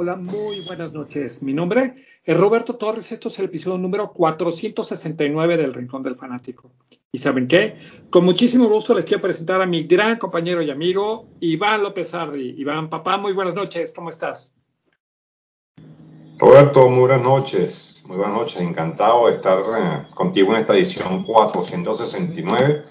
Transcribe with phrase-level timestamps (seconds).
[0.00, 1.42] Hola, muy buenas noches.
[1.42, 1.92] Mi nombre
[2.22, 3.10] es Roberto Torres.
[3.10, 6.70] Esto es el episodio número 469 del Rincón del Fanático.
[7.10, 7.74] ¿Y saben qué?
[8.08, 12.54] Con muchísimo gusto les quiero presentar a mi gran compañero y amigo Iván López Ardi.
[12.58, 13.92] Iván, papá, muy buenas noches.
[13.92, 14.54] ¿Cómo estás?
[16.38, 18.04] Roberto, muy buenas noches.
[18.06, 18.60] Muy buenas noches.
[18.60, 22.84] Encantado de estar eh, contigo en esta edición 469.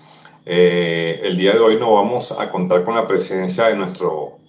[0.45, 4.39] Eh, el día de hoy no vamos a contar con la presencia de nuestro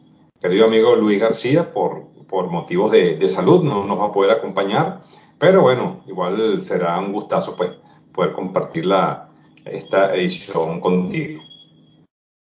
[0.40, 5.00] querido amigo Luis García por por motivos de, salud no nos va a poder acompañar,
[5.38, 7.72] pero bueno, igual será un gustazo pues
[8.12, 9.30] poder compartir la,
[9.64, 11.42] esta edición contigo.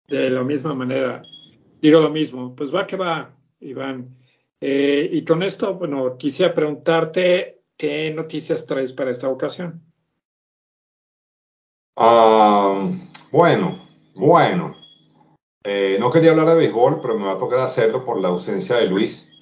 [0.07, 1.23] De la misma manera,
[1.81, 4.17] digo lo mismo, pues va que va, Iván.
[4.61, 9.83] Eh, y con esto, bueno, quisiera preguntarte qué noticias traes para esta ocasión.
[11.97, 12.89] Ah,
[13.33, 14.77] bueno, bueno.
[15.65, 18.77] Eh, no quería hablar de béisbol, pero me va a tocar hacerlo por la ausencia
[18.77, 19.33] de Luis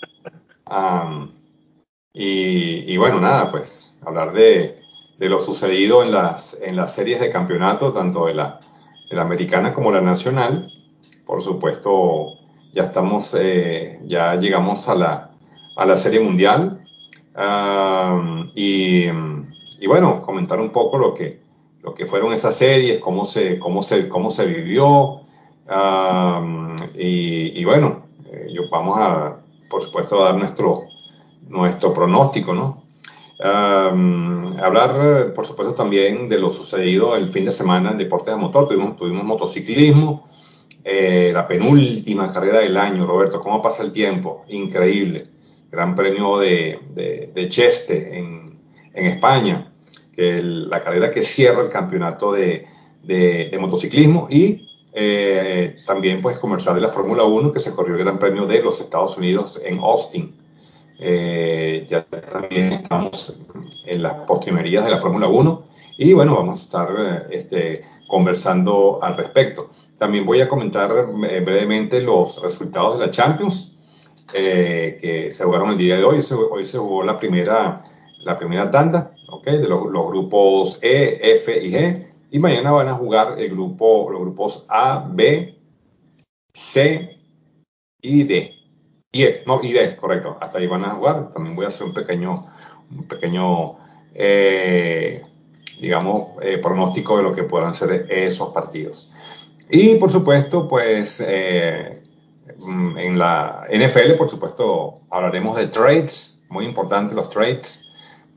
[2.13, 4.79] y, bueno, nada, pues hablar de,
[5.19, 8.61] lo sucedido en las, en las series de campeonato, tanto de la,
[9.17, 10.71] americana como la nacional.
[11.27, 12.39] Por supuesto,
[12.73, 15.31] ya estamos, eh, ya llegamos a la,
[15.77, 16.85] a la serie mundial.
[18.55, 19.07] y,
[19.87, 21.41] bueno, comentar un poco lo que,
[21.83, 25.23] lo que fueron esas series, cómo se, cómo se, cómo se vivió.
[26.95, 29.40] y, bueno, eh, yo, vamos a,
[29.71, 30.83] por supuesto, dar nuestro,
[31.49, 32.81] nuestro pronóstico, ¿no?
[33.43, 38.69] hablar, por supuesto, también de lo sucedido el fin de semana en deportes de motor.
[38.69, 40.29] Tuvimos, tuvimos motociclismo,
[40.85, 43.41] eh, la penúltima carrera del año, Roberto.
[43.41, 44.45] ¿Cómo pasa el tiempo?
[44.49, 45.29] Increíble.
[45.71, 46.81] Gran premio de,
[47.35, 48.59] de, Cheste en,
[48.93, 49.73] en, España,
[50.13, 52.67] que la carrera que cierra el campeonato de,
[53.03, 58.01] de motociclismo y eh, también pues conversar de la Fórmula 1 que se corrió el
[58.01, 60.35] Gran Premio de los Estados Unidos en Austin.
[60.99, 63.41] Eh, ya también estamos
[63.87, 65.65] en las postrimerías de la Fórmula 1
[65.99, 69.71] y bueno, vamos a estar eh, este, conversando al respecto.
[69.99, 73.77] También voy a comentar brevemente los resultados de la Champions
[74.33, 76.25] que se jugaron el día de hoy.
[76.51, 77.83] Hoy se jugó la primera,
[78.21, 79.59] la primera tanda ¿okay?
[79.59, 84.09] de los, los grupos E, F y G y mañana van a jugar el grupo,
[84.11, 85.59] los grupos A, B,
[86.55, 87.19] C
[88.01, 88.55] y D.
[89.13, 90.39] Y e, no, y D, correcto.
[90.41, 91.33] Hasta ahí van a jugar.
[91.33, 92.47] También voy a hacer un pequeño,
[92.91, 93.77] un pequeño
[94.15, 95.23] eh,
[95.81, 99.11] digamos, eh, pronóstico de lo que puedan ser esos partidos.
[99.71, 102.03] Y por supuesto, pues eh,
[102.59, 107.87] en la NFL, por supuesto, hablaremos de trades, muy importante los trades.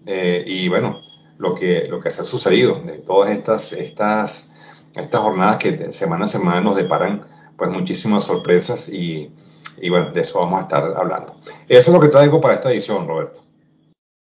[0.05, 1.01] y bueno,
[1.37, 4.51] lo que, lo que se ha sucedido, de todas estas, estas,
[4.95, 7.25] estas jornadas que semana a semana nos deparan
[7.57, 9.31] pues muchísimas sorpresas y,
[9.77, 11.35] y bueno, de eso vamos a estar hablando.
[11.67, 13.41] Eso es lo que traigo para esta edición, Roberto.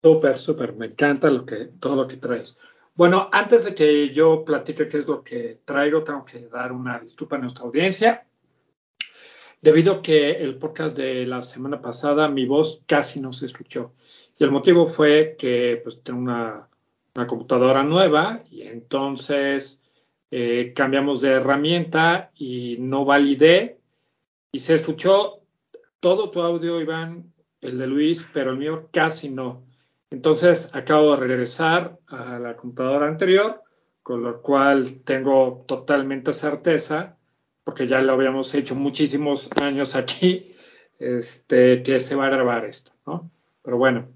[0.03, 2.57] Súper, súper, me encanta lo que, todo lo que traes.
[2.93, 6.99] Bueno, antes de que yo platique qué es lo que traigo, tengo que dar una
[6.99, 8.25] disculpa a nuestra audiencia.
[9.61, 13.93] Debido a que el podcast de la semana pasada mi voz casi no se escuchó.
[14.37, 16.67] Y el motivo fue que pues tengo una
[17.15, 19.81] una computadora nueva y entonces
[20.31, 23.79] eh, cambiamos de herramienta y no validé
[24.51, 25.41] y se escuchó
[25.99, 29.63] todo tu audio, Iván, el de Luis, pero el mío casi no.
[30.09, 33.61] Entonces acabo de regresar a la computadora anterior,
[34.03, 37.17] con lo cual tengo totalmente certeza,
[37.63, 40.55] porque ya lo habíamos hecho muchísimos años aquí,
[40.99, 43.29] este, que se va a grabar esto, ¿no?
[43.61, 44.09] Pero bueno.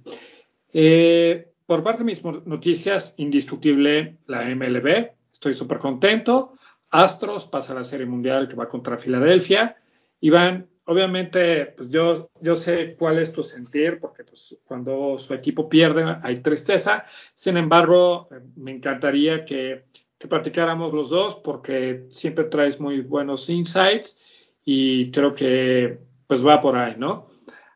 [0.73, 5.11] Eh, por parte de mis noticias, indiscutible la MLB.
[5.31, 6.53] Estoy súper contento.
[6.91, 9.75] Astros pasa a la Serie Mundial que va contra Filadelfia.
[10.21, 15.67] Iván, obviamente, pues yo, yo sé cuál es tu sentir, porque pues, cuando su equipo
[15.67, 17.05] pierde hay tristeza.
[17.33, 19.85] Sin embargo, me encantaría que,
[20.17, 24.17] que platicáramos los dos, porque siempre traes muy buenos insights
[24.63, 27.25] y creo que pues va por ahí, ¿no?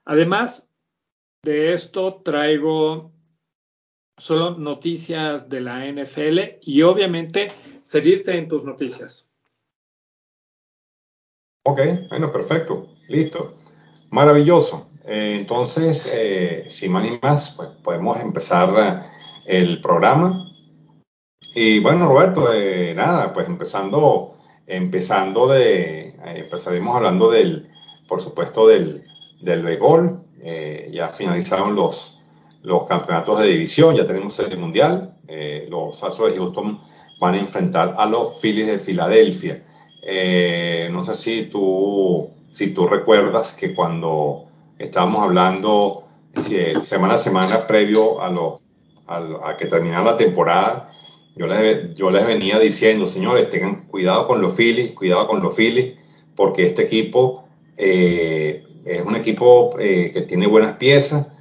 [0.05, 0.69] Además
[1.43, 3.11] de esto, traigo
[4.19, 7.47] solo noticias de la NFL y obviamente
[7.83, 9.29] seguirte en tus noticias.
[11.65, 11.79] Ok,
[12.09, 13.55] bueno, perfecto, listo.
[14.11, 14.89] Maravilloso.
[15.05, 20.51] Eh, entonces, eh, sin más más, pues podemos empezar eh, el programa.
[21.55, 22.49] Y bueno, Roberto,
[22.93, 24.35] nada, pues empezando,
[24.67, 27.69] empezando de, empezaremos hablando del,
[28.07, 29.03] por supuesto, del,
[29.41, 30.25] del béisbol.
[30.91, 32.18] ya finalizaron los,
[32.61, 36.79] los campeonatos de división, ya tenemos el mundial, eh, los Astros de Houston
[37.19, 39.63] van a enfrentar a los Phillies de Filadelfia.
[40.01, 44.45] Eh, no sé si tú, si tú recuerdas que cuando
[44.77, 46.05] estábamos hablando
[46.83, 48.61] semana a semana previo a, lo,
[49.07, 50.91] a, que terminara la temporada,
[51.35, 55.55] yo les, yo les venía diciendo, señores, tengan cuidado con los Phillies, cuidado con los
[55.55, 55.97] Phillies,
[56.35, 57.45] porque este equipo
[57.77, 61.31] eh, es un equipo eh, que tiene buenas piezas,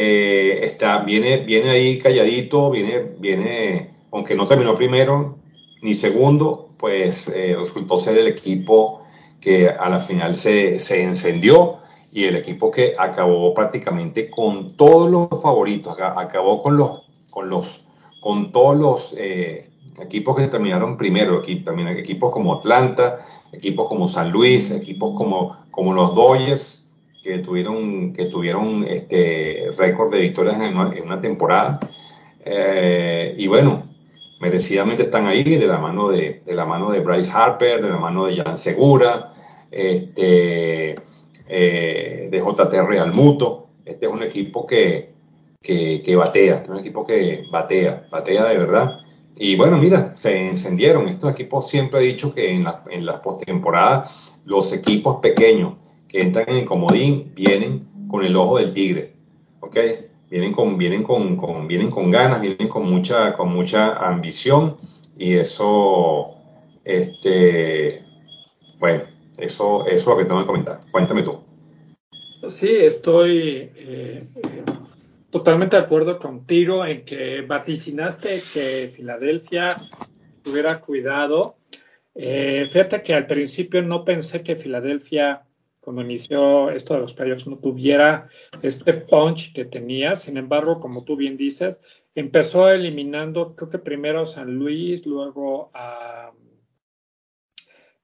[0.00, 5.38] eh, está, viene, viene ahí calladito, viene, viene, aunque no terminó primero
[5.82, 9.02] ni segundo, pues resultó ser el equipo
[9.40, 11.78] que a la final se, se encendió
[12.12, 17.84] y el equipo que acabó prácticamente con todos los favoritos, acabó con los, con los,
[18.20, 23.20] con todos los eh, equipos que terminaron primero, también equipos como Atlanta,
[23.52, 26.77] equipos como San Luis, equipos como, como los Dodgers,
[27.22, 31.80] que tuvieron, que tuvieron este récord de victorias en una, temporada.
[32.44, 33.84] Eh, y bueno,
[34.40, 37.98] merecidamente están ahí de la mano de, de, la mano de Bryce Harper, de la
[37.98, 39.32] mano de Jan Segura,
[39.70, 40.94] este,
[41.48, 43.66] eh, de JT Real Muto.
[43.84, 45.12] Este es un equipo que,
[45.60, 49.00] que, batea, este es un equipo que batea, batea de verdad.
[49.34, 51.08] Y bueno, mira, se encendieron.
[51.08, 54.10] Estos equipos siempre he dicho que en la, en la postemporada
[54.44, 55.74] los equipos pequeños
[56.08, 59.12] que entran en el comodín vienen con el ojo del tigre.
[59.60, 59.76] ¿Ok?
[60.30, 64.76] Vienen con, vienen con, vienen con ganas, vienen con mucha, con mucha ambición
[65.16, 66.34] y eso,
[66.84, 68.04] este,
[68.78, 69.04] bueno,
[69.38, 70.80] eso, eso es lo que tengo que comentar.
[70.90, 71.40] Cuéntame tú.
[72.46, 74.22] Sí, estoy eh,
[75.30, 79.76] totalmente de acuerdo contigo en que vaticinaste que Filadelfia
[80.42, 81.56] tuviera cuidado.
[82.14, 85.42] Eh, fíjate que al principio no pensé que Filadelfia,
[85.88, 88.28] cuando inició esto de los playoffs, no tuviera
[88.60, 90.16] este punch que tenía.
[90.16, 91.80] Sin embargo, como tú bien dices,
[92.14, 96.30] empezó eliminando, creo que primero San Luis, luego a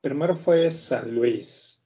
[0.00, 1.84] primero fue San Luis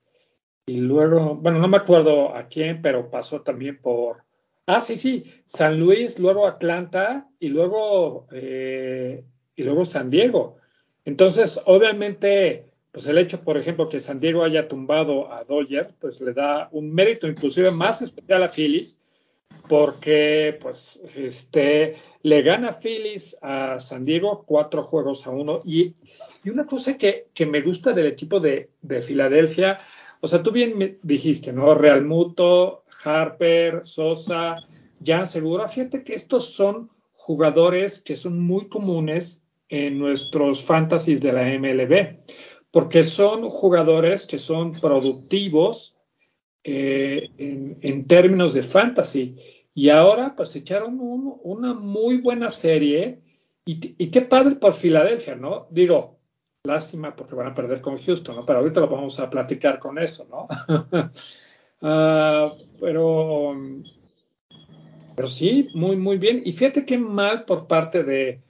[0.67, 4.23] y luego, bueno, no me acuerdo a quién, pero pasó también por,
[4.67, 9.25] ah, sí, sí, San Luis, luego Atlanta y luego, eh,
[9.57, 10.59] y luego San Diego.
[11.05, 12.68] Entonces, obviamente,
[12.99, 16.69] pues el hecho, por ejemplo, que San Diego haya tumbado a Dodger, pues le da
[16.73, 18.99] un mérito inclusive más especial a Phillies,
[19.69, 25.63] porque pues este le gana Phillies a San Diego cuatro juegos a uno.
[25.65, 25.95] Y
[26.45, 28.71] y una cosa que, me gusta del equipo de,
[29.03, 29.79] Filadelfia,
[30.21, 31.75] o sea, tú bien me dijiste, ¿no?
[31.75, 34.57] Real Muto, Harper, Sosa,
[35.05, 41.33] Jan Segura, fíjate que estos son jugadores que son muy comunes en nuestros fantasies de
[41.33, 42.17] la MLB,
[42.71, 45.97] porque son jugadores que son productivos
[46.65, 49.37] eh, en, términos de fantasy.
[49.75, 53.21] Y ahora pues echaron una muy buena serie
[53.65, 55.67] y, y, qué padre por Filadelfia, ¿no?
[55.71, 56.19] Digo,
[56.65, 58.45] Lástima porque van a perder con Houston, ¿no?
[58.45, 60.49] Pero ahorita lo vamos a platicar con eso, ¿no?
[61.81, 63.57] Ah, pero,
[65.15, 66.43] pero sí, muy, muy bien.
[66.45, 68.41] Y fíjate qué mal por parte de,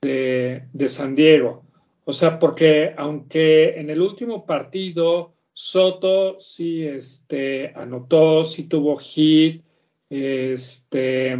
[0.00, 1.62] de, San Diego.
[2.04, 9.62] O sea, porque aunque en el último partido Soto sí este, anotó, sí tuvo hit,
[10.08, 11.36] este,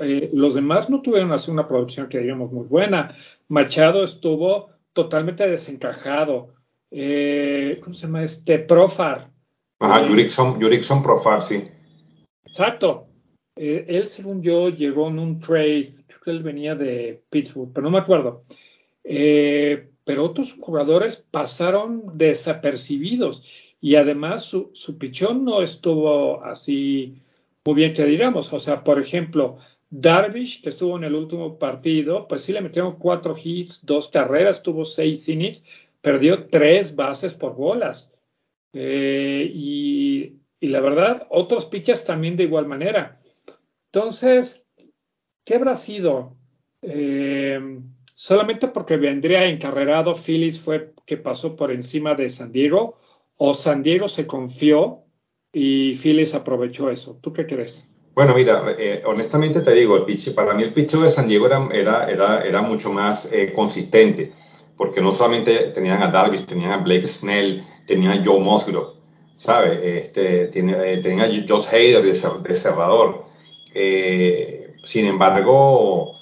[0.00, 3.14] eh, los demás no tuvieron así una producción que digamos muy buena.
[3.48, 6.54] Machado estuvo totalmente desencajado.
[6.90, 8.60] Eh, ¿Cómo se llama este?
[8.60, 9.30] Profar.
[9.80, 11.64] Ajá, eh, Profar, sí.
[12.44, 13.06] Exacto.
[13.56, 15.97] él, según yo, llegó en un trade,
[16.28, 18.42] que él venía de Pittsburgh, pero no me acuerdo.
[20.04, 27.22] pero otros jugadores pasaron desapercibidos y además su, su pichón no estuvo así
[27.64, 28.52] muy bien que digamos.
[28.52, 29.56] O sea, por ejemplo,
[29.90, 34.62] Darvish, que estuvo en el último partido, pues sí le metieron cuatro hits, dos carreras,
[34.62, 35.64] tuvo seis innings,
[36.00, 38.12] perdió tres bases por bolas.
[38.72, 43.16] Eh, y, la verdad, otros pitchers también de igual manera.
[43.86, 44.67] Entonces,
[45.48, 46.34] ¿qué habrá sido?
[46.82, 47.58] Eh,
[48.14, 52.94] solamente porque vendría encarrerado Phillies fue que pasó por encima de San Diego,
[53.38, 55.04] o San Diego se confió
[55.50, 57.18] y Phillies aprovechó eso.
[57.22, 57.90] ¿Tú qué crees?
[58.14, 61.46] Bueno, mira, eh, honestamente te digo, el pitch, para mí el pitch de San Diego
[61.46, 61.66] era,
[62.10, 64.32] era, era, mucho más eh, consistente,
[64.76, 68.98] porque no solamente tenían a Darvish, tenían a Blake Snell, tenían a Joe Musgrove,
[69.34, 69.80] ¿sabes?
[69.82, 73.24] Este, eh, tenían a Josh Hader de, cerrador.
[74.88, 76.14] Sin embargo,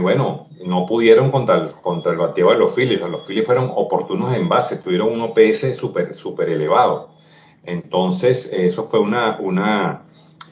[0.00, 3.00] bueno, no pudieron contra contra el bateo de los Phillies.
[3.00, 7.10] Los Phillies fueron oportunos en base, tuvieron un OPS súper super elevado.
[7.64, 10.02] Entonces, eso fue una, una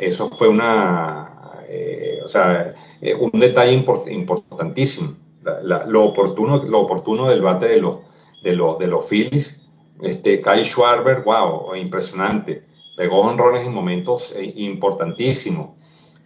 [0.00, 5.17] eso fue una, eh, o sea, eh, un detalle importantísimo.
[5.62, 7.99] lo, oportuno, lo oportuno del bate de los,
[8.43, 9.69] de los, de los Phillies,
[10.00, 12.65] este, Kyle Schwarber, wow, impresionante.
[12.97, 15.77] pegó honrones en momentos eh, importantísimos.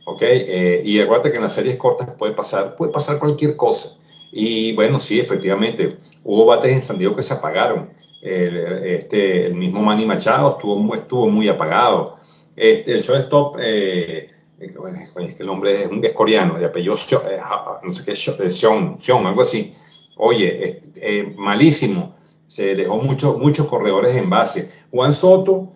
[0.04, 0.22] ¿Ok?
[0.22, 3.96] Eh, y acuérdate que en las series cortas puede pasar, puede pasar cualquier cosa.
[4.32, 7.90] Y bueno, sí, efectivamente, hubo bates en San Diego que se apagaron.
[8.20, 12.16] El, este, el mismo Manny Machado estuvo, estuvo muy apagado.
[12.56, 14.30] Este, el shortstop, eh,
[14.78, 17.40] bueno, es que el hombre es, es coreano, de apellido, eh,
[17.82, 19.74] no sé qué, Sean, Sean, algo así.
[20.16, 22.14] Oye, eh, malísimo.
[22.46, 24.70] Se dejó muchos muchos corredores en base.
[24.90, 25.72] Juan Soto,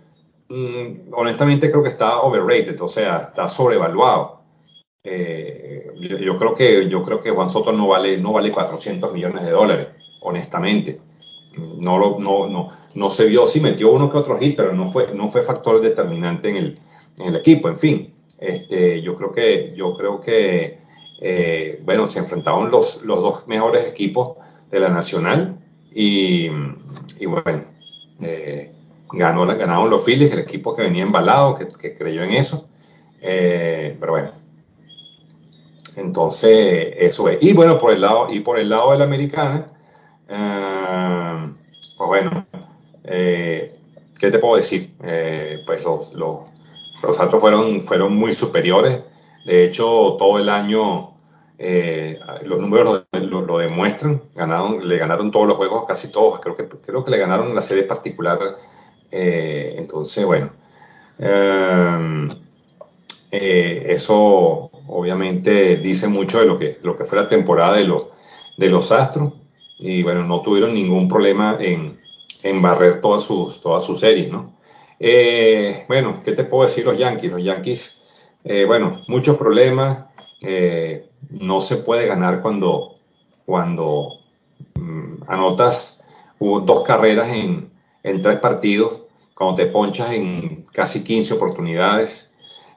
[0.49, 4.43] mmm, honestamente creo que está overrated, o sea, está sobrevaluado.
[5.05, 9.12] Eh, yo, yo, creo que, yo creo que Juan Soto no vale, no vale 400
[9.12, 9.88] millones de dólares,
[10.21, 11.00] honestamente.
[11.78, 14.93] No, lo, no, no, no se vio, sí metió uno que otro hit, pero no
[14.93, 16.78] fue, no fue factor determinante en el,
[17.17, 17.69] en el equipo.
[17.69, 20.78] En fin, este, yo creo que, yo creo que
[21.21, 24.37] eh, bueno, se enfrentaron los, los dos mejores equipos
[24.71, 25.59] de la Nacional
[25.93, 26.49] y,
[27.19, 27.64] y bueno,
[28.21, 28.73] eh,
[29.12, 32.69] ganó, ganaron los Phillies, el equipo que venía embalado, que, creyó en eso.
[33.21, 34.33] Eh, pero bueno,
[35.97, 37.43] entonces eso es.
[37.43, 39.67] Y bueno, por el lado, y por el lado de la americana,
[40.29, 41.53] eh,
[41.97, 42.47] pues bueno,
[43.05, 43.77] eh,
[44.19, 44.93] ¿qué te puedo decir?
[45.67, 46.41] Pues los, los,
[47.03, 49.03] los fueron, fueron muy superiores.
[49.45, 51.15] De hecho, todo el año
[52.45, 54.23] los números lo, lo, lo, demuestran.
[54.37, 56.38] Ganaron, le ganaron todos los juegos, casi todos.
[56.41, 58.38] Creo que, creo que le ganaron la serie particular.
[59.11, 60.50] Eh, entonces, bueno.
[61.19, 62.29] Eh,
[63.31, 68.11] eh, eso obviamente dice mucho de lo que, lo que fue la temporada de, lo,
[68.57, 69.35] de los Astros.
[69.79, 72.00] Y bueno, no tuvieron ningún problema en,
[72.43, 74.57] en barrer todas sus, todas sus series, ¿no?
[74.99, 77.31] Eh, bueno, ¿qué te puedo decir los Yankees?
[77.31, 78.03] Los Yankees,
[78.67, 80.07] bueno, muchos problemas.
[81.31, 82.97] No se puede ganar cuando,
[83.45, 84.21] cuando
[84.75, 86.03] mm, anotas
[86.41, 87.71] dos carreras en,
[88.09, 89.03] en, tres partidos,
[89.35, 92.33] cuando te ponchas en casi 15 oportunidades.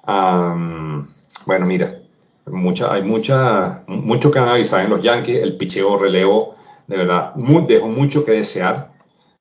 [0.06, 2.02] Bueno, mira,
[2.46, 5.42] mucha, hay mucha, mucho que analizar en los Yankees.
[5.42, 6.56] El picheo relevo,
[6.88, 7.34] de verdad,
[7.68, 8.92] dejó mucho que desear.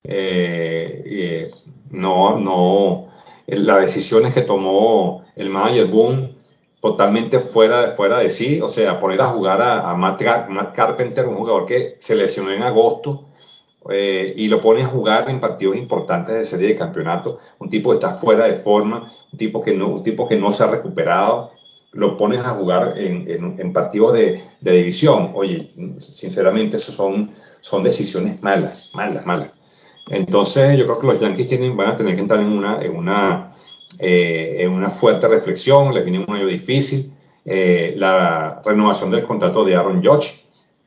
[0.03, 1.51] Eh, eh,
[1.91, 3.09] no, no,
[3.47, 6.37] las decisiones que tomó el manager Boone
[6.81, 11.27] totalmente fuera, fuera de sí, o sea, poner a jugar a, a Matt, Matt, Carpenter,
[11.27, 13.27] un jugador que se lesionó en agosto,
[13.89, 17.91] eh, y lo pone a jugar en partidos importantes de serie de campeonato, un tipo
[17.91, 20.67] que está fuera de forma, un tipo que no, un tipo que no se ha
[20.67, 21.53] recuperado,
[21.93, 25.33] lo pones a jugar en, en, en partidos de, de, división.
[25.35, 29.51] Oye, sinceramente, eso son, son decisiones malas, malas, malas.
[30.09, 32.97] Entonces, yo creo que los Yankees tienen, van a tener que entrar en una, en
[32.97, 33.55] una,
[33.99, 37.13] eh, en una fuerte reflexión, les viene un año difícil.
[37.45, 40.40] Eh, la renovación del contrato de Aaron Judge,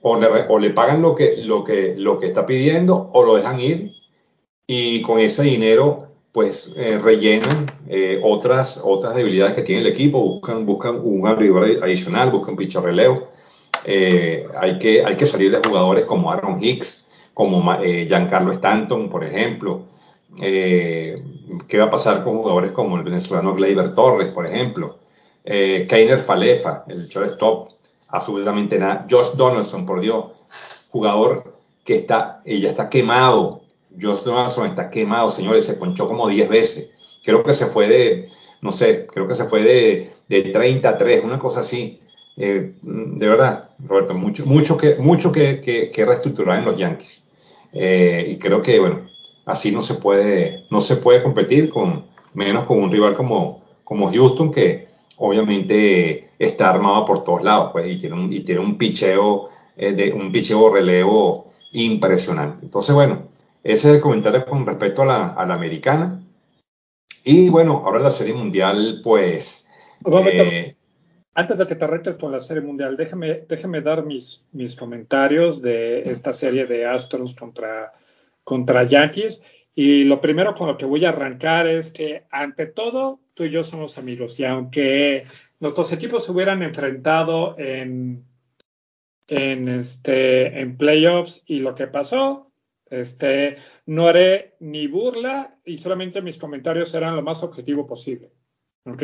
[0.03, 3.35] o le, o le pagan lo que, lo, que, lo que está pidiendo, o lo
[3.35, 3.91] dejan ir,
[4.67, 10.19] y con ese dinero, pues eh, rellenan eh, otras, otras debilidades que tiene el equipo,
[10.19, 13.29] buscan, buscan un abridor adicional, buscan pitcher relevo.
[13.85, 19.23] Eh, hay, que, hay que salir de jugadores como Aaron Hicks, como Giancarlo Stanton, por
[19.23, 19.83] ejemplo.
[20.37, 24.99] ¿Qué va a pasar con jugadores como el venezolano Gleyber Torres, por ejemplo?
[25.43, 27.69] Keiner Falefa, el shortstop,
[28.13, 29.05] absolutamente nada.
[29.09, 30.25] Josh Donaldson, por Dios,
[30.89, 33.61] jugador que está, ella está quemado.
[33.99, 36.91] Josh Donaldson está quemado, señores, se ponchó como 10 veces.
[37.23, 38.29] Creo que se fue de,
[38.61, 41.99] no sé, creo que se fue de, de 30 a 3, una cosa así.
[42.37, 47.23] Eh, de verdad, Roberto, mucho, mucho, que, mucho que, que, que reestructurar en los Yankees.
[47.73, 49.07] Eh, y creo que, bueno,
[49.45, 52.05] así no se puede, no se puede competir con,
[52.35, 57.89] menos con un rival como, como Houston, que obviamente está armado por todos lados, pues,
[57.91, 62.65] y tiene un, y tiene un picheo, eh, de, un picheo relevo impresionante.
[62.65, 63.27] Entonces, bueno,
[63.63, 66.23] ese es el comentario con respecto a la, a la americana.
[67.23, 69.65] Y bueno, ahora la serie mundial, pues.
[70.05, 70.75] Eh,
[71.33, 75.61] antes de que te retes con la serie mundial, déjame, déjame dar mis, mis comentarios
[75.61, 77.93] de esta serie de Astros contra,
[78.43, 79.41] contra Yankees.
[79.73, 83.49] Y lo primero con lo que voy a arrancar es que, ante todo, tú y
[83.49, 84.39] yo somos amigos.
[84.39, 85.23] Y aunque
[85.59, 88.25] nuestros equipos se hubieran enfrentado en,
[89.27, 92.51] en, este, en playoffs y lo que pasó,
[92.89, 98.31] este, no haré ni burla y solamente mis comentarios serán lo más objetivo posible.
[98.85, 99.03] ¿Ok?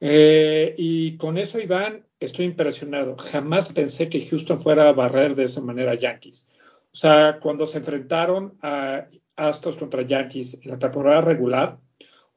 [0.00, 3.16] Eh, y con eso, Iván, estoy impresionado.
[3.16, 6.48] Jamás pensé que Houston fuera a barrer de esa manera a Yankees.
[6.92, 11.78] O sea, cuando se enfrentaron a Astros contra Yankees en la temporada regular,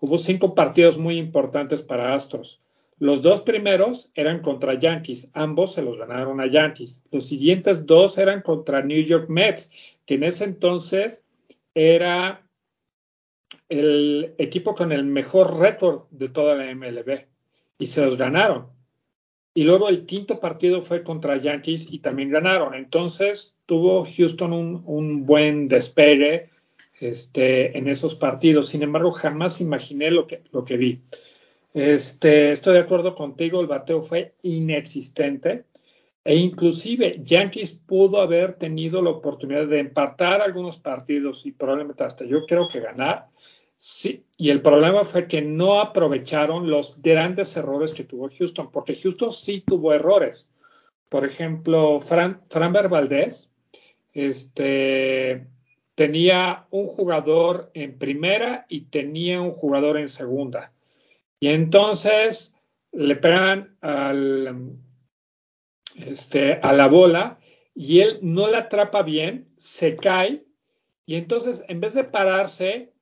[0.02, 2.62] hubo cinco partidos muy importantes para Astros.
[2.98, 7.02] Los dos primeros eran contra Yankees, ambos se los ganaron a Yankees.
[7.12, 9.72] Los siguientes dos eran contra New York Mets,
[10.06, 11.26] que en ese entonces
[11.74, 12.44] era
[13.70, 17.26] el equipo con el mejor récord de toda la MLB
[17.80, 18.68] y se los ganaron.
[19.54, 22.74] Y luego el quinto partido fue contra Yankees y también ganaron.
[22.74, 26.50] Entonces tuvo Houston un, un buen despegue
[27.02, 28.68] este, en esos partidos.
[28.70, 31.02] Sin embargo, jamás imaginé lo que, lo que vi.
[31.74, 35.66] Este, estoy de acuerdo contigo, el bateo fue inexistente.
[36.24, 42.26] E inclusive Yankees pudo haber tenido la oportunidad de empatar algunos partidos y probablemente hasta
[42.26, 43.28] yo creo que ganar.
[43.78, 48.96] Sí, y el problema fue que no aprovecharon los grandes errores que tuvo Houston, porque
[48.96, 50.52] Houston sí tuvo errores.
[51.10, 53.52] Por ejemplo, Fran, Franber Valdez
[54.14, 55.48] este,
[55.96, 60.74] tenía un jugador en primera y tenía un jugador en segunda.
[61.40, 62.56] Y entonces
[62.92, 64.78] le pegan al,
[65.96, 67.40] este, a la bola
[67.74, 70.44] y él no la atrapa bien, se cae
[71.06, 72.94] y entonces en vez de pararse,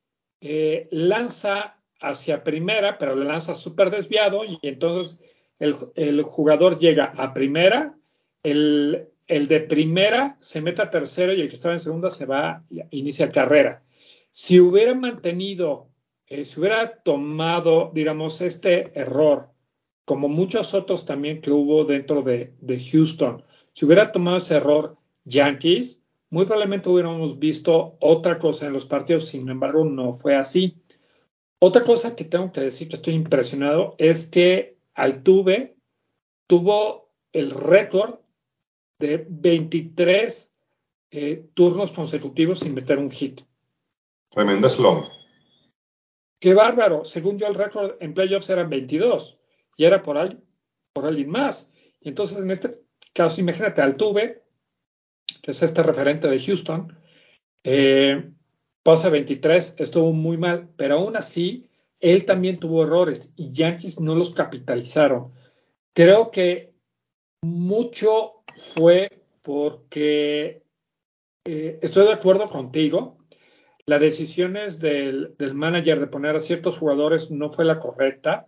[0.41, 5.19] eh, lanza hacia primera, pero le lanza súper desviado y entonces
[5.59, 7.95] el, jugador llega a primera,
[8.43, 12.63] el, de primera se mete a tercera y el que estaba en segunda se va,
[12.89, 13.83] inicia carrera.
[14.31, 15.89] Si hubiera mantenido,
[16.27, 19.49] eh, si hubiera tomado, digamos, este error
[20.09, 22.55] como muchos otros también que hubo dentro de,
[22.91, 23.43] Houston.
[23.73, 29.27] Si hubiera tomado ese error Yankees, muy probablemente hubiéramos visto otra cosa en los partidos,
[29.27, 30.81] sin embargo, no fue así.
[31.59, 35.75] Otra cosa que tengo que decir que estoy impresionado es que Altuve
[36.47, 38.15] tuvo el récord
[38.99, 40.53] de 23
[41.11, 43.41] eh, turnos consecutivos sin meter un hit.
[44.29, 45.07] Tremendo slump.
[46.39, 47.03] Qué bárbaro.
[47.03, 49.39] Según yo, el récord en playoffs eran 22
[49.75, 50.43] y era por, alguien,
[50.93, 51.71] por alguien más.
[51.99, 52.79] Y entonces, en este
[53.13, 54.43] caso, imagínate, Altuve,
[55.41, 56.97] que es este referente de Houston,
[57.63, 58.31] eh,
[58.83, 64.15] pasa 23, estuvo muy mal, pero aún así, él también tuvo errores y Yankees no
[64.15, 65.33] los capitalizaron.
[65.93, 66.73] Creo que
[67.41, 70.63] mucho fue porque
[71.45, 73.17] eh, estoy de acuerdo contigo.
[73.85, 78.47] Las decisiones del, del, manager de poner a ciertos jugadores no fue la correcta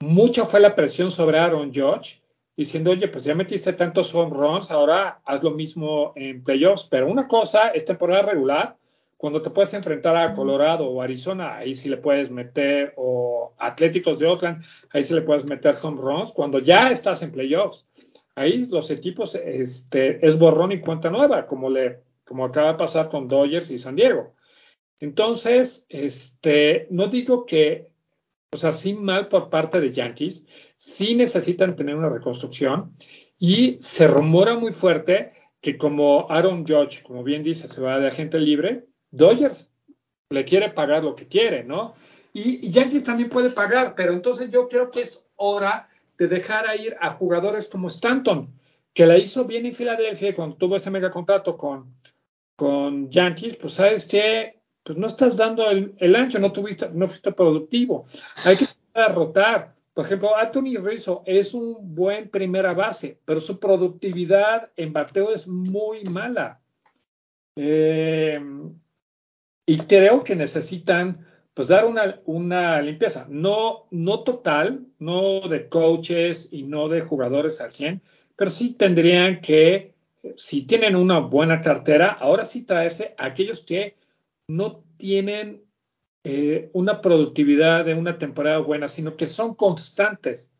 [0.00, 2.22] mucha fue la presión sobre Aaron George,
[2.56, 6.88] diciendo, oye, pues ya metiste tantos home runs, ahora haz lo mismo en playoffs.
[6.90, 8.76] Pero una cosa es temporada regular,
[9.16, 14.18] cuando te puedes enfrentar a Colorado o Arizona, ahí sí le puedes meter, o Atléticos
[14.18, 17.86] de Oakland, ahí sí le puedes meter home runs, cuando ya estás en playoffs.
[18.34, 23.08] Ahí los equipos este, es borrón y cuenta nueva, como, le, como acaba de pasar
[23.08, 24.34] con Dodgers y San Diego.
[24.98, 27.90] Entonces, este, no digo que
[28.52, 30.44] o sea, sí mal por parte de Yankees,
[30.76, 32.94] sí necesitan tener una reconstrucción
[33.38, 38.08] y se rumora muy fuerte que como Aaron Judge, como bien dice, se va de
[38.08, 39.70] agente libre, Dodgers
[40.30, 41.94] le quiere pagar lo que quiere, ¿no?
[42.32, 45.88] Y, Yankees también puede pagar, pero entonces yo creo que es hora
[46.20, 48.52] de dejar ir a jugadores como Stanton,
[48.92, 51.94] que la hizo bien en Filadelfia cuando tuvo ese mega contrato con,
[52.56, 57.32] con Yankees, pues sabes que pues no estás dando el, ancho, no tuviste, no fuiste
[57.32, 58.04] productivo.
[58.44, 58.66] Hay que
[59.08, 59.74] rotar.
[59.94, 65.48] Por ejemplo, Anthony Rizzo es un buen primera base, pero su productividad en bateo es
[65.48, 66.60] muy mala.
[67.56, 68.38] Eh,
[69.64, 76.48] y creo que necesitan pues dar una, una, limpieza, no, no total, no de coaches
[76.52, 78.02] y no de jugadores al 100,
[78.36, 79.94] pero sí tendrían que,
[80.36, 83.96] si tienen una buena cartera, ahora sí traerse a aquellos que
[84.46, 85.62] no tienen
[86.24, 90.52] eh, una productividad de una temporada buena, sino que son constantes.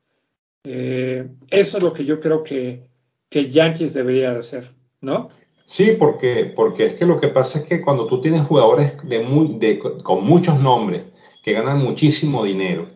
[0.65, 2.89] Eh, eso es lo que yo creo que,
[3.29, 5.31] que Yankees debería de hacer, ¿no?
[5.71, 9.21] Sí, porque, porque es que lo que pasa es que cuando tú tienes jugadores de
[9.21, 11.05] muy, de, con muchos nombres
[11.43, 12.89] que ganan muchísimo dinero,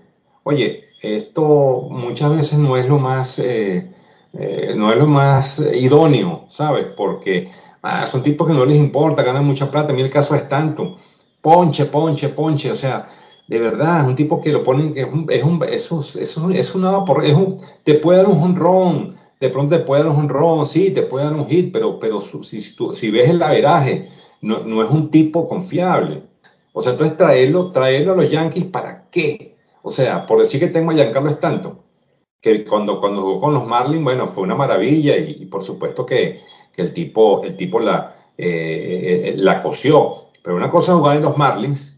[0.43, 3.93] oye, esto muchas veces no es lo más, eh,
[4.77, 6.87] no es lo más idóneo, ¿sabes?
[6.97, 7.51] Porque
[7.87, 9.93] Ah, son tipos que no les importa, ganan mucha plata.
[9.93, 10.97] A mí el caso es tanto.
[11.43, 12.71] Ponche, ponche, ponche.
[12.73, 13.09] O sea,
[13.47, 16.37] de verdad, es un tipo que lo ponen, es un, es un, es un, es
[16.39, 20.13] un, es una, es un te puede dar un honrón, de pronto te puede dar
[20.13, 24.09] un honrón, sí, te puede dar un hit, pero, pero si, si ves el averaje,
[24.41, 26.23] no, no es un tipo confiable.
[26.73, 29.57] O sea, entonces traerlo, traerlo a los Yankees, ¿para qué?
[29.83, 31.79] O sea, por decir que tengo a Giancarlo Stanton,
[32.41, 36.43] que cuando, cuando jugó con los Marlins, bueno, fue una maravilla y por supuesto que
[36.75, 40.27] que el tipo, el tipo la, eh, eh, la coció.
[40.43, 41.95] Pero una cosa es jugar en los Marlins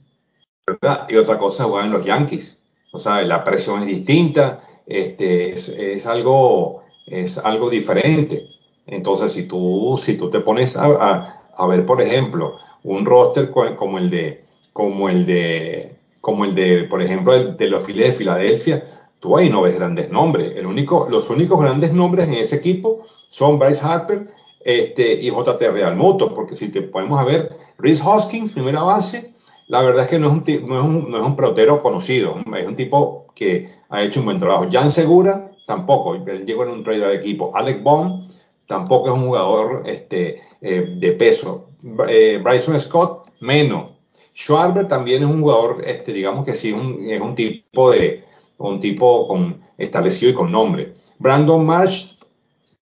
[1.09, 2.59] y otra cosa es jugar en los Yankees.
[2.93, 8.49] O sea, la presión es distinta, este, es, algo, es algo diferente.
[8.87, 13.99] Entonces, si tú, si tú te pones a, a, ver, por ejemplo, un roster como
[13.99, 18.13] el de, como el de, como el de, por ejemplo, el de los Phillies de
[18.13, 18.85] Filadelfia,
[19.21, 20.57] tú ahí no ves grandes nombres.
[20.57, 24.29] El único, los únicos grandes nombres en ese equipo son Bryce Harper
[24.61, 29.35] este, y JT Realmuto, porque si te podemos a ver, Rhys Hoskins, primera base,
[29.69, 32.37] la verdad es que no es, un, no, es un, no es un pelotero conocido,
[32.57, 34.67] es un tipo que ha hecho un buen trabajo.
[34.71, 37.53] Jan Segura, tampoco, él llegó en un trade de equipo.
[37.55, 38.31] Alex Bond,
[38.67, 41.69] tampoco es un jugador este, eh, de peso.
[42.09, 43.93] Eh, Bryson Scott, menos.
[44.35, 48.25] Schwarber también es un jugador, este, digamos que sí, un, es un tipo de
[48.59, 50.95] un tipo con, establecido y con nombre.
[51.19, 52.17] Brandon Marsh,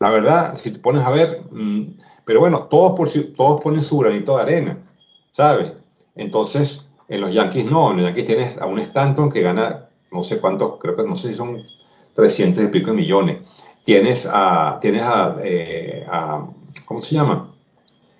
[0.00, 1.82] la verdad, si te pones a ver, mmm,
[2.24, 4.78] pero bueno, todos, por, todos ponen su granito de arena,
[5.30, 5.72] ¿sabes?
[6.14, 10.22] Entonces, en los Yankees no, en los Yankees tienes a un Stanton que gana no
[10.22, 11.62] sé cuántos, creo que no sé si son
[12.14, 13.38] 300 y pico de millones.
[13.84, 16.46] Tienes a, tienes a, eh, a
[16.86, 17.54] ¿cómo se llama?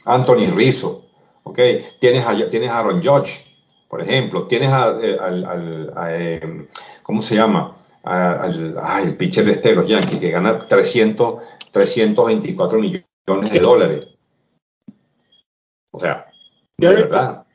[0.05, 1.07] Anthony Rizzo,
[1.45, 1.59] ¿ok?
[2.01, 3.45] Tienes a, tienes a Aaron Judge,
[3.89, 4.47] por ejemplo.
[4.47, 6.69] Tienes a, eh, al, al a, eh,
[7.03, 7.79] ¿cómo se llama?
[8.03, 13.59] Al, ay, el pitcher de este de los Yankees que gana 300, 324 millones de
[13.59, 14.09] dólares.
[15.91, 16.27] O sea,
[16.77, 17.47] de verdad.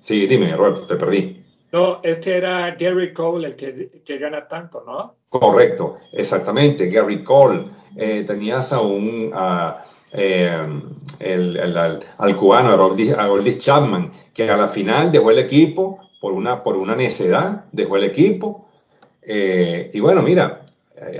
[0.00, 1.41] Sí, dime, Roberto, te perdí.
[1.72, 5.14] No, este era Gary Cole el que, que gana tanto, ¿no?
[5.30, 7.64] Correcto, exactamente, Gary Cole.
[7.96, 9.32] Eh, tenías a un,
[10.12, 10.62] eh,
[11.18, 11.76] el, el,
[12.18, 16.76] al, cubano, a Goldie Chapman, que a la final dejó el equipo por una, por
[16.76, 18.68] una necedad, dejó el equipo.
[19.22, 20.66] Eh, y bueno, mira,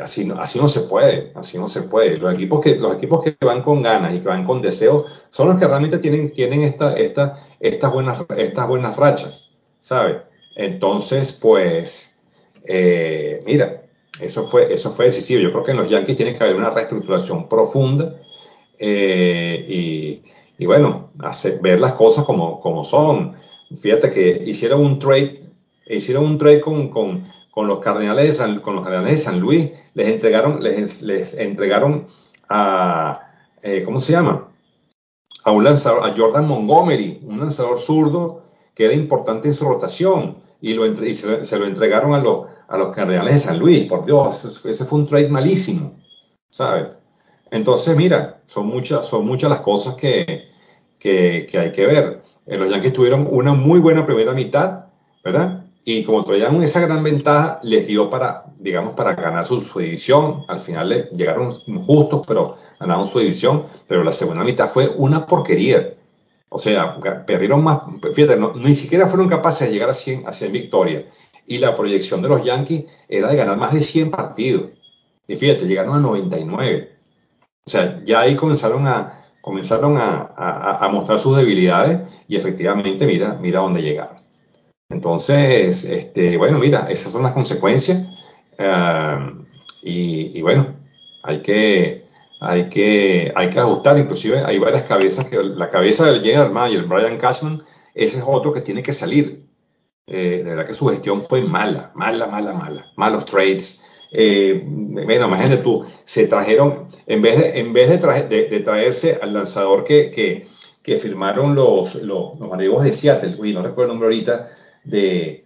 [0.03, 2.19] así, no, así no se puede, así no se puede.
[2.19, 5.49] Los equipos, que, los equipos que van con ganas y que van con deseo son
[5.49, 9.49] los que realmente tienen, tienen esta, esta, estas, buenas, estas buenas rachas,
[9.81, 10.17] ¿sabes?
[10.55, 12.15] Entonces, pues,
[12.65, 13.83] eh, mira,
[14.21, 15.41] eso fue, eso fue decisivo.
[15.41, 18.17] Yo creo que en los Yankees tiene que haber una reestructuración profunda
[18.79, 20.23] eh, y,
[20.59, 23.35] y, bueno, hacer, ver las cosas como, como son.
[23.81, 25.43] Fíjate que hicieron un trade,
[25.87, 29.41] hicieron un trade con, con, con los Cardenales de San, con los Cardenales de San
[29.41, 32.07] Luis, les entregaron, les, les entregaron
[32.49, 33.21] a,
[33.63, 34.49] eh, ¿cómo se llama?
[35.45, 38.43] A un lanzador, a Jordan Montgomery, un lanzador zurdo
[38.75, 42.21] que era importante en su rotación y, lo entre, y se, se, lo entregaron a,
[42.21, 43.85] lo, a los Cardenales de San Luis.
[43.85, 45.99] Por Dios, ese, ese fue un trade malísimo,
[46.49, 46.87] ¿sabes?
[47.51, 50.49] Entonces, mira, son muchas, son muchas las cosas que,
[50.99, 52.23] que, que, hay que ver.
[52.47, 54.87] Eh, los Yankees tuvieron una muy buena primera mitad,
[55.25, 55.65] ¿verdad?
[55.85, 60.45] Y como traían esa gran ventaja, les dio para, digamos, para ganar su, su división.
[60.47, 61.51] Al final le llegaron
[61.85, 63.65] justos, pero ganaron su división.
[63.89, 65.95] Pero la segunda mitad fue una porquería.
[66.55, 67.81] O sea, perdieron más,
[68.15, 71.05] fíjate, ni siquiera fueron capaces de llegar a 100, a 100 victorias.
[71.47, 74.71] Y la proyección de los Yankees era de ganar más de 100 partidos.
[75.27, 76.91] Y fíjate, llegaron a 99.
[77.65, 83.39] O sea, ya ahí comenzaron a, comenzaron a, a, mostrar sus debilidades y efectivamente, mira,
[83.41, 84.17] mira dónde llegaron.
[84.91, 88.09] Entonces, este, bueno, mira, esas son las consecuencias.
[89.83, 90.77] Y, y, bueno,
[91.23, 92.02] hay que,
[92.43, 93.99] hay, que, hay que ajustar.
[93.99, 97.63] Inclusive hay varias cabezas que la cabeza del general manager, Brian Cashman,
[97.95, 99.45] ese es otro que tiene que salir.
[100.07, 102.87] Eh, de verdad que su gestión fue mala, mala, mala, mala.
[102.97, 108.29] Malos trades, eh, bueno, imagínate tú, se trajeron, en vez de, en vez de, traje,
[108.29, 110.49] de, de traerse al lanzador que, que,
[110.83, 114.51] que firmaron los, los, los de Seattle, uy, no recuerdo el nombre ahorita,
[114.85, 115.45] de,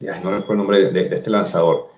[0.00, 1.90] de ay, no recuerdo el nombre de, de este lanzador,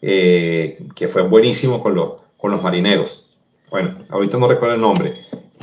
[0.00, 3.25] eh, que fue buenísimo con los, con los marineros.
[3.70, 5.14] Bueno, ahorita no recuerdo el nombre.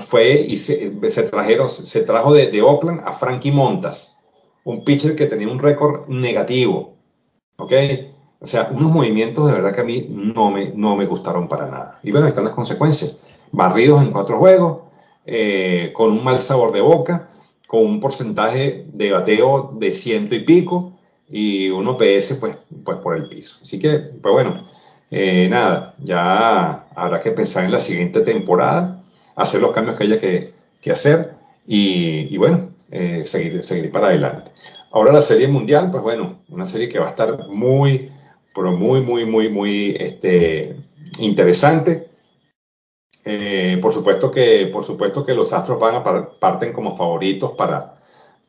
[0.07, 0.89] Fue y se,
[1.31, 4.17] trajeron, se trajo de, de Oakland a Frankie Montas,
[4.63, 6.95] un pitcher que tenía un récord negativo.
[7.57, 7.73] ¿Ok?
[8.39, 11.67] O sea, unos movimientos de verdad que a mí no me, no me gustaron para
[11.67, 11.99] nada.
[12.03, 13.17] Y bueno, están las consecuencias.
[13.51, 14.79] Barridos en cuatro juegos,
[15.25, 17.29] eh, con un mal sabor de boca,
[17.67, 20.93] con un porcentaje de bateo de ciento y pico
[21.29, 23.57] y un OPS pues, pues por el piso.
[23.61, 24.63] Así que, pues bueno,
[25.13, 29.03] eh, nada, ya habrá que pensar en la siguiente temporada,
[29.35, 34.51] hacer los cambios que haya que, hacer y, y bueno, eh, seguir, seguir para adelante.
[34.91, 38.11] Ahora la serie mundial, pues bueno, una serie que va a estar muy
[38.53, 40.75] pero muy, muy, muy, muy este,
[41.19, 42.09] interesante.
[43.25, 47.51] Eh, por, supuesto que, por supuesto que los Astros van a par parten como favoritos
[47.51, 47.95] para,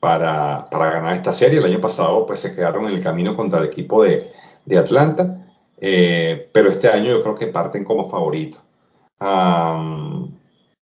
[0.01, 1.59] para, para, ganar esta serie.
[1.59, 4.33] El año pasado pues se quedaron en el camino contra el equipo de,
[4.65, 5.44] de Atlanta,
[5.81, 8.63] eh, pero este año yo creo que parten como favoritos.
[9.21, 10.37] Um,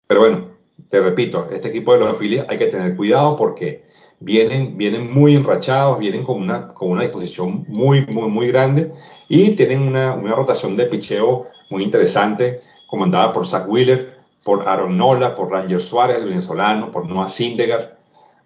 [0.07, 0.50] pero bueno,
[0.88, 3.85] te repito, este equipo de los Phillies hay que tener cuidado porque
[4.20, 8.92] vienen, vienen muy enrachados, vienen con una, con una disposición muy, muy, muy grande
[9.29, 14.96] y tienen una, una rotación de picheo muy interesante, comandada por Zach Wheeler, por Aaron
[14.96, 17.96] Nola, por Ranger Suárez, el venezolano, por Noah Syndergaard,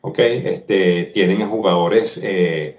[0.02, 0.18] ¿ok?
[0.18, 2.78] Este, tienen jugadores, eh,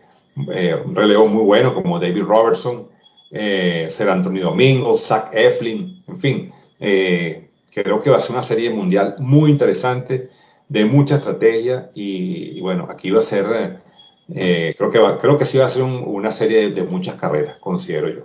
[0.51, 2.87] eh, muy buenos como David Robertson,
[3.31, 8.43] eh, Ser Anthony Domingo, Zach Eflin, en fin, eh, creo que va a ser una
[8.43, 10.29] serie mundial muy interesante,
[10.67, 13.81] de mucha estrategia y, bueno, aquí va a ser,
[14.33, 17.59] eh, creo, que va, creo que sí va a ser una serie de, muchas carreras,
[17.59, 18.23] considero yo.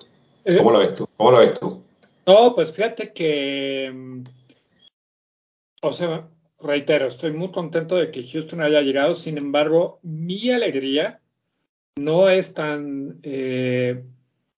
[0.56, 1.06] ¿Cómo lo ves tú?
[1.16, 1.82] ¿Cómo lo ves tú?
[2.26, 4.22] No, pues fíjate que, mm,
[5.82, 6.28] o sea,
[6.60, 11.20] reitero, estoy muy contento de que Houston haya llegado, sin embargo, mi alegría
[11.96, 14.02] no es tan, eh,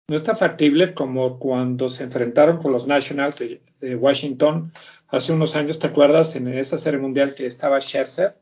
[0.08, 3.60] no es tan factible como cuando se enfrentaron con los Nationals de,
[3.96, 4.72] Washington
[5.08, 6.36] hace unos años, ¿te acuerdas?
[6.36, 8.36] En esa serie mundial que estaba Scherzer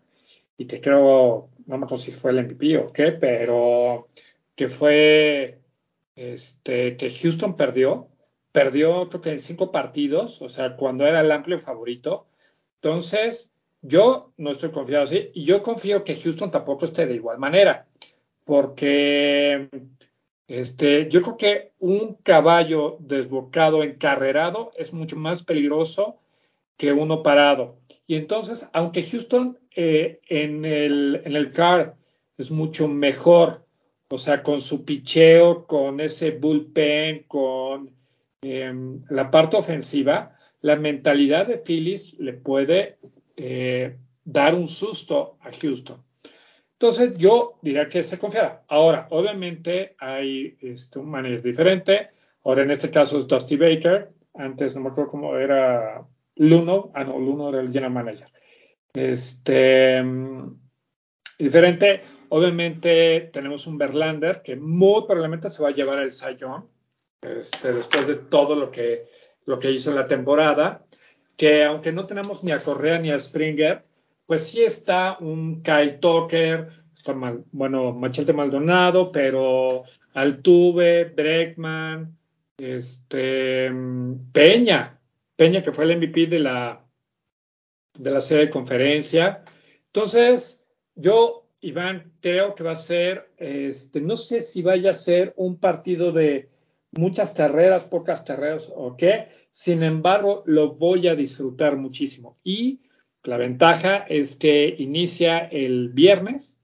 [0.59, 4.09] y que creo, no me acuerdo si fue el MVP o qué, pero
[4.55, 5.61] que fue,
[6.15, 8.09] este, que Houston perdió,
[8.53, 12.27] perdió creo que en cinco partidos, o sea, cuando era el amplio favorito.
[12.83, 17.39] Entonces, yo no estoy confiado así y yo confío que Houston tampoco esté de igual
[17.39, 17.87] manera,
[18.45, 19.71] porque
[20.51, 26.17] este, yo creo que un caballo desbocado, encarrerado, es mucho más peligroso
[26.77, 27.79] que uno parado.
[28.09, 31.95] Y entonces, aunque Houston eh, en, el, en el car
[32.37, 33.65] es mucho mejor,
[34.09, 37.95] o sea, con su picheo, con ese bullpen, con
[38.43, 42.99] em, la parte ofensiva, la mentalidad de Phillies le puede
[43.37, 46.03] eh, dar un susto a Houston.
[46.81, 48.63] Entonces yo diría que se confiara.
[48.69, 52.09] Ahora, obviamente hay este, un manager diferente.
[52.43, 54.11] Ahora en este caso es Dusty Baker.
[54.33, 56.03] Antes no me acuerdo cómo era
[56.37, 56.91] Luno.
[56.95, 58.29] Ah, no, Luno era el general manager.
[58.95, 60.59] Este, mm,
[61.39, 62.01] diferente.
[62.31, 66.67] Obviamente tenemos un Verlander que muy probablemente se va a llevar el Sayón
[67.21, 69.05] este, después de todo lo que,
[69.45, 70.87] lo que hizo en la temporada
[71.41, 73.83] que aunque no tenemos ni a Correa ni a Springer,
[74.31, 79.83] pues sí está un Kyle Tucker, está mal, bueno, Machete Maldonado, pero
[80.15, 82.17] Altuve, Breckman,
[82.57, 83.73] este,
[84.31, 85.01] Peña,
[85.35, 86.87] Peña que fue el MVP de la,
[87.99, 89.43] de la serie de conferencia.
[89.87, 90.65] Entonces,
[90.95, 95.59] yo, Iván, creo que va a ser, este, no sé si vaya a ser un
[95.59, 96.49] partido de
[96.93, 99.27] muchas carreras, pocas carreras o qué.
[99.51, 102.39] Sin embargo, lo voy a disfrutar muchísimo.
[102.45, 102.79] Y
[103.25, 106.59] la ventaja es que inicia el viernes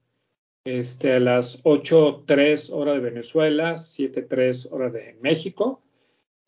[0.65, 5.81] este, a las 8.03 hora de Venezuela, 7.03 hora de México.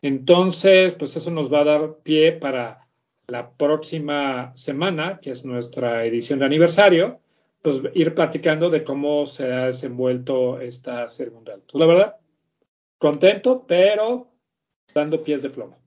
[0.02, 2.88] Entonces, pues eso nos va a dar pie para
[3.28, 7.20] la próxima semana, que es nuestra edición de aniversario,
[7.62, 11.62] pues ir platicando de cómo se ha desenvuelto esta serie mundial.
[11.66, 12.16] ¿Tú la verdad?
[13.00, 14.28] contento, pero
[14.94, 15.78] dando pies de plomo.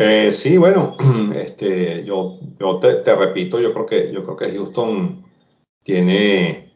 [0.00, 0.96] Eh, sí, bueno,
[1.34, 5.24] este, yo, yo te, repito, yo creo que yo creo que Houston
[5.82, 6.72] tiene,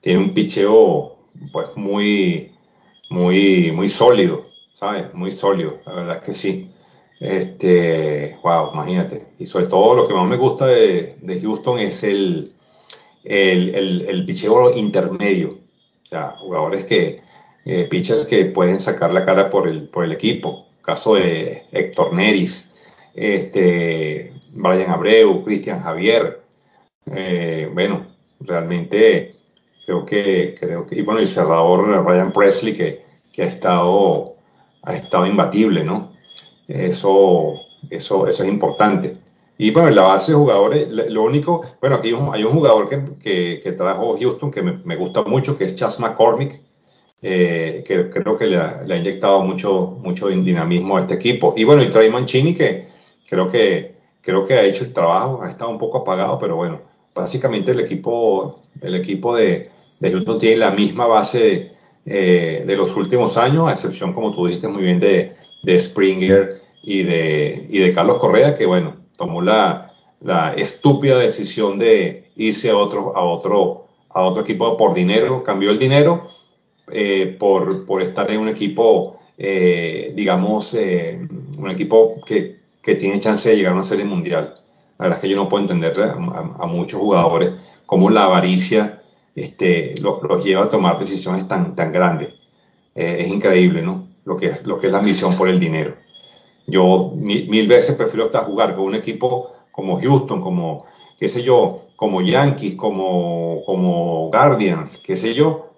[0.00, 1.18] tiene un picheo
[1.52, 2.52] pues muy,
[3.10, 5.14] muy, muy sólido, ¿sabes?
[5.14, 6.70] Muy sólido, la verdad es que sí.
[7.20, 9.28] Este, wow, imagínate.
[9.38, 12.54] Y sobre todo lo que más me gusta de, de Houston es el,
[13.24, 15.60] el, el, el picheo intermedio.
[16.12, 17.16] O jugadores que,
[17.64, 20.66] eh, pitchers que pueden sacar la cara por el, por el equipo.
[20.82, 22.63] Caso de Héctor Neris,
[23.14, 26.42] este, Brian Abreu, Cristian Javier.
[27.06, 28.06] Eh, bueno,
[28.40, 29.36] realmente
[29.84, 34.36] creo que, creo que, y bueno, el cerrador Ryan Presley que, que ha estado,
[34.82, 36.12] ha estado imbatible, ¿no?
[36.68, 39.18] Eso, eso, eso es importante.
[39.56, 43.02] Y bueno, en la base de jugadores, lo único, bueno, aquí hay un, jugador que,
[43.20, 46.60] que, que, trajo Houston que me, me, gusta mucho, que es Chas McCormick,
[47.22, 51.54] eh, que creo que le ha, inyectado mucho, mucho dinamismo a este equipo.
[51.56, 52.88] Y bueno, y Trey Mancini, que
[53.28, 56.80] creo que, creo que ha hecho el trabajo, ha estado un poco apagado, pero bueno,
[57.14, 61.72] básicamente el equipo, el equipo de, de Houston tiene la misma base
[62.06, 66.50] eh, de, los últimos años, a excepción, como tú dijiste muy bien, de, de Springer
[66.82, 69.86] y de, y de Carlos Correa, que bueno, tomó la,
[70.20, 75.70] la estúpida decisión de irse a otro, a otro, a otro equipo por dinero, cambió
[75.70, 76.28] el dinero
[76.90, 81.26] eh, por, por, estar en un equipo, eh, digamos, eh,
[81.58, 84.54] un equipo que, que, tiene chance de llegar a una serie mundial.
[84.98, 87.54] La verdad es que yo no puedo entender a, muchos jugadores
[87.86, 89.02] cómo la avaricia
[89.34, 92.34] este, los, lleva a tomar decisiones tan, tan grandes.
[92.94, 94.08] es increíble, ¿no?
[94.24, 95.96] Lo que, es, lo que es la ambición por el dinero.
[96.66, 100.84] Yo mil, veces prefiero estar jugar con un equipo como Houston, como,
[101.18, 105.70] qué sé yo, como Yankees, como, como Guardians, qué sé yo,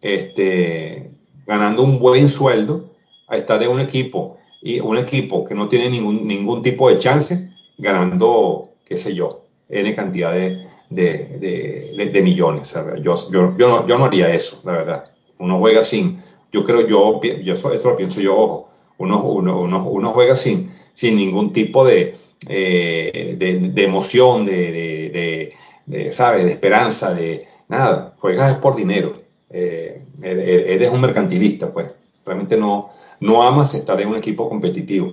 [0.00, 1.10] este,
[1.46, 2.90] ganando un buen sueldo
[3.26, 6.98] a estar en un equipo y un equipo que no tiene ningún, ningún tipo de
[6.98, 12.74] chance ganando, qué sé yo, N cantidad de, de, millones.
[13.02, 15.04] Yo, yo, yo, no, yo no haría eso, la verdad.
[15.38, 19.86] Uno juega sin, yo creo, yo, yo esto lo pienso yo, ojo, uno, uno, uno,
[19.86, 22.16] uno juega sin, sin ningún tipo de,
[22.48, 25.52] eh, de, emoción, de,
[25.86, 26.44] de, ¿sabes?
[26.46, 28.14] De esperanza, de nada.
[28.18, 29.14] Juegas por dinero.
[29.50, 31.94] Eh, eres un mercantilista, pues.
[32.24, 32.88] Realmente no,
[33.24, 35.10] no amas estar en un equipo competitivo.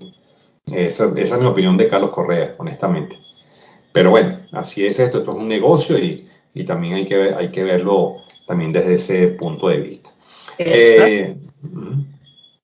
[0.65, 3.17] Esa, esa es mi opinión de Carlos Correa, honestamente.
[3.93, 5.19] Pero bueno, así es esto.
[5.19, 8.95] Esto es un negocio y, y también hay que, ver, hay que verlo también desde
[8.95, 10.09] ese punto de vista.
[10.57, 11.37] Eh,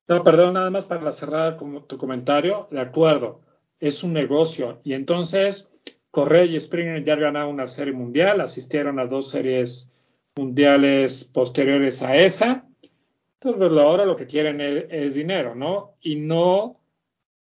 [0.07, 2.67] no, perdón, nada más para cerrar tu comentario.
[2.69, 3.39] De acuerdo,
[3.79, 4.79] es un negocio.
[4.83, 5.69] Y entonces,
[6.11, 9.89] Correa y Springer ya ganado una serie mundial, asistieron a dos series
[10.35, 12.66] mundiales posteriores a esa.
[13.39, 15.93] Entonces, pues, ahora lo que quieren es, dinero, ¿no?
[16.01, 16.79] Y no,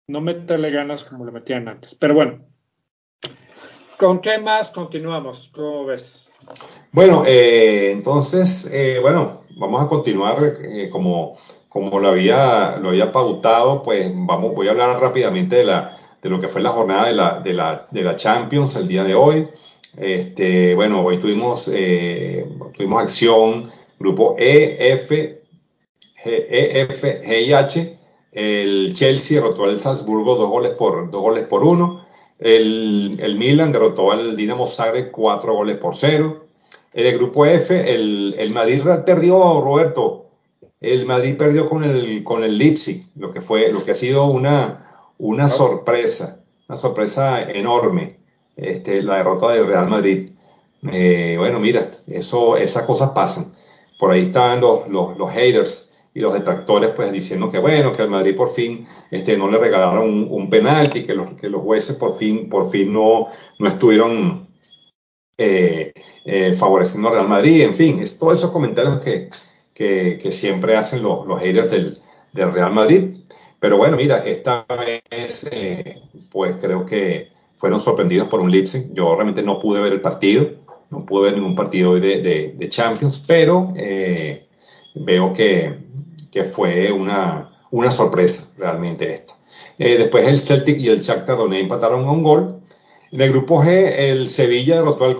[0.08, 1.94] no meterle ganas como lo metían antes.
[1.94, 2.38] Pero bueno,
[3.98, 5.50] ¿con qué más continuamos?
[5.54, 6.30] ¿Cómo ves?
[6.90, 11.36] Bueno, eh, entonces, eh, bueno, vamos a continuar eh, como,
[11.68, 16.30] como lo, había, lo había pautado, pues vamos, voy a hablar rápidamente de, la, de
[16.30, 19.14] lo que fue la jornada de la, de la, de la Champions el día de
[19.14, 19.48] hoy.
[19.98, 25.43] Este, bueno, hoy tuvimos, tuvimos acción, grupo E, F,
[26.24, 27.98] G, E.
[28.32, 32.04] El Chelsea derrotó al Salzburgo dos goles por, dos goles por uno.
[32.38, 36.46] El, el Milan derrotó al Dinamo Zagreb cuatro goles por cero.
[36.92, 40.26] En el grupo F, el, el Madrid perdió, Roberto.
[40.80, 44.26] El Madrid perdió con el, con el Leipzig, lo que fue, lo que ha sido
[44.26, 44.84] una,
[45.18, 48.18] una sorpresa, una sorpresa enorme,
[48.56, 50.30] este, la derrota del Real Madrid.
[50.92, 53.54] Eh, bueno, mira, eso, esas cosas pasan.
[53.98, 55.83] Por ahí los, los, los, haters
[56.14, 59.58] y los detractores, pues diciendo que bueno, que al Madrid por fin este, no le
[59.58, 63.26] regalaron un, un penalti, que los, que los jueces por fin, por fin no,
[63.58, 64.48] no estuvieron
[65.36, 65.92] eh,
[66.24, 69.28] eh, favoreciendo al Real Madrid, en fin, es todos esos comentarios que,
[69.74, 71.98] que, siempre hacen los, los haters del,
[72.32, 73.16] del, Real Madrid.
[73.58, 76.00] Pero bueno, mira, esta vez eh,
[76.30, 78.92] pues creo que fueron sorprendidos por un Leipzig.
[78.92, 80.48] Yo realmente no pude ver el partido,
[80.90, 83.72] no pude ver ningún partido de, de, de Champions, pero
[84.94, 85.83] veo que,
[86.34, 89.34] que, fue una, una sorpresa realmente esto.
[89.78, 92.60] después el Celtic y el Shakhtar Donetsk empataron a un gol
[93.14, 95.14] en el grupo G, el Sevilla derrotó al,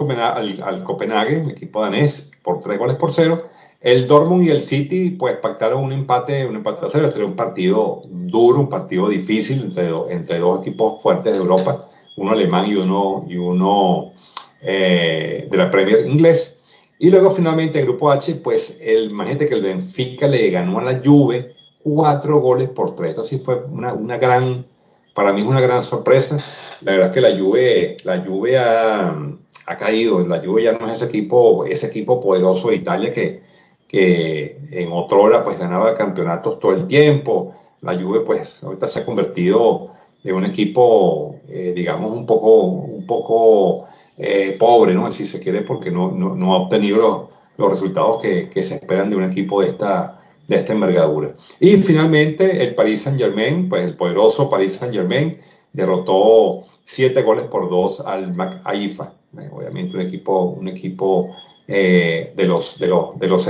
[0.83, 3.45] Copenhague, el equipo danés, por tres goles por cero.
[3.81, 7.07] El Dortmund y el City, pues, pactaron un empate, un empate a cero.
[7.07, 12.33] Este un partido duro, un partido difícil entre, entre dos equipos fuertes de Europa, uno
[12.33, 14.11] alemán y uno, y uno
[14.61, 16.54] eh, de la Premier inglés.
[16.99, 20.85] Y luego, finalmente, el grupo H, pues, el, imagínate que el Benfica le ganó a
[20.85, 23.11] la Juve cuatro goles por tres.
[23.11, 24.65] Entonces, sí fue una, una gran
[25.15, 26.45] para mí es una gran sorpresa.
[26.83, 29.17] La verdad es que la Juve, la Juve ha,
[29.67, 30.27] ha caído.
[30.27, 33.43] La Juve ya no es ese equipo, ese equipo poderoso de Italia que,
[33.89, 37.55] que en otra hora pues ganaba campeonatos todo el tiempo.
[37.81, 39.87] La Juve pues ahorita se ha convertido
[40.25, 45.11] en un equipo, eh, digamos, un poco, un poco eh, pobre, ¿no?
[45.11, 47.23] Si se quiere, porque no, no, ha obtenido los,
[47.57, 51.35] los resultados que, que, se esperan de un equipo de esta, de esta envergadura.
[51.61, 55.39] Y finalmente el Paris Saint Germain, pues el poderoso Paris Saint Germain
[55.73, 61.35] derrotó siete goles por dos al Mac Haifa, eh, obviamente un equipo, un equipo
[61.67, 63.49] eh, de los de los de los.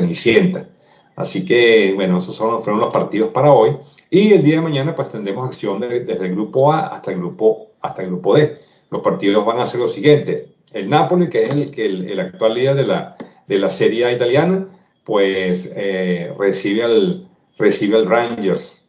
[1.16, 3.77] Así que bueno, esos fueron los partidos para hoy.
[4.11, 7.68] Y el día de mañana pues tendremos acción desde el grupo A hasta el grupo,
[7.83, 8.59] hasta el grupo D.
[8.90, 10.53] Los partidos van a ser los siguientes.
[10.74, 14.12] El Napoli, que es el, el, el actual líder de la, de la Serie A
[14.12, 14.66] italiana,
[15.04, 18.87] pues eh, recibe, al, recibe al Rangers.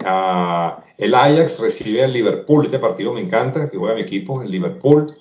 [0.00, 2.66] Uh, el Ajax recibe al Liverpool.
[2.66, 5.14] Este partido me encanta, que juega mi equipo, el Liverpool.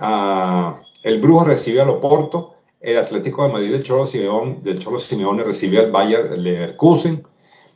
[0.00, 2.54] Uh, el Brujo recibe al Oporto.
[2.80, 7.24] El Atlético de Madrid del Cholo Simeone, del Cholo Simeone recibe al Bayern Leverkusen.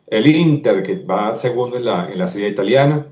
[0.06, 3.06] El Inter, que va segundo en la, en la serie italiana,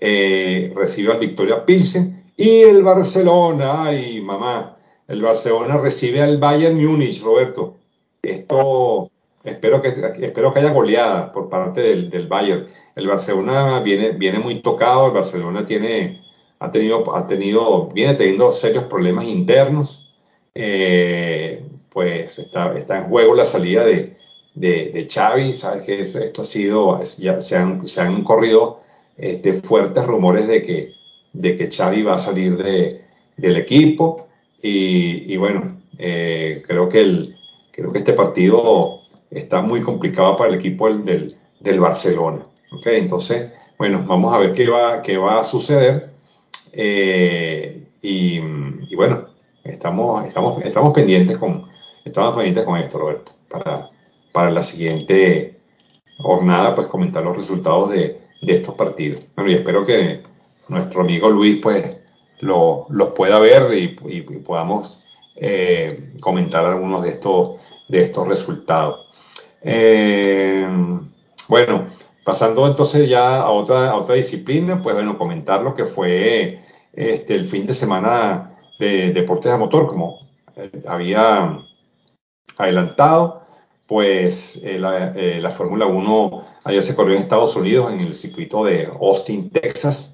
[0.00, 2.19] eh, recibe al Victoria Pilsen.
[2.40, 7.76] Y el Barcelona, ay mamá, el Barcelona recibe al Bayern Múnich, Roberto.
[8.22, 9.10] Esto
[9.44, 12.66] espero que, espero que haya goleada por parte del, del, Bayern.
[12.96, 16.22] El Barcelona viene, viene muy tocado, el Barcelona tiene,
[16.60, 20.10] ha tenido, ha tenido, viene teniendo serios problemas internos.
[20.54, 24.16] Eh, pues está, está en juego la salida de,
[24.54, 28.80] de, de Xavi, sabes que esto ha sido, ya se han, se han corrido
[29.18, 30.99] este, fuertes rumores de que,
[31.32, 33.04] de que Xavi va a salir de,
[33.36, 34.28] del equipo
[34.62, 37.36] y, y bueno, eh, creo que el,
[37.80, 39.00] Creo que este partido
[39.30, 42.42] está muy complicado para el equipo del, del Barcelona.
[42.72, 42.98] ¿okay?
[42.98, 46.10] Entonces, bueno, vamos a ver qué va, qué va a suceder.
[46.72, 49.28] Eh, y, bueno,
[49.64, 51.68] estamos, estamos, estamos, pendientes con,
[52.04, 53.88] estamos pendientes con esto, Roberto, para,
[54.32, 55.58] para la siguiente
[56.18, 59.24] jornada, pues comentar los resultados de, de estos partidos.
[59.36, 60.22] Bueno, y espero que
[60.70, 62.00] nuestro amigo Luis, pues,
[62.40, 65.02] lo, los pueda ver y, podamos
[65.36, 69.06] eh, comentar algunos de estos, de estos resultados.
[69.62, 70.66] Eh,
[71.48, 71.88] bueno,
[72.24, 76.60] pasando entonces ya a otra, a otra disciplina, pues bueno, comentar lo que fue
[76.92, 80.20] este, el fin de semana de deportes a motor, como
[80.56, 81.58] eh, había
[82.56, 83.42] adelantado,
[83.86, 88.86] pues la, la Fórmula 1 ayer se corrió en Estados Unidos, en el circuito de
[88.86, 90.09] Austin, Texas,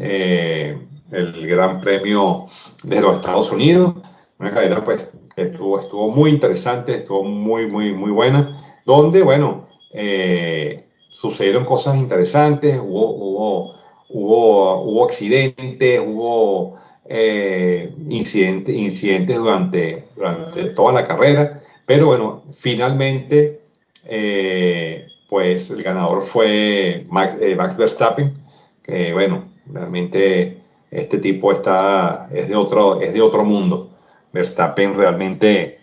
[0.00, 2.46] el Gran Premio
[2.82, 3.94] de los Estados Unidos,
[4.38, 9.68] una carrera pues que estuvo, estuvo muy interesante, estuvo muy, muy, muy buena, donde, bueno,
[9.92, 13.74] eh, sucedieron cosas interesantes, hubo, hubo,
[14.08, 23.60] hubo, hubo accidentes, hubo eh, incidentes, incidentes durante, durante toda la carrera, pero bueno, finalmente,
[24.06, 28.34] eh, pues el ganador fue Max, Max Verstappen,
[28.82, 30.58] que bueno, realmente
[30.90, 33.90] este tipo está, es, de otro, es de otro mundo.
[34.32, 35.78] Verstappen realmente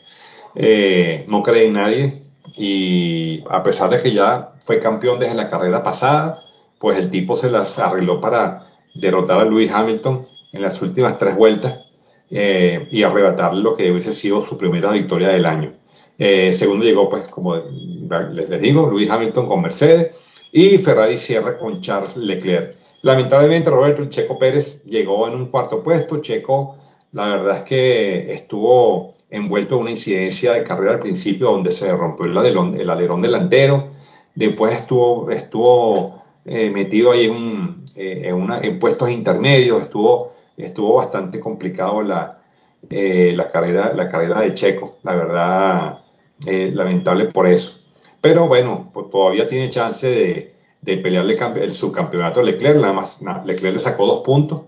[0.55, 2.23] eh, no cree en nadie
[2.55, 6.43] y a pesar de que ya fue campeón desde la carrera pasada,
[6.79, 11.35] pues el tipo se las arregló para derrotar a Lewis Hamilton en las últimas tres
[11.35, 11.85] vueltas
[12.29, 15.73] eh, y arrebatarle lo que hubiese sido su primera victoria del año.
[16.17, 20.11] Eh, segundo llegó, pues, como les digo, Lewis Hamilton con Mercedes
[20.51, 22.75] y Ferrari cierra con Charles Leclerc.
[23.01, 26.21] Lamentablemente, Roberto Checo Pérez llegó en un cuarto puesto.
[26.21, 26.77] Checo,
[27.11, 31.91] la verdad es que estuvo envuelto en una incidencia de carrera al principio donde se
[31.91, 33.89] rompió el alerón, el alerón delantero.
[34.35, 39.81] Después estuvo, estuvo eh, metido ahí en, eh, en, puestos intermedios.
[39.83, 42.41] Estuvo, estuvo bastante complicado la,
[42.89, 44.97] eh, la, carrera, la carrera de Checo.
[45.03, 45.99] La verdad,
[46.45, 47.79] lamentable por eso.
[48.21, 50.56] Pero bueno, pues todavía tiene chance de
[50.87, 54.61] de pelearle el subcampeonato a Leclerc, nada más Leclerc le sacó dos puntos,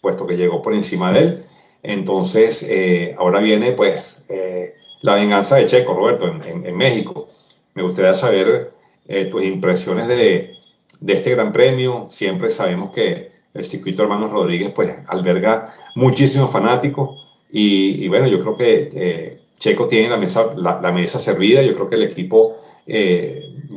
[0.00, 1.44] puesto que llegó por encima de él.
[1.82, 7.30] Entonces, eh, ahora viene pues eh, la venganza de Checo, Roberto, en, México.
[7.74, 8.70] Me gustaría saber
[9.08, 10.52] eh, tus impresiones de,
[11.00, 12.06] de, este gran premio.
[12.10, 18.40] Siempre sabemos que el circuito Hermanos Rodríguez pues alberga muchísimos fanáticos y, y bueno, yo
[18.40, 22.54] creo que Checo tiene la mesa, la, la, mesa servida, yo creo que el equipo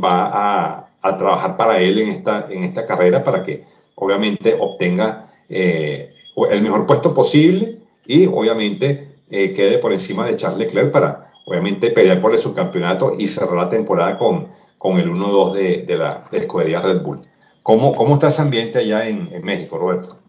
[0.04, 3.64] va a a trabajar para él en esta, en esta carrera para que
[3.96, 6.14] obviamente obtenga eh,
[6.50, 11.92] el mejor puesto posible y obviamente eh, quede por encima de Charles Leclerc para obviamente
[11.92, 16.28] pelear por el subcampeonato y cerrar la temporada con, con el 1-2 de, de, la
[16.32, 17.22] escudería Red Bull.
[17.64, 20.20] ¿Cómo, ¿Cómo está ese ambiente allá en, México, Roberto?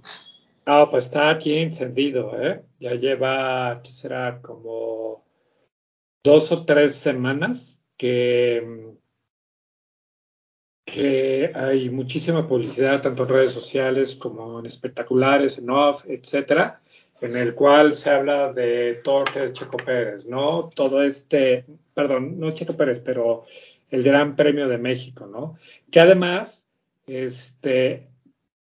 [0.66, 2.62] No, pues está aquí encendido, ¿eh?
[2.78, 4.40] Ya lleva, ¿qué será?
[4.42, 5.24] Como
[6.22, 8.94] dos o tres semanas que
[10.92, 16.80] que hay muchísima publicidad, tanto en redes sociales como en espectaculares, en off, etcétera,
[17.20, 20.70] en el cual se habla de todo lo Checo Pérez, ¿no?
[20.74, 21.64] Todo este,
[21.94, 23.44] perdón, no Checo Pérez, pero
[23.90, 25.58] el Gran Premio de México, ¿no?
[25.90, 26.66] Que además,
[27.06, 28.08] este,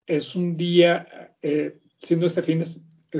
[0.06, 2.64] es un día, eh, siendo este fin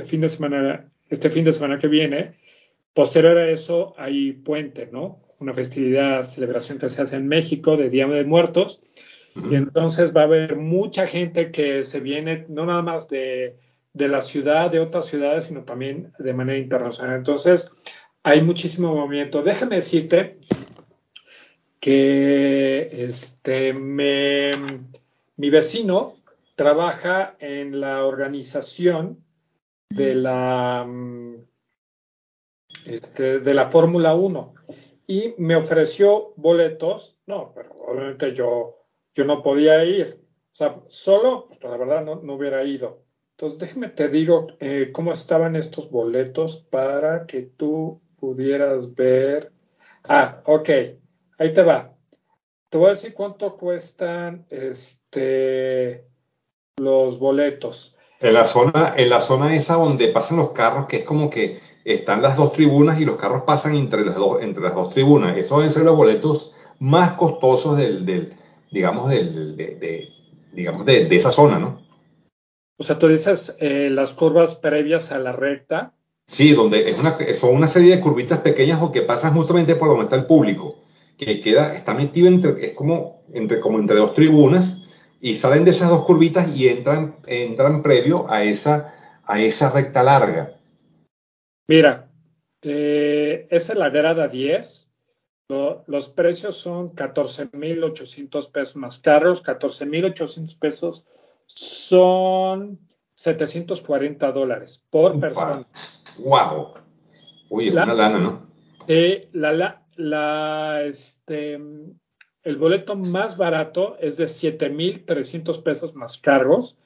[0.05, 2.33] fin de semana, este fin de semana que viene,
[2.93, 5.22] posterior a eso hay puente, ¿no?
[5.39, 8.79] Una festividad, celebración que se hace en México de Día de Muertos.
[9.35, 13.57] Y entonces va a haber mucha gente que se viene, no nada más de,
[13.93, 17.17] de, la ciudad, de otras ciudades, sino también de manera internacional.
[17.17, 17.71] Entonces,
[18.21, 19.41] hay muchísimo movimiento.
[19.41, 20.37] Déjame decirte
[21.79, 24.51] que este, me,
[25.35, 26.13] mi vecino
[26.55, 29.23] trabaja en la organización
[29.89, 30.87] de la,
[32.85, 34.53] este, de la Fórmula 1
[35.07, 37.17] y me ofreció boletos.
[37.25, 38.77] No, pero obviamente yo,
[39.13, 40.19] yo no podía ir.
[40.51, 43.03] O sea, solo, pues la verdad no, no hubiera ido.
[43.31, 49.51] Entonces, déjeme te digo eh, cómo estaban estos boletos para que tú pudieras ver.
[50.03, 50.69] Ah, ok,
[51.39, 51.93] ahí te va.
[52.69, 56.05] Te voy a decir cuánto cuestan este,
[56.77, 57.97] los boletos.
[58.19, 61.59] En la zona, en la zona esa donde pasan los carros, que es como que
[61.85, 65.37] están las dos tribunas y los carros pasan entre las dos, entre las dos tribunas.
[65.37, 68.33] Esos deben ser los boletos más costosos del, del
[68.71, 70.09] digamos, del, de,
[70.51, 71.81] digamos de, de, esa zona, ¿no?
[72.77, 75.93] O sea, tú dices eh, las curvas previas a la recta.
[76.25, 79.89] Sí, donde es una, son una serie de curvitas pequeñas o que pasan justamente por
[79.89, 80.79] donde está el público,
[81.17, 84.81] que queda, está metido entre, es como entre, como entre dos tribunas
[85.21, 88.93] y salen de esas dos curvitas y entran, entran previo a esa,
[89.25, 90.57] a esa recta larga.
[91.67, 92.09] Mira,
[92.61, 94.89] eh, esa es la grada 10.
[95.87, 99.43] los precios son 14.800 pesos más caros.
[99.43, 101.07] 14.800 pesos
[101.45, 102.79] son
[103.13, 105.67] 740 dólares por persona.
[106.19, 106.73] ¡Wow!
[107.49, 108.47] Uy, es una lana, ¿no?
[108.87, 116.77] Eh, la, la, este, el boleto más barato es de 7.300 pesos más cargos,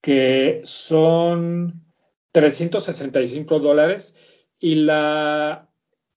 [0.00, 1.87] que son
[2.32, 4.16] 365 dólares.
[4.60, 5.68] Y, la,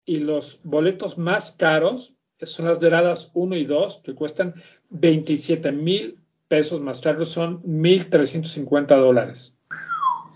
[0.05, 4.55] y los boletos más caros son las gradas 1 y 2, que cuestan
[4.89, 9.57] 27 mil pesos más cargos, son 1.350 dólares.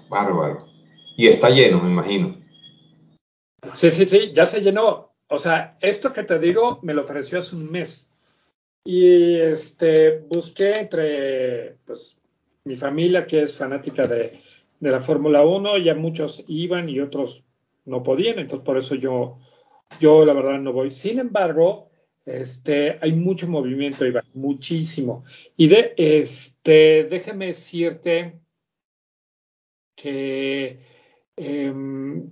[0.10, 0.66] Bárbaro.
[1.18, 2.38] Y está lleno, me imagino.
[3.74, 5.14] Sí, sí, sí, ya se llenó.
[5.28, 8.12] O sea, esto que te digo me lo ofreció hace un mes.
[8.86, 12.22] Y este, busqué entre pues,
[12.64, 14.40] mi familia, que es fanática de,
[14.80, 17.46] de la Fórmula 1, ya muchos iban y otros
[17.86, 19.40] no podían, entonces por eso yo,
[20.00, 20.92] yo la verdad no voy.
[20.92, 21.90] Sin embargo,
[22.26, 25.24] este, hay mucho movimiento, Iván, muchísimo.
[25.56, 28.40] Y de, este, déjeme decirte
[29.96, 30.80] que
[31.36, 32.32] em,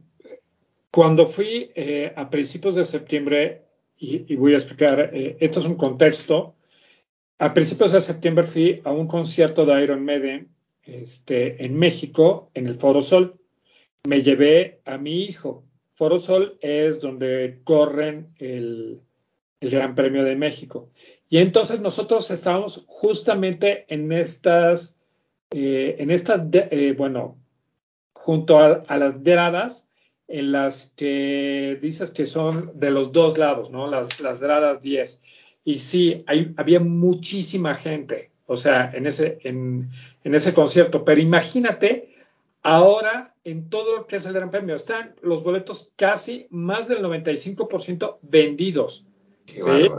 [0.91, 3.63] cuando fui eh, a principios de septiembre,
[3.97, 6.55] y, voy a explicar, eh, esto es un contexto,
[7.37, 10.49] a principios de septiembre fui a un concierto de Iron Maiden
[10.85, 13.39] este, en México, en el Foro Sol.
[14.05, 15.63] Me llevé a mi hijo.
[15.93, 19.01] Foro Sol es donde corren el,
[19.61, 20.89] Gran Premio de México.
[21.29, 24.99] Y entonces nosotros estábamos justamente en estas,
[25.51, 26.41] eh, en estas,
[26.97, 27.37] bueno,
[28.11, 29.87] junto a, las gradas
[30.27, 33.87] en las que dices que son de los dos lados, ¿no?
[33.87, 35.21] Las, las gradas 10.
[35.63, 36.25] Y sí,
[36.57, 39.89] había muchísima gente, o sea, en ese, en,
[40.23, 41.05] en ese concierto.
[41.05, 42.15] Pero imagínate,
[42.61, 47.03] ahora en todo lo que es el Gran Premio, están los boletos casi más del
[47.03, 49.05] 95% vendidos.
[49.45, 49.89] ¿sí?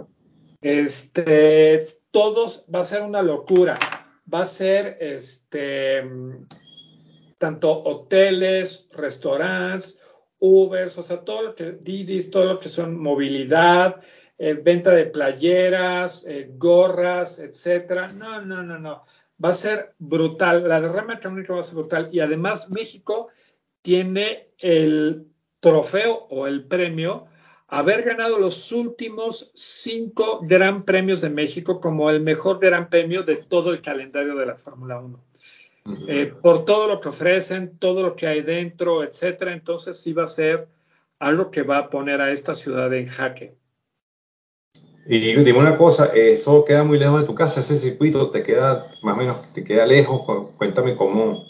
[0.62, 3.78] Este, todos va a ser una locura.
[4.32, 6.02] Va a ser este
[7.36, 9.98] tanto hoteles, restaurantes,
[10.38, 14.00] Ubers, o sea, todo lo que, Didis, todo lo que son movilidad,
[14.38, 18.12] eh, venta de playeras, eh, gorras, etcétera.
[18.12, 19.04] No, no, no, no.
[19.42, 20.68] Va a ser brutal.
[20.68, 22.08] La derrama económica va a ser brutal.
[22.12, 23.28] Y además, México
[23.82, 25.26] tiene el
[25.60, 27.26] trofeo o el premio
[27.68, 33.36] haber ganado los últimos cinco gran premios de México como el mejor gran premio de
[33.36, 35.24] todo el calendario de la Fórmula 1.
[36.08, 39.52] Eh, por todo lo que ofrecen, todo lo que hay dentro, etcétera.
[39.52, 40.68] Entonces sí va a ser
[41.18, 43.54] algo que va a poner a esta ciudad en jaque.
[45.06, 47.60] Y dime una cosa, ¿eso queda muy lejos de tu casa?
[47.60, 50.50] ¿Ese circuito te queda más o menos, te queda lejos?
[50.56, 51.46] Cuéntame cómo,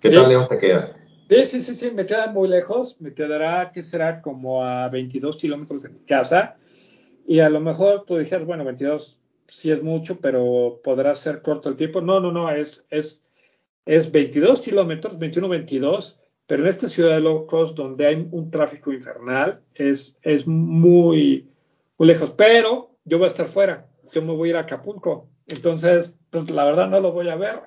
[0.00, 0.96] ¿qué tan lejos te queda?
[1.28, 5.36] Sí, sí, sí, sí, me queda muy lejos, me quedará, que será como a 22
[5.36, 6.56] kilómetros de mi casa.
[7.26, 11.68] Y a lo mejor tú dijeras, bueno, 22 sí es mucho, pero podrá ser corto
[11.68, 12.00] el tiempo.
[12.00, 13.28] No, no, no, es, es
[13.88, 18.92] es 22 kilómetros, 21-22, pero en esta ciudad de low cost donde hay un tráfico
[18.92, 21.48] infernal es, es muy,
[21.98, 22.30] muy lejos.
[22.30, 25.28] Pero yo voy a estar fuera, yo me voy a ir a Acapulco.
[25.48, 27.60] Entonces, pues la verdad no lo voy a ver.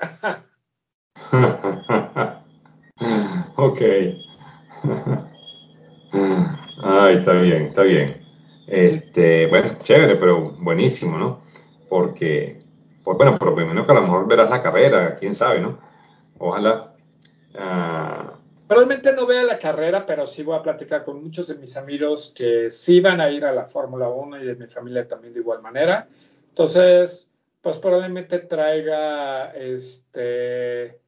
[3.56, 3.82] ok.
[6.84, 8.22] Ay, está bien, está bien.
[8.68, 11.42] Este, bueno, chévere, pero buenísimo, ¿no?
[11.90, 12.60] Porque,
[13.04, 15.78] pues bueno, por lo menos que a lo mejor verás la carrera, quién sabe, ¿no?
[16.38, 16.96] Ojalá.
[17.54, 18.01] Uh...
[18.72, 22.34] Probablemente no vea la carrera, pero sí voy a platicar con muchos de mis amigos
[22.34, 25.42] que sí van a ir a la Fórmula 1 y de mi familia también de
[25.42, 26.08] igual manera.
[26.48, 31.02] Entonces, pues probablemente traiga este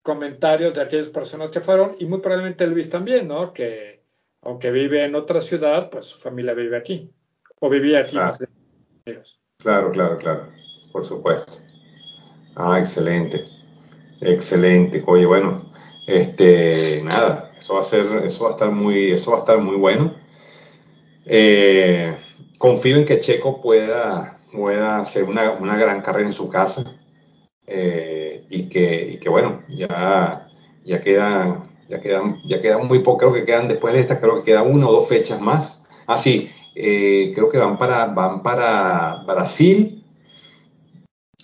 [0.00, 3.52] comentarios de aquellas personas que fueron y muy probablemente Luis también, ¿no?
[3.52, 4.00] Que
[4.40, 7.10] aunque vive en otra ciudad, pues su familia vive aquí
[7.60, 8.16] o vivía aquí.
[8.16, 8.38] Claro,
[9.58, 10.48] claro, claro, claro,
[10.90, 11.58] por supuesto.
[12.56, 13.44] Ah, excelente.
[14.22, 15.04] Excelente.
[15.06, 15.70] Oye, bueno,
[16.06, 19.58] este, nada, eso va a ser, eso va a estar muy, eso va a estar
[19.58, 20.14] muy bueno.
[21.24, 22.16] Eh,
[22.58, 26.84] confío en que Checo pueda, pueda hacer una, una gran carrera en su casa
[27.66, 30.48] eh, y, que, y que, bueno, ya,
[30.84, 34.50] ya queda, ya quedan, ya muy poco, creo que quedan después de esta, creo que
[34.52, 35.82] queda una o dos fechas más.
[36.06, 40.04] Ah, sí, eh, creo que van para, van para Brasil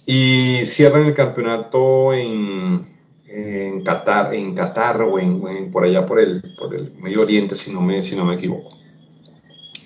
[0.06, 2.97] y cierran el campeonato en,
[3.38, 7.72] en Qatar, en Qatar o en, por allá por el, por el Medio Oriente, si
[7.72, 8.70] no, me, si no me equivoco.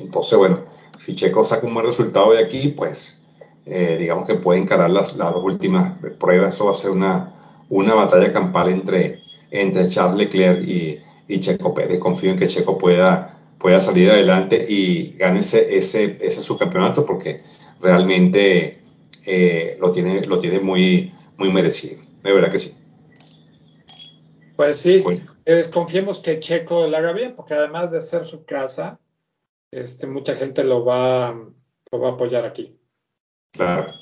[0.00, 0.60] Entonces, bueno,
[0.98, 3.22] si Checo saca un buen resultado de aquí, pues
[3.66, 6.54] eh, digamos que puede encarar las, las, dos últimas pruebas.
[6.54, 7.34] Eso va a ser una,
[7.68, 10.98] una batalla campal entre, entre Charles Leclerc y,
[11.28, 11.98] y Checo Pérez.
[12.00, 17.38] Confío en que Checo pueda, pueda salir adelante y gane ese, ese, ese subcampeonato porque
[17.80, 18.80] realmente
[19.26, 22.00] eh, lo, tiene, lo tiene muy, muy merecido.
[22.22, 22.81] De verdad que sí.
[24.62, 25.02] Pues sí,
[25.44, 29.00] eh, confiemos que Checo lo haga bien, porque además de ser su casa,
[29.72, 31.34] este, mucha gente lo va,
[31.90, 32.78] lo va a apoyar aquí.
[33.50, 33.92] Claro,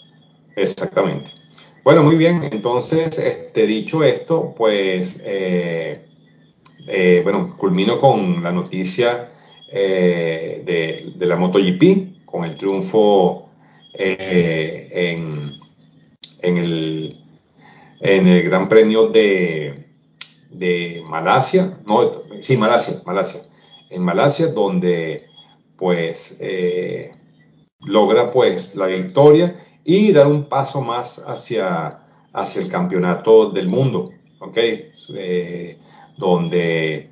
[0.57, 1.31] exactamente.
[1.83, 2.43] Bueno, muy bien.
[2.53, 6.07] Entonces, este, dicho esto, pues, eh,
[6.87, 9.33] eh, bueno, culmino con la noticia
[9.73, 13.49] de, de, la MotoGP, con el triunfo
[13.95, 15.59] en,
[16.43, 17.19] en, el,
[18.01, 19.70] en el Gran Premio de,
[20.61, 23.41] de Malasia, no, sí, Malasia, Malasia,
[23.89, 25.25] en Malasia, donde
[25.79, 27.11] pues eh,
[27.81, 32.03] logra pues la victoria y dar un paso más hacia,
[32.35, 34.59] hacia el campeonato del mundo, ¿ok?
[35.15, 35.79] Eh,
[36.19, 37.09] donde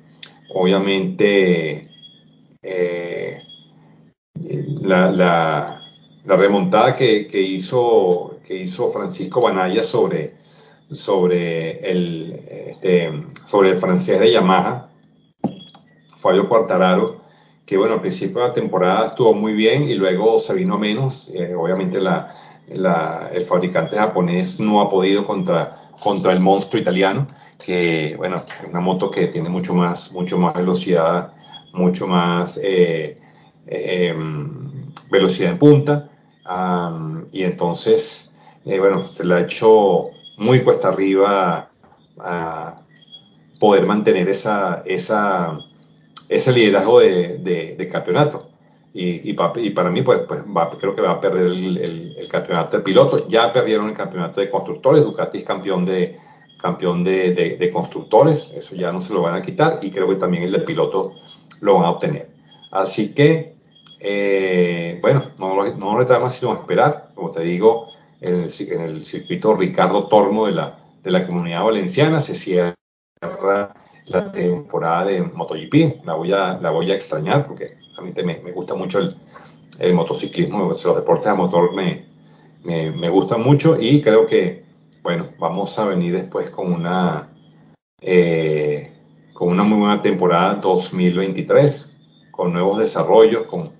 [0.53, 1.81] obviamente
[2.61, 3.39] eh,
[4.83, 5.81] la, la,
[6.23, 10.35] la, remontada que, que, hizo, que hizo Francisco Banaya sobre,
[10.91, 13.11] sobre el, este,
[13.45, 14.89] sobre el francés de Yamaha,
[16.17, 17.21] Fabio Quartararo,
[17.65, 21.29] que bueno, al principio de la temporada estuvo muy bien y luego se vino menos.
[21.33, 22.35] Eh, obviamente la,
[22.67, 27.27] el fabricante japonés no ha podido contra, contra el monstruo italiano,
[27.63, 31.33] que bueno, es una moto que tiene mucho más, mucho más velocidad,
[31.73, 33.15] mucho más eh,
[33.67, 34.15] eh,
[35.11, 36.09] velocidad en punta.
[37.31, 38.35] Y entonces,
[38.65, 40.05] bueno, se le ha hecho
[40.39, 41.69] muy cuesta arriba
[43.59, 45.57] poder mantener esa, esa,
[46.27, 48.49] ese liderazgo de, de, campeonato.
[48.93, 52.83] Y, y, para mí, pues, pues va, creo que va a perder el, campeonato de
[52.83, 53.27] pilotos.
[53.27, 55.03] Ya perdieron el campeonato de constructores.
[55.03, 56.17] Ducati es campeón de,
[56.57, 58.51] campeón de, de, constructores.
[58.55, 59.79] Eso ya no se lo van a quitar.
[59.81, 61.13] Y creo que también el de piloto
[61.59, 62.29] lo van a obtener.
[62.71, 63.55] Así que,
[63.99, 67.09] eh, bueno, no, no resta más sino esperar.
[67.13, 67.88] Como te digo,
[68.21, 72.75] en el, en el circuito Ricardo Tormo de la, de la comunidad valenciana se cierra
[73.21, 76.05] la temporada de MotoGP.
[76.05, 79.15] La voy a, la voy a extrañar porque a mí me, me gusta mucho el,
[79.79, 82.05] el, motociclismo, los deportes a motor me,
[82.63, 84.63] me, me, gustan mucho y creo que,
[85.03, 87.29] bueno, vamos a venir después con una,
[88.01, 88.91] eh,
[89.33, 91.97] con una muy buena temporada 2023,
[92.31, 93.71] con nuevos desarrollos, con,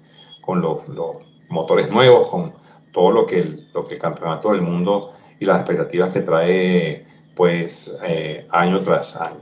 [0.42, 1.18] con los, los
[1.50, 2.54] motores nuevos, con
[3.00, 7.08] todo lo que, el, lo que el campeonato del mundo y las expectativas que trae
[7.34, 9.40] pues eh, año tras año.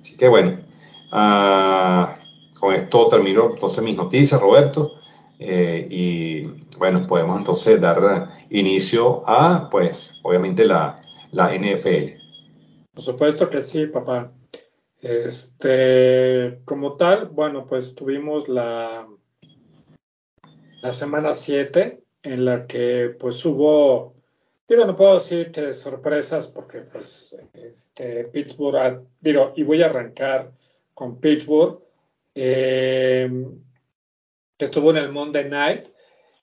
[0.00, 0.58] Así que bueno,
[1.12, 4.94] uh, con esto termino entonces mis noticias, Roberto,
[5.38, 6.42] eh, y
[6.76, 12.18] bueno, podemos entonces dar inicio a pues obviamente la, la NFL.
[12.94, 14.32] Por supuesto que sí, papá.
[15.00, 19.06] Este, como tal, bueno, pues tuvimos la,
[20.82, 24.14] la semana 7 en la que pues hubo,
[24.68, 30.52] digo, no puedo decir sorpresas porque pues este, Pittsburgh, digo, y voy a arrancar
[30.94, 31.80] con Pittsburgh,
[32.34, 33.28] que
[34.58, 35.86] estuvo en el Monday Night,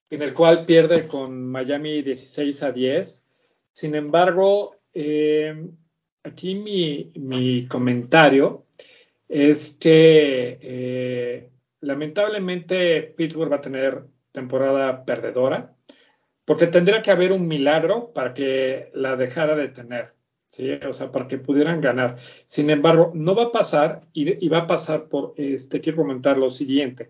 [0.09, 3.25] en el cual pierde con Miami 16 a 10.
[3.73, 5.67] Sin embargo, eh,
[6.23, 8.65] aquí mi, mi, comentario
[9.27, 11.49] es que eh,
[11.81, 14.05] lamentablemente Pittsburgh va a tener
[14.35, 15.73] temporada perdedora,
[16.45, 20.13] porque tendría que haber un milagro para que la dejara de tener,
[20.49, 20.71] ¿sí?
[20.87, 22.17] O sea, para que pudieran ganar.
[22.45, 26.51] Sin embargo, no va a pasar y, va a pasar por, este, quiero comentar lo
[26.51, 27.09] siguiente.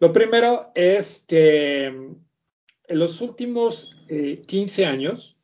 [0.00, 5.36] Lo primero es que en los últimos 15 eh, años,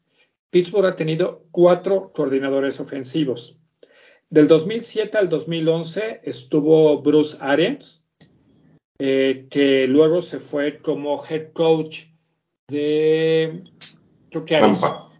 [0.50, 3.58] Pittsburgh ha tenido cuatro coordinadores ofensivos.
[4.30, 8.03] Del 2007 al 2011 estuvo Bruce Arians,
[8.98, 12.04] eh, que luego se fue como head coach
[12.68, 13.64] de
[14.30, 15.10] creo que Tampa.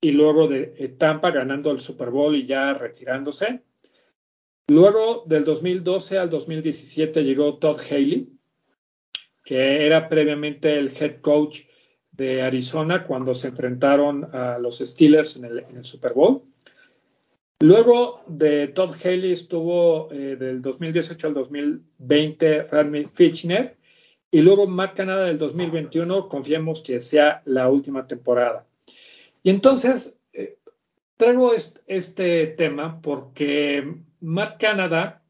[0.00, 3.62] y luego de eh, Tampa ganando el Super Bowl y ya retirándose.
[4.68, 8.28] Luego del 2012 al 2017 llegó Todd Haley,
[9.44, 11.60] que era previamente el head coach
[12.10, 16.42] de Arizona cuando se enfrentaron a los Steelers en el, en el Super Bowl.
[17.60, 23.78] Luego de Todd Haley estuvo eh, del 2018 al 2020 Randy Fitchner
[24.30, 28.66] y luego Matt Canada del 2021 confiemos que sea la última temporada.
[29.42, 30.58] Y entonces eh,
[31.16, 31.54] traigo
[31.86, 35.22] este, tema porque Matt Canada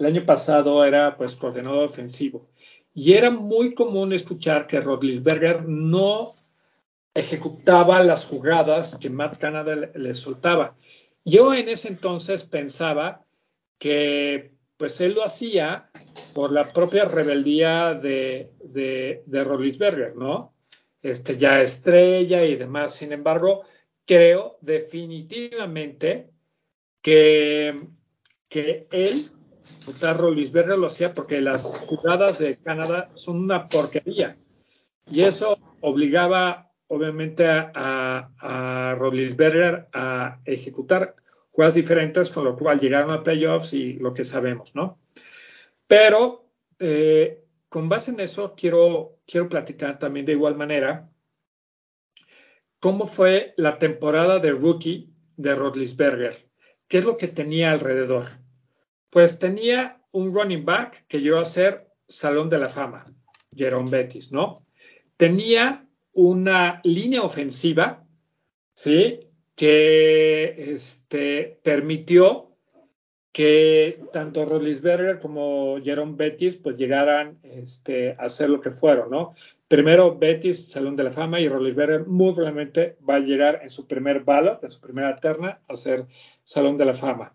[0.00, 2.48] el año pasado era pues coordinador ofensivo
[2.92, 6.34] y era muy común escuchar que Rodlisberger no
[7.14, 10.76] ejecutaba las jugadas que Matt Canada le, soltaba.
[11.24, 13.24] Yo en ese entonces pensaba
[13.78, 15.90] que pues él lo hacía
[16.34, 20.54] por la propia rebeldía de, de, de ¿no?
[21.00, 22.94] Este, ya estrella y demás.
[22.94, 23.62] Sin embargo,
[24.04, 26.30] creo definitivamente
[27.00, 27.88] que,
[28.48, 29.30] que él,
[30.00, 34.36] Rollinsberger, lo hacía porque las jugadas de Canadá son una porquería.
[35.06, 38.96] Y eso obligaba, obviamente, a, a,
[39.92, 41.16] a ejecutar
[41.50, 44.98] jugadas diferentes, con lo cual llegaron a playoffs y lo que sabemos, ¿no?
[45.86, 51.08] Pero eh, con base en eso, quiero, quiero platicar también de igual manera
[52.80, 56.48] cómo fue la temporada de rookie de Rodlisberger.
[56.88, 58.24] ¿Qué es lo que tenía alrededor?
[59.10, 63.04] Pues tenía un running back que llegó a ser Salón de la Fama,
[63.54, 64.66] Jerome Bettis, ¿no?
[65.16, 68.06] Tenía una línea ofensiva,
[68.74, 69.20] ¿sí?
[69.54, 72.54] Que este, permitió
[73.34, 79.30] que tanto Rodlisberger como Jerome Bettis pues llegaran este, a ser lo que fueron, ¿no?
[79.66, 83.88] Primero Betis, Salón de la Fama, y Rolliver muy probablemente va a llegar en su
[83.88, 86.06] primer ballot, en su primera terna, a ser
[86.44, 87.34] Salón de la Fama.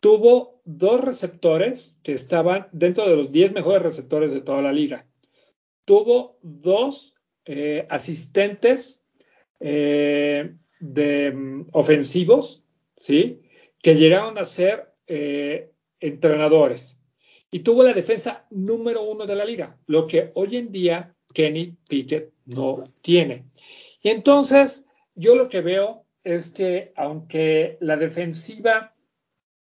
[0.00, 5.06] Tuvo dos receptores que estaban dentro de los 10 mejores receptores de toda la liga.
[5.84, 7.15] Tuvo dos
[7.48, 9.04] eh, asistentes
[9.60, 12.64] eh, de, mm, ofensivos,
[12.96, 13.40] ¿sí?
[13.80, 15.70] Que llegaron a ser eh,
[16.00, 16.98] entrenadores.
[17.52, 21.76] Y tuvo la defensa número uno de la liga, lo que hoy en día Kenny
[21.88, 23.44] Pickett no tiene.
[24.02, 24.84] Y entonces,
[25.14, 28.92] yo lo que veo es que aunque la defensiva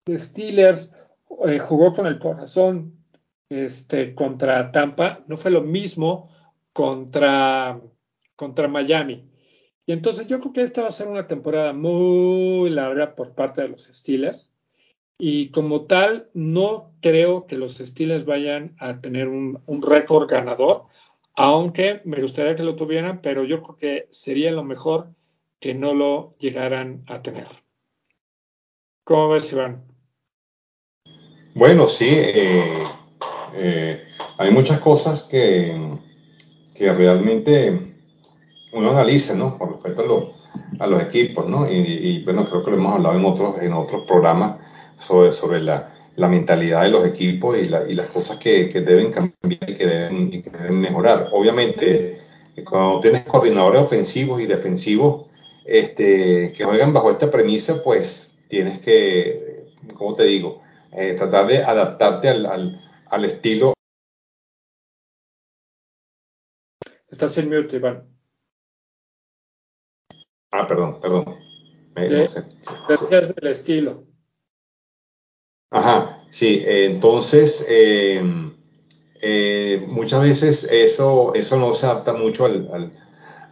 [0.06, 0.94] de Steelers
[1.26, 3.04] jugó con el corazón
[3.48, 6.30] este, contra Tampa, no fue lo mismo
[6.76, 7.80] contra,
[8.36, 9.26] contra Miami.
[9.86, 13.62] Y entonces yo creo que esta va a ser una temporada muy larga por parte
[13.62, 14.52] de los Steelers.
[15.18, 20.84] Y como tal, no creo que los Steelers vayan a tener un, récord ganador
[21.38, 25.08] aunque me gustaría que lo tuvieran, pero yo creo que sería lo mejor
[25.60, 27.46] que no lo llegaran a tener.
[29.04, 29.84] ¿Cómo ves, Iván?
[31.54, 32.84] Bueno, sí, eh,
[33.54, 34.04] eh,
[34.38, 35.98] hay muchas cosas que,
[36.76, 37.94] que, realmente
[38.72, 39.56] uno analiza, ¿no?
[39.56, 40.24] Por respecto a los,
[40.78, 41.70] a los equipos, ¿no?
[41.70, 44.58] Y, y, bueno, creo que lo hemos hablado en otros, en otros programas
[44.98, 49.12] sobre, sobre la, la mentalidad de los equipos y, y las cosas que, que, deben
[49.12, 51.28] cambiar y que deben, y que deben mejorar.
[51.32, 52.20] Obviamente,
[52.68, 55.26] cuando tienes coordinadores ofensivos y defensivos
[55.64, 60.62] este, que juegan bajo esta premisa, pues tienes que, ¿cómo te digo?
[60.92, 63.74] Eh, tratar de adaptarte al, al, al, estilo.
[67.16, 68.04] Estás en mute, Iván.
[70.50, 71.24] Ah, perdón, perdón.
[71.94, 72.44] No sé.
[73.10, 74.04] Es el estilo.
[75.70, 78.22] Ajá, sí, entonces eh,
[79.22, 82.92] eh, muchas veces eso, eso no se adapta mucho al,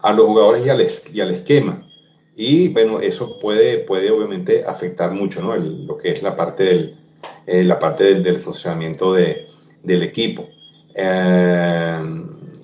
[0.02, 1.88] a los jugadores y al, y al, esquema.
[2.36, 5.56] Y bueno, eso puede, puede obviamente afectar mucho ¿no?
[5.56, 6.98] lo que es la parte del,
[7.46, 9.46] eh, la parte del, funcionamiento de,
[9.82, 10.50] del equipo.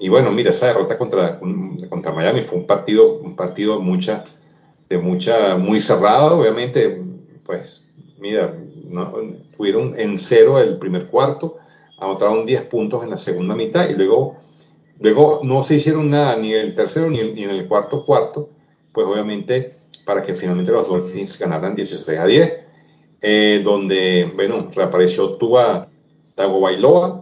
[0.01, 1.39] Y bueno, mira, esa derrota contra,
[1.91, 4.25] contra Miami fue un partido, un partido mucha,
[4.89, 7.03] de mucha, muy cerrado, obviamente,
[7.45, 9.13] pues, mira, ¿no?
[9.55, 11.59] tuvieron en cero el primer cuarto,
[11.99, 14.39] anotaron 10 puntos en la segunda mitad y luego,
[14.99, 18.49] luego no se hicieron nada ni en el tercero ni, en el cuarto cuarto,
[18.93, 19.75] pues obviamente
[20.07, 22.53] para que finalmente los Dolphins ganaran 16 a 10,
[23.21, 25.89] eh, donde, bueno, reapareció Tua
[26.35, 27.20] Tagovailoa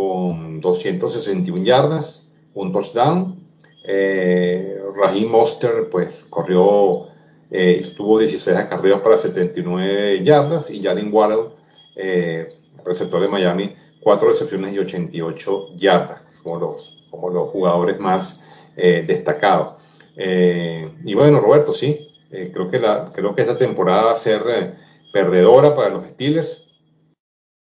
[0.00, 3.38] con 261 yardas, un touchdown,
[3.84, 7.08] eh, Raheem Oster pues corrió
[7.50, 11.50] eh, tuvo 16 acarreos para 79 yardas y Jalen Waddle,
[11.96, 12.48] eh,
[12.82, 18.40] receptor de Miami, 4 recepciones y 88 yardas, como los, como los jugadores más
[18.76, 19.74] eh, destacados.
[20.16, 24.14] Eh, y bueno, Roberto, sí, eh, creo, que la, creo que esta temporada va a
[24.14, 24.76] ser
[25.12, 26.66] perdedora para los Steelers.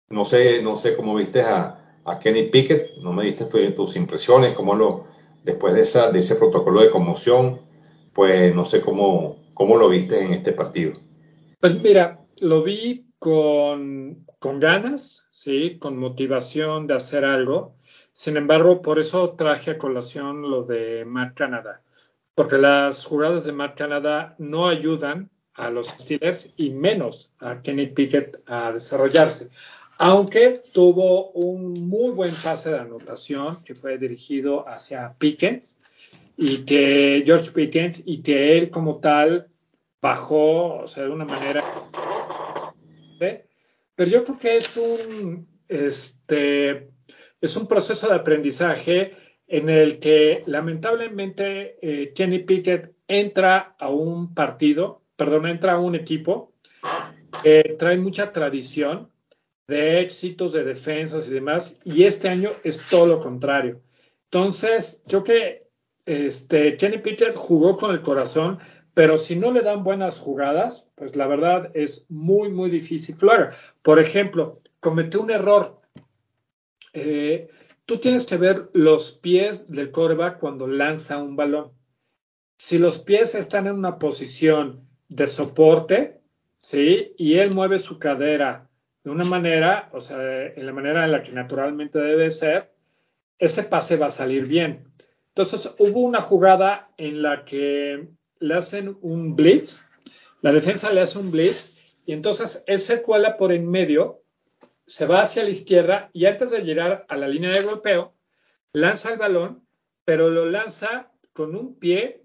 [0.09, 3.95] No sé, no sé cómo viste a, a Kenny Pickett, no me diste tus, tus
[3.95, 5.05] impresiones, cómo lo,
[5.43, 7.61] después de ese protocolo de conmoción,
[8.13, 10.93] pues no sé cómo, ¿Cómo lo viste en este partido?
[11.59, 15.77] Pues mira, lo vi con, con ganas, ¿sí?
[15.79, 17.75] con motivación de hacer algo.
[18.11, 21.81] Sin embargo, por eso traje a colación lo de Matt Canada,
[22.35, 27.87] porque las jugadas de Matt Canada no ayudan a los Steelers y menos a Kenny
[27.87, 29.49] Pickett a desarrollarse.
[30.05, 35.79] Aunque tuvo un muy buen pase de anotación que fue dirigido hacia Pickens
[36.35, 39.47] y que George Pickens y que él como tal
[40.01, 41.63] bajó, o sea, de una manera.
[43.17, 46.89] Pero yo creo que es un, este,
[47.39, 49.11] es un proceso de aprendizaje
[49.47, 55.95] en el que lamentablemente eh, Kenny Pickett entra a un partido, perdón, entra a un
[55.95, 56.51] equipo
[57.41, 59.12] que trae mucha tradición
[59.67, 63.81] de éxitos, de defensas y demás, y este año es todo lo contrario.
[64.25, 65.67] Entonces, yo que
[66.05, 68.59] este, Kenny Pickett jugó con el corazón,
[68.93, 73.25] pero si no le dan buenas jugadas, pues la verdad es muy, muy difícil que
[73.25, 73.49] lo haga.
[73.81, 75.81] Por ejemplo, cometió un error.
[76.93, 77.49] Eh,
[77.85, 81.71] tú tienes que ver los pies del coreback cuando lanza un balón.
[82.57, 86.21] Si los pies están en una posición de soporte,
[86.61, 87.13] ¿sí?
[87.17, 88.69] Y él mueve su cadera
[89.03, 92.71] de una manera, o sea, en la manera en la que naturalmente debe ser,
[93.37, 94.93] ese pase va a salir bien.
[95.29, 98.07] Entonces, hubo una jugada en la que
[98.39, 99.89] le hacen un blitz,
[100.41, 101.75] la defensa le hace un blitz,
[102.05, 104.21] y entonces él se cuela por en medio,
[104.85, 108.13] se va hacia la izquierda y antes de llegar a la línea de golpeo,
[108.73, 109.65] lanza el balón,
[110.03, 112.23] pero lo lanza con un pie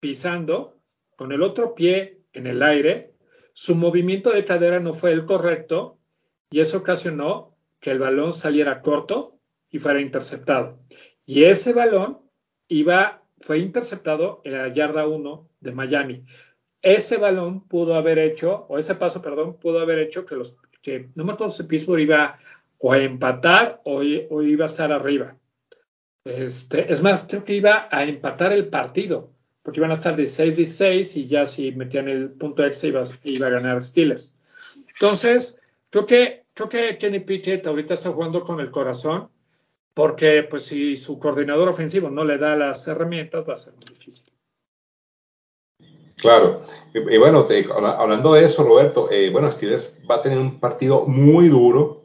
[0.00, 0.78] pisando,
[1.16, 3.12] con el otro pie en el aire,
[3.52, 5.98] su movimiento de cadera no fue el correcto
[6.52, 9.38] y eso ocasionó que el balón saliera corto
[9.70, 10.78] y fuera interceptado.
[11.26, 12.20] Y ese balón
[12.68, 16.24] iba, fue interceptado en la yarda 1 de Miami.
[16.82, 21.08] Ese balón pudo haber hecho, o ese paso, perdón, pudo haber hecho que los, que
[21.14, 22.38] no me acuerdo si Pittsburgh iba
[22.78, 25.38] o a empatar o, iba a estar arriba.
[26.24, 29.32] Este, es más, creo que iba a empatar el partido,
[29.62, 33.50] porque iban a estar 16-16 y ya si metían el punto extra iba, iba a
[33.50, 34.34] ganar Steelers.
[34.88, 39.28] Entonces, creo que, creo que Kenny Pickett ahorita está jugando con el corazón
[39.94, 43.84] porque pues si su coordinador ofensivo no le da las herramientas va a ser muy
[43.88, 44.32] difícil.
[46.16, 46.62] Claro,
[46.94, 47.44] y, bueno,
[47.98, 52.02] hablando de eso, Roberto, eh, bueno, Steelers va a tener un partido muy duro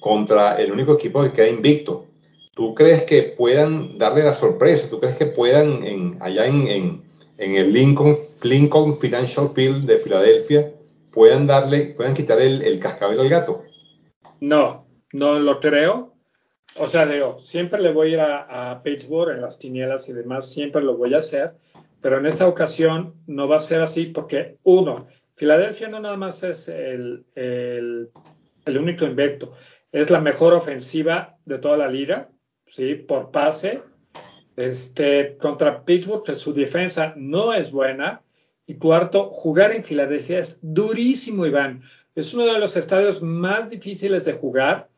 [0.00, 2.06] contra el único equipo que queda invicto.
[2.54, 4.88] ¿Tú crees que puedan darle la sorpresa?
[4.88, 7.02] ¿Tú crees que puedan en, allá en,
[7.36, 10.72] el Lincoln, Lincoln Financial Field de Filadelfia,
[11.12, 13.64] puedan darle, puedan quitar el, el cascabel al gato?
[14.42, 16.12] No, no lo creo
[16.76, 20.50] o sea, digo, siempre le voy a ir a, Pittsburgh en las tinielas y demás,
[20.50, 21.54] siempre lo voy a hacer,
[22.00, 26.42] pero en esta ocasión no va a ser así porque, uno, Filadelfia no nada más
[26.42, 28.08] es el, el,
[28.78, 29.52] único invecto,
[29.90, 32.30] es la mejor ofensiva de toda la liga,
[32.66, 32.94] ¿sí?
[32.94, 33.80] Por pase.
[34.54, 38.22] Este, contra Pittsburgh, que su defensa no es buena.
[38.66, 41.82] Y cuarto, jugar en Filadelfia es durísimo, Iván.
[42.14, 44.88] Es uno de los estadios más difíciles de jugar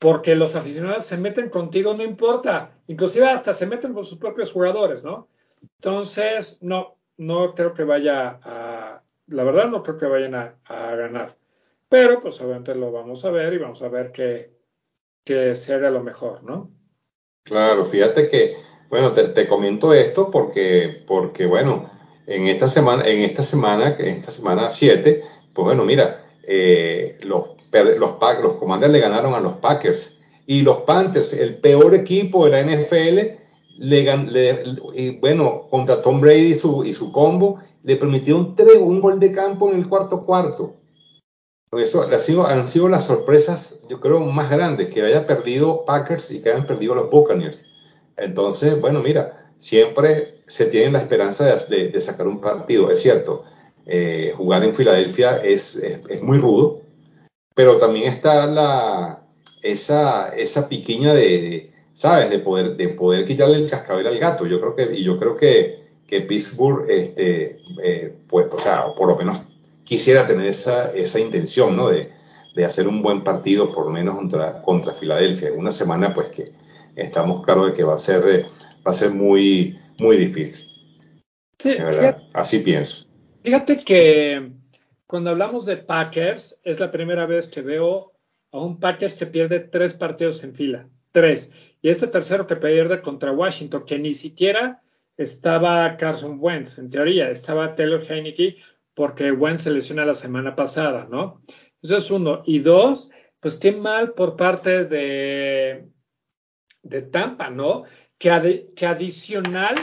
[0.00, 4.50] porque los aficionados se meten contigo, no importa, inclusive hasta se meten con sus propios
[4.50, 5.28] jugadores, ¿no?
[5.62, 10.56] Entonces, no, no creo que vaya a, la verdad no creo que vayan a,
[10.96, 11.36] ganar,
[11.88, 14.52] pero pues obviamente lo vamos a ver y vamos a ver que,
[15.22, 16.70] que se haga lo mejor, ¿no?
[17.44, 18.56] Claro, fíjate que,
[18.88, 21.90] bueno, te, comento esto porque, porque, bueno,
[22.26, 25.22] en esta semana, en esta semana, en esta semana 7,
[25.54, 30.16] pues bueno, mira, eh, los los, los Commanders le ganaron a los Packers.
[30.46, 33.38] Y los Panthers, el peor equipo de la NFL,
[33.78, 39.20] le, bueno, contra Tom Brady y su, y su combo, le permitieron tres, un gol
[39.20, 40.74] de campo en el cuarto cuarto.
[41.70, 45.84] Por eso han sido, han sido las sorpresas, yo creo, más grandes, que haya perdido
[45.84, 47.66] Packers y que hayan perdido los Buccaneers.
[48.16, 52.90] Entonces, bueno, mira, siempre se tiene la esperanza de, de, sacar un partido.
[52.90, 53.44] Es cierto,
[53.86, 56.82] eh, jugar en Filadelfia es, es, es muy rudo,
[57.54, 59.22] pero también está la,
[59.62, 62.30] esa, esa piquiña de, ¿sabes?
[62.30, 64.46] De poder, de poder quitarle el cascabel al gato.
[64.46, 69.08] Yo creo que, y yo creo que, que Pittsburgh, este, eh, pues, o sea, por
[69.08, 69.42] lo menos
[69.84, 71.88] quisiera tener esa, esa intención, ¿no?
[71.88, 72.10] De,
[72.54, 75.52] de hacer un buen partido, por lo menos contra, contra Filadelfia.
[75.52, 76.52] Una semana, pues, que
[76.96, 78.46] estamos claros de que va a ser, eh,
[78.86, 80.66] va a ser muy, muy difícil.
[81.58, 81.76] Sí,
[82.32, 83.06] así pienso.
[83.42, 84.52] Fíjate que
[85.06, 88.12] cuando hablamos de Packers, es la primera vez que veo
[88.52, 90.88] a un Packers que pierde tres partidos en fila.
[91.10, 91.50] Tres.
[91.80, 94.82] Y este tercero que pierde contra Washington, que ni siquiera
[95.16, 98.56] estaba Carson Wentz, en teoría, estaba Taylor Heineke,
[98.92, 101.42] porque Wentz se lesiona la semana pasada, ¿no?
[101.82, 102.42] Eso es uno.
[102.44, 103.10] Y dos,
[103.40, 105.88] pues qué mal por parte de,
[106.82, 107.84] de Tampa, ¿no?
[108.18, 109.76] Que, que adicional,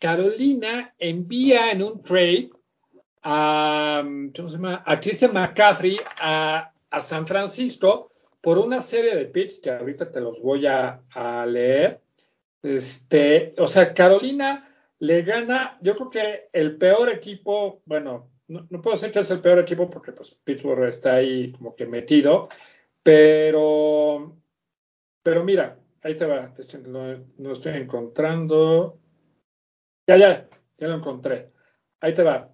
[0.00, 2.50] Carolina envía en un trade
[3.22, 4.02] a,
[4.34, 4.82] ¿cómo se llama?
[4.86, 8.10] a Christian McCaffrey a, San Francisco
[8.40, 11.00] por una serie de picks que ahorita te los voy a,
[11.46, 12.00] leer.
[12.62, 14.68] Este, o sea, Carolina
[14.98, 19.40] le gana, yo creo que el peor equipo, bueno, no, puedo decir que es el
[19.40, 22.48] peor equipo porque pues Pittsburgh está ahí como que metido,
[23.02, 24.36] pero,
[25.22, 26.52] pero mira, ahí te va,
[26.86, 28.98] no, no estoy encontrando.
[30.06, 31.52] Ya, ya, ya lo encontré.
[32.00, 32.49] Ahí te va.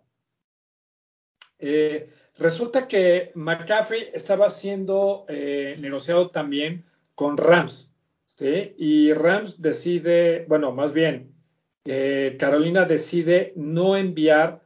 [1.59, 6.85] Eh, resulta que McCaffrey estaba siendo eh, negociado también
[7.15, 7.95] con Rams,
[8.27, 8.75] ¿sí?
[8.79, 11.35] Y Rams decide, bueno, más bien,
[11.85, 14.63] eh, Carolina decide no enviar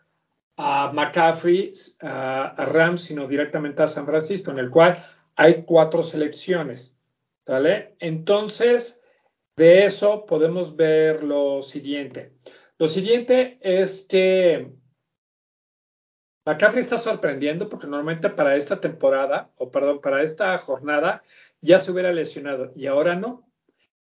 [0.57, 5.03] a McCaffrey a, Rams, sino directamente a San Francisco, en el cual
[5.36, 6.95] hay cuatro selecciones,
[7.47, 7.95] ¿vale?
[7.99, 9.03] Entonces,
[9.57, 12.32] de eso podemos ver lo siguiente.
[12.78, 14.72] Lo siguiente es que
[16.51, 21.22] McCaffrey está sorprendiendo porque normalmente para esta temporada, o perdón, para esta jornada,
[21.61, 23.48] ya se hubiera lesionado y ahora no.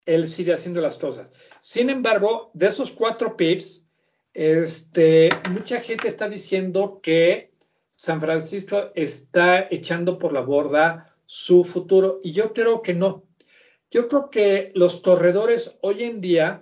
[0.06, 1.32] Él sigue haciendo las cosas.
[1.62, 3.88] Sin embargo, de esos cuatro picks,
[4.36, 7.54] este, mucha gente está diciendo que
[7.96, 13.24] San Francisco está echando por la borda su futuro y yo creo que no.
[13.90, 16.62] Yo creo que los corredores hoy en día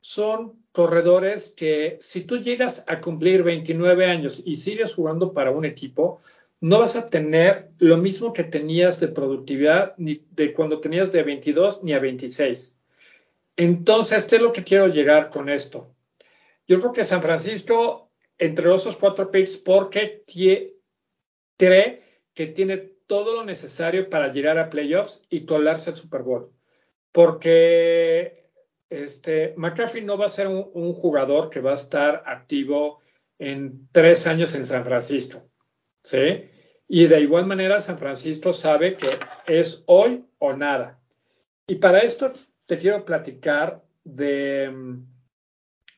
[0.00, 5.66] son corredores que si tú llegas a cumplir 29 años y sigues jugando para un
[5.66, 6.22] equipo,
[6.62, 11.22] no vas a tener lo mismo que tenías de productividad ni de cuando tenías de
[11.22, 12.78] 22 ni a 26.
[13.56, 15.94] Entonces, ¿qué es lo que quiero llegar con esto?
[16.66, 20.24] Yo creo que San Francisco, entre esos cuatro picks, porque
[21.58, 22.02] cree
[22.32, 26.50] que tiene todo lo necesario para llegar a playoffs y colarse al Super Bowl.
[27.12, 28.39] Porque
[28.90, 33.00] este, McCaffrey no va a ser un, jugador que va a estar activo
[33.38, 35.48] en tres años en San Francisco,
[36.02, 36.50] ¿sí?
[36.88, 39.08] Y de igual manera San Francisco sabe que
[39.46, 41.00] es hoy o nada.
[41.68, 42.32] Y para esto
[42.66, 44.98] te quiero platicar de,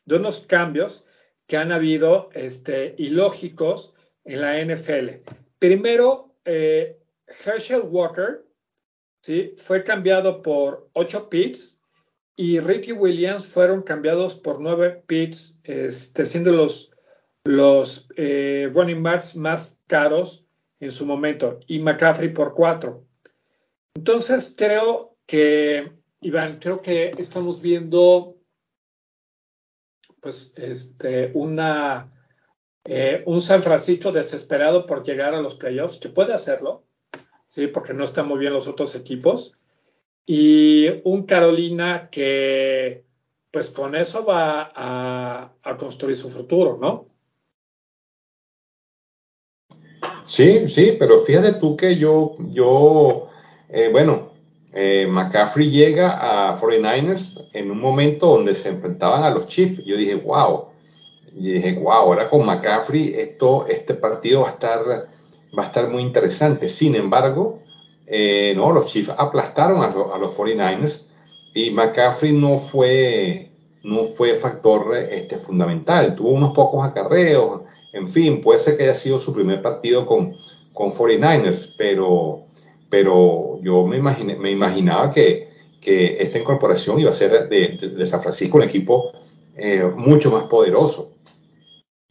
[0.06, 1.06] unos cambios
[1.46, 5.30] que han habido este, ilógicos en la NFL.
[5.58, 8.44] Primero, eh, Herschel Walker
[9.22, 9.54] ¿sí?
[9.56, 11.81] fue cambiado por ocho picks
[12.36, 16.94] y Ricky Williams fueron cambiados por nueve picks, este, siendo los,
[17.44, 20.48] los eh, running backs más caros
[20.80, 23.04] en su momento, y McCaffrey por cuatro.
[23.94, 28.36] Entonces creo que, Iván, creo que estamos viendo
[30.20, 32.12] pues este, una,
[32.84, 36.84] eh, un San Francisco desesperado por llegar a los playoffs, que puede hacerlo,
[37.48, 39.58] sí, porque no están muy bien los otros equipos,
[40.26, 43.04] y un Carolina que
[43.50, 47.06] pues con eso va a, construir su futuro, ¿no?
[50.24, 53.28] Sí, sí, pero fíjate tú que yo, yo
[53.68, 54.32] eh, bueno,
[54.72, 59.84] eh, McCaffrey llega a 49ers en un momento donde se enfrentaban a los Chiefs.
[59.84, 60.68] Yo dije, wow,
[61.34, 64.80] y dije, wow, ahora con McCaffrey esto, este partido va a estar,
[65.58, 66.68] va a estar muy interesante.
[66.68, 67.61] Sin embargo,
[68.14, 71.06] eh, no, los Chiefs aplastaron a, los 49ers
[71.54, 73.50] y McCaffrey no fue,
[73.82, 76.14] no fue factor este, fundamental.
[76.14, 77.62] Tuvo unos pocos acarreos,
[77.94, 80.36] en fin, puede ser que haya sido su primer partido con,
[80.74, 82.48] con 49ers, pero,
[82.90, 85.48] pero yo me, imaginé, me imaginaba que,
[85.80, 89.12] que esta incorporación iba a ser de, San Francisco un equipo
[89.56, 91.14] eh, mucho más poderoso.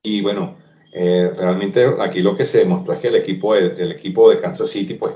[0.01, 0.57] Y bueno,
[0.93, 4.67] eh, realmente aquí lo que se demostró es que el equipo el equipo de Kansas
[4.67, 5.13] City, pues,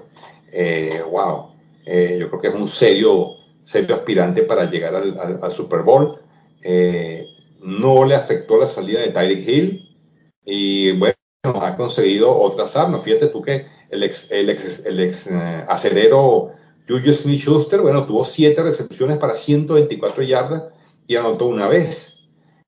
[0.58, 1.52] eh, wow,
[1.86, 3.36] eh, yo creo que es un serio,
[3.66, 6.18] serio aspirante para llegar al, Super Bowl.
[6.64, 7.28] Eh,
[7.60, 9.98] no le afectó la salida de Tyreek Hill
[10.46, 13.04] y bueno, ha conseguido otras armas.
[13.04, 15.28] Fíjate tú que el ex, el ex, el ex
[15.68, 16.54] acerero
[16.88, 20.64] Juju Smith-Schuster, bueno, tuvo siete recepciones para 124 yardas
[21.06, 22.14] y anotó una vez.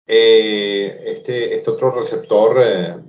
[0.06, 2.58] este, este otro receptor,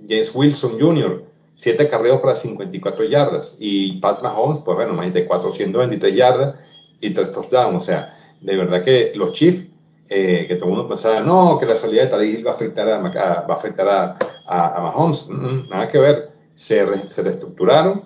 [0.08, 1.27] James Wilson Jr.,
[1.58, 3.56] 7 carreos para 54 yardas.
[3.58, 6.54] Y Pat Mahomes, pues bueno, más de 423 yardas
[7.00, 7.76] y 3 touchdowns.
[7.76, 9.66] O sea, de verdad que los Chiefs,
[10.08, 12.88] eh, que todo el mundo pensaba, no, que la salida de Tariq va a afectar
[12.88, 15.26] a, va a, afectar a, a, Mahomes.
[15.28, 16.30] Mm, mm, nada que ver.
[16.54, 18.04] Se, se reestructuraron.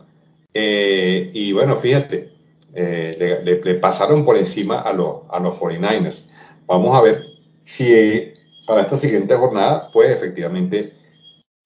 [0.54, 2.32] Eh, y bueno, fíjate,
[2.74, 6.30] eh, le, le, pasaron por encima a, los a los 49ers.
[6.66, 7.22] Vamos a ver
[7.64, 8.32] si
[8.66, 10.94] para esta siguiente jornada, pues efectivamente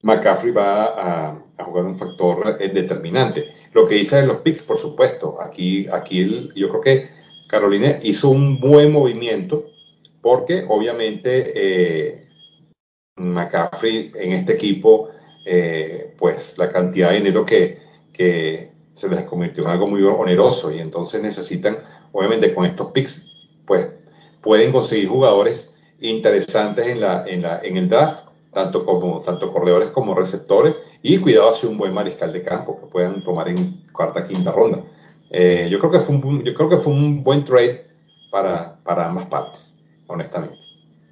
[0.03, 3.47] McCaffrey va a, jugar un factor eh, determinante.
[3.73, 7.09] Lo que dice de los picks, por supuesto, aquí, aquí yo creo que
[7.47, 9.65] Carolina hizo un buen movimiento
[10.21, 12.27] porque obviamente eh,
[13.17, 15.09] McCaffrey en este equipo,
[15.45, 17.79] eh, pues la cantidad de dinero que,
[18.13, 21.77] que se les convirtió en algo muy oneroso y entonces necesitan,
[22.11, 23.25] obviamente con estos picks,
[23.65, 23.93] pues
[24.41, 29.89] pueden conseguir jugadores interesantes en, la, en, la, en el draft, tanto, como, tanto corredores
[29.89, 34.27] como receptores, y cuidado hacia un buen mariscal de campo que puedan tomar en cuarta,
[34.27, 34.83] quinta ronda.
[35.29, 37.85] Eh, yo, creo que fue un, yo creo que fue un buen trade
[38.31, 39.73] para, para ambas partes,
[40.07, 40.57] honestamente.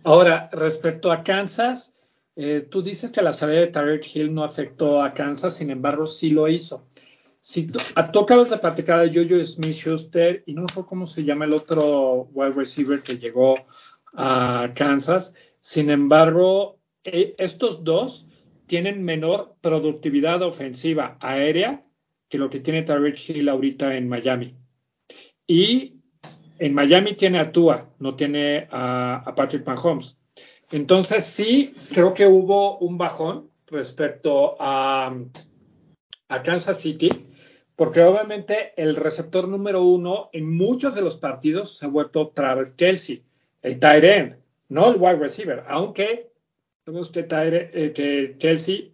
[0.04, 1.96] Ahora, respecto a Kansas,
[2.36, 6.06] eh, tú dices que la salida de Tarek Hill no afectó a Kansas, sin embargo,
[6.06, 6.88] sí lo hizo.
[7.40, 11.46] Si tú, acabas de platicar de Jojo Smith Schuster y no sé cómo se llama
[11.46, 13.56] el otro wide receiver que llegó
[14.16, 18.28] a Kansas, sin embargo, eh, estos dos
[18.68, 21.86] tienen menor productividad ofensiva aérea
[22.30, 24.56] que lo que tiene Tarek Hill ahorita en Miami.
[25.48, 26.02] Y
[26.58, 30.18] en Miami tiene a Tua, no tiene a, Patrick Mahomes.
[30.72, 35.16] Entonces sí, creo que hubo un bajón respecto a,
[36.30, 37.10] a Kansas City,
[37.76, 42.72] porque obviamente el receptor número uno en muchos de los partidos se ha vuelto Travis
[42.72, 43.24] Kelsey,
[43.62, 44.36] el tight end,
[44.70, 46.32] no el wide receiver, aunque
[46.88, 48.94] usted eh, que Kelsey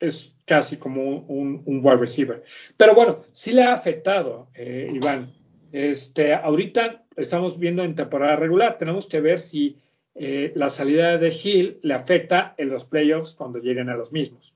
[0.00, 2.42] es casi como un, wide receiver.
[2.76, 5.32] Pero bueno, sí le ha afectado, eh, Iván.
[5.72, 9.78] Este, ahorita estamos viendo en temporada regular, tenemos que ver si
[10.14, 14.54] eh, la salida de Hill le afecta en los playoffs cuando lleguen a los mismos.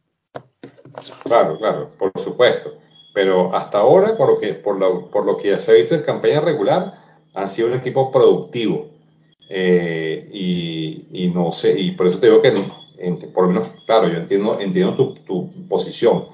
[1.24, 2.78] Claro, claro, por supuesto.
[3.12, 6.02] Pero hasta ahora, por lo que, por lo, por lo que se ha visto en
[6.02, 6.94] campaña regular,
[7.34, 8.88] han sido un equipo productivo.
[9.48, 12.52] Eh, y, no sé, y por eso te digo que,
[13.34, 16.26] por lo menos, claro, yo entiendo, entiendo tu, tu posición.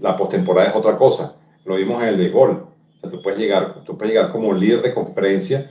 [0.00, 1.36] La postemporada es otra cosa.
[1.64, 2.50] Lo vimos en el béisbol.
[2.50, 5.70] O sea, tú puedes llegar, tú puedes llegar como líder de conferencia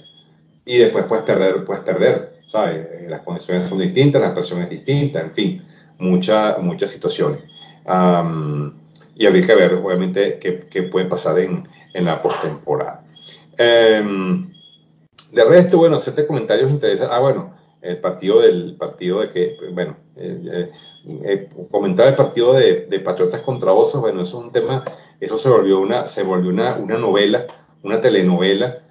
[0.66, 5.22] y después puedes perder, puedes perder eh, las condiciones son distintas, la presión es distinta,
[5.22, 5.66] en fin,
[5.98, 7.42] muchas muchas situaciones.
[9.16, 13.04] y habría que ver, obviamente, qué, puede pasar en, en la postemporada.
[13.60, 14.52] Um,
[15.32, 17.16] de resto, bueno, hacerte comentarios interesantes.
[17.16, 17.53] Ah, bueno,
[17.84, 20.72] el partido del partido de que, bueno, eh,
[21.26, 24.86] eh, comentar el partido de, de, Patriotas contra Osos, bueno, eso es un tema,
[25.20, 27.46] eso se volvió una, se volvió una, una novela,
[27.84, 28.84] una telenovela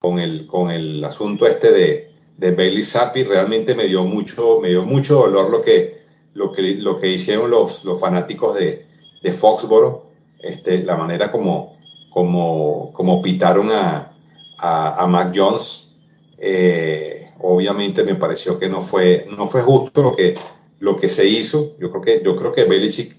[0.00, 4.70] con el, con el asunto este de, de Bailey Zappi realmente me dio mucho, me
[4.70, 6.00] dio mucho dolor lo que,
[6.34, 8.84] lo que, lo que hicieron los, los fanáticos de,
[9.22, 10.06] de Foxboro,
[10.40, 11.76] este, la manera como,
[12.10, 14.12] como, como pitaron a,
[14.58, 15.94] a, Mac Jones.
[16.38, 20.34] Eh, obviamente me pareció que no fue, no fue justo lo que,
[20.78, 21.76] lo que se hizo.
[21.78, 23.16] Yo creo que, yo creo que Belichick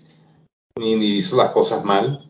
[0.76, 2.30] ni, hizo las cosas mal.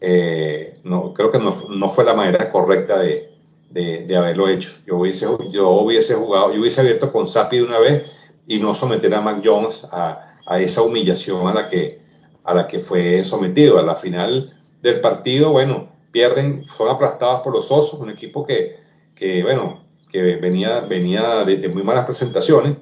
[0.00, 3.32] Eh, no, creo que no, no fue la manera correcta de,
[3.70, 4.72] de, haberlo hecho.
[4.86, 8.04] Yo hubiese, yo hubiese jugado, yo hubiese abierto con Sapi de una vez
[8.46, 12.02] y no someter a Mac Jones a, a, esa humillación a la, que,
[12.44, 13.78] a la que fue sometido.
[13.78, 18.76] A la final del partido, bueno, pierden, son aplastados por los Osos, un equipo que,
[19.14, 19.81] que bueno,
[20.12, 22.76] que venía, venía de, muy malas presentaciones.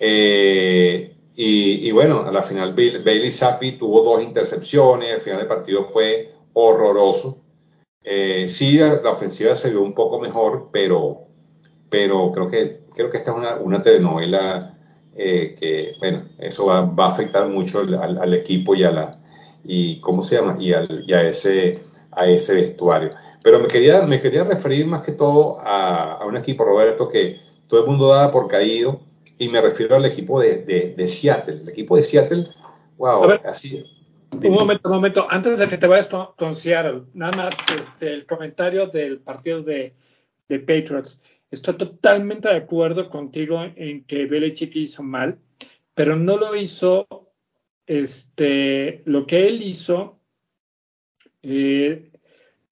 [0.00, 5.48] Eh, y, y, bueno, a la final Bailey Zappi tuvo dos intercepciones, al final del
[5.48, 7.42] partido fue horroroso.
[8.02, 11.26] Eh, sí, la, ofensiva se vio un poco mejor, pero,
[11.90, 14.78] pero creo, que, creo que esta es una, una telenovela
[15.14, 19.20] eh, que, bueno, eso va, va, a afectar mucho al, al, equipo y a la,
[19.64, 20.56] y, ¿cómo se llama?
[20.58, 23.10] Y, al, y a, ese, a ese vestuario.
[23.42, 27.40] Pero me quería, me quería referir más que todo a, a un equipo, Roberto, que
[27.68, 29.00] todo el mundo daba por caído,
[29.38, 31.60] y me refiero al equipo de, de, de Seattle.
[31.62, 32.48] El equipo de Seattle,
[32.96, 33.84] wow, así,
[34.32, 35.26] un momento, un momento.
[35.30, 39.94] Antes de que te vayas con, Seattle, nada más este, el comentario del partido de,
[40.48, 41.20] de, Patriots.
[41.50, 45.38] Estoy totalmente de acuerdo contigo en que Belichick hizo mal,
[45.94, 47.06] pero no lo hizo.
[47.86, 50.20] Este, lo que él hizo,
[51.42, 52.07] eh,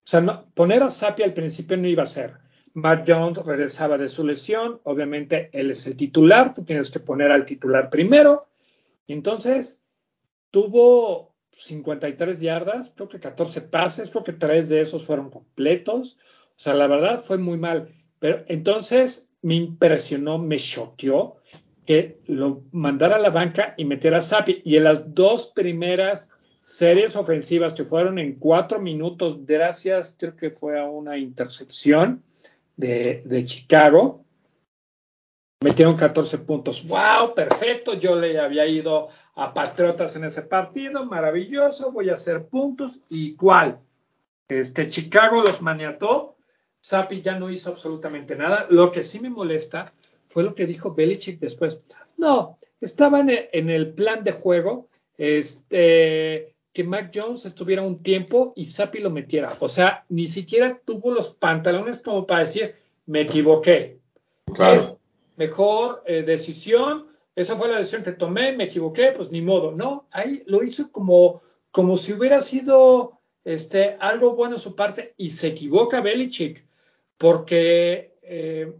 [0.07, 2.37] o sea, poner a Sapi al principio no iba a ser.
[2.73, 7.29] Matt Jones regresaba de su lesión, obviamente él es el titular, tú tienes que poner
[7.29, 8.47] al titular primero,
[9.05, 9.83] entonces
[10.49, 16.17] tuvo 53 yardas, creo que 14 pases, creo que tres de esos fueron completos.
[16.51, 17.93] O sea, la verdad fue muy mal.
[18.19, 21.35] Pero entonces me impresionó, me choqueó
[21.85, 24.61] que lo mandara a la banca y metiera a Sapi.
[24.63, 26.29] Y en las dos primeras
[26.67, 32.23] series ofensivas que fueron en cuatro minutos, gracias, creo que fue a una intercepción
[32.75, 34.25] de, de Chicago,
[35.63, 36.85] metieron 14 puntos.
[36.85, 37.33] ¡Wow!
[37.33, 37.93] Perfecto.
[37.93, 41.05] Yo le había ido a Patriotas en ese partido.
[41.05, 41.91] Maravilloso.
[41.91, 42.99] Voy a hacer puntos.
[43.09, 43.79] ¿Y cuál?
[44.47, 46.35] Este, Chicago los maniató.
[46.81, 48.67] Sapi ya no hizo absolutamente nada.
[48.69, 49.93] Lo que sí me molesta
[50.27, 51.79] fue lo que dijo Belichick después.
[52.17, 58.65] No, estaba en el, plan de juego este, que Mac Jones estuviera un tiempo y
[58.65, 59.51] Sapi lo metiera.
[59.61, 62.75] O sea, ni siquiera tuvo los pantalones como para decir,
[63.07, 63.97] me equivoqué
[64.75, 64.93] es
[65.37, 69.71] mejor eh, decisión, esa fue la decisión que tomé, me equivoqué, pues ni modo.
[69.71, 71.41] No, ahí lo hizo como,
[71.71, 76.63] como si hubiera sido este, algo bueno en su parte y se equivoca Belichick,
[77.17, 78.71] porque eh,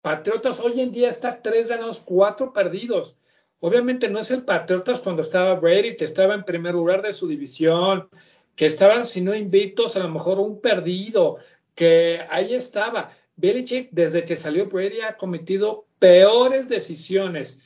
[0.00, 3.16] Patriotas hoy en día está tres ganados, cuatro perdidos.
[3.64, 7.28] Obviamente no es el Patriotas cuando estaba Brady, que estaba en primer lugar de su
[7.28, 8.08] división,
[8.56, 11.36] que estaban, si no invictos, a lo mejor un perdido,
[11.76, 13.12] que ahí estaba.
[13.36, 17.60] Belichick, desde que salió Brady, ha cometido peores decisiones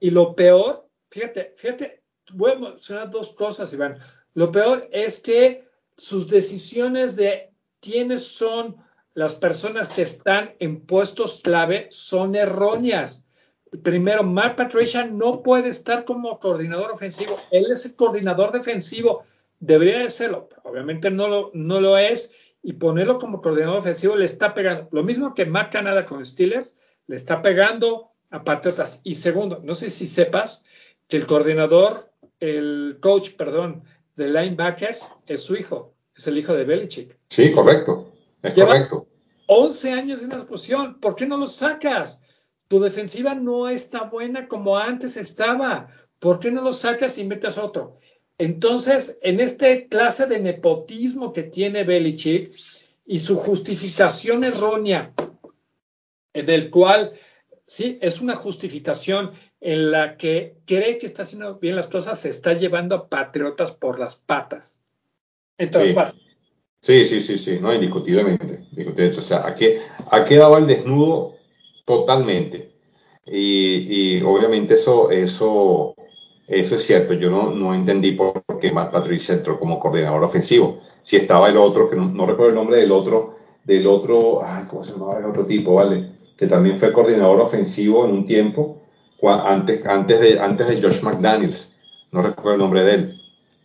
[0.00, 2.02] y, lo peor, fíjate, fíjate,
[2.34, 3.96] voy a mencionar dos cosas, Iván.
[4.34, 5.64] Lo peor es que
[5.96, 8.76] sus decisiones de quiénes son
[9.14, 13.25] las personas que están en puestos clave son erróneas.
[13.82, 17.36] Primero, Mark Patricia no puede estar como coordinador ofensivo.
[17.50, 19.24] Él es el coordinador defensivo.
[19.58, 20.48] Debería de serlo.
[20.62, 22.32] Obviamente no lo, no lo es.
[22.62, 24.88] Y ponerlo como coordinador ofensivo le está pegando.
[24.92, 29.00] Lo mismo que Mark Canada con Steelers, le está pegando a Patriotas.
[29.04, 30.64] Y segundo, no sé si sepas
[31.08, 32.10] que el coordinador,
[32.40, 33.84] el coach, perdón,
[34.16, 37.16] de linebackers es su hijo, es el hijo de Belichick.
[37.28, 38.12] Sí, correcto,
[38.42, 39.06] es correcto.
[39.46, 42.20] 11 años en la posición, ¿por qué no lo sacas?
[42.68, 45.88] Tu defensiva no está buena como antes estaba.
[46.18, 47.98] ¿Por qué no lo sacas y metes otro?
[48.38, 52.52] Entonces, en esta clase de nepotismo que tiene Belichick
[53.06, 55.12] y su justificación errónea,
[56.34, 57.12] en el cual
[57.66, 62.30] sí, es una justificación en la que cree que está haciendo bien las cosas, se
[62.30, 64.80] está llevando a patriotas por las patas.
[65.56, 65.96] Entonces,
[66.82, 67.04] sí.
[67.06, 68.66] sí, sí, sí, no, indiscutiblemente.
[68.70, 69.18] indiscutiblemente.
[69.18, 71.35] O sea, ha quedado al desnudo
[71.86, 72.72] totalmente.
[73.24, 75.94] Y, obviamente eso, eso,
[76.46, 77.14] eso es cierto.
[77.14, 80.80] Yo no, no entendí por qué más Patricia entró como coordinador ofensivo.
[81.02, 84.84] Si estaba el otro, que no, recuerdo el nombre del otro, del otro, ay, ¿cómo
[84.84, 85.74] se llamaba el otro tipo?
[85.74, 88.82] Vale que también fue coordinador ofensivo en un tiempo,
[89.22, 91.76] antes, antes, de, antes de Josh McDaniels,
[92.12, 93.20] no recuerdo el nombre de él.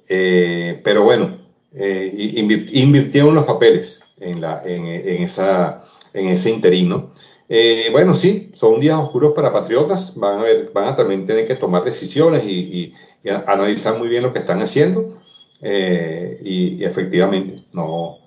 [0.08, 1.38] Eh, pero bueno,
[1.74, 2.12] eh,
[2.74, 4.86] invirtieron los papeles en, la, en,
[5.22, 5.84] esa,
[6.14, 7.12] en ese interino.
[7.54, 10.40] Eh, bueno, sí, son días oscuros para Patriotas, van
[10.74, 12.94] a, también tener que tomar decisiones y,
[13.46, 15.20] analizar muy bien lo que están haciendo.
[15.62, 18.20] y, efectivamente, no,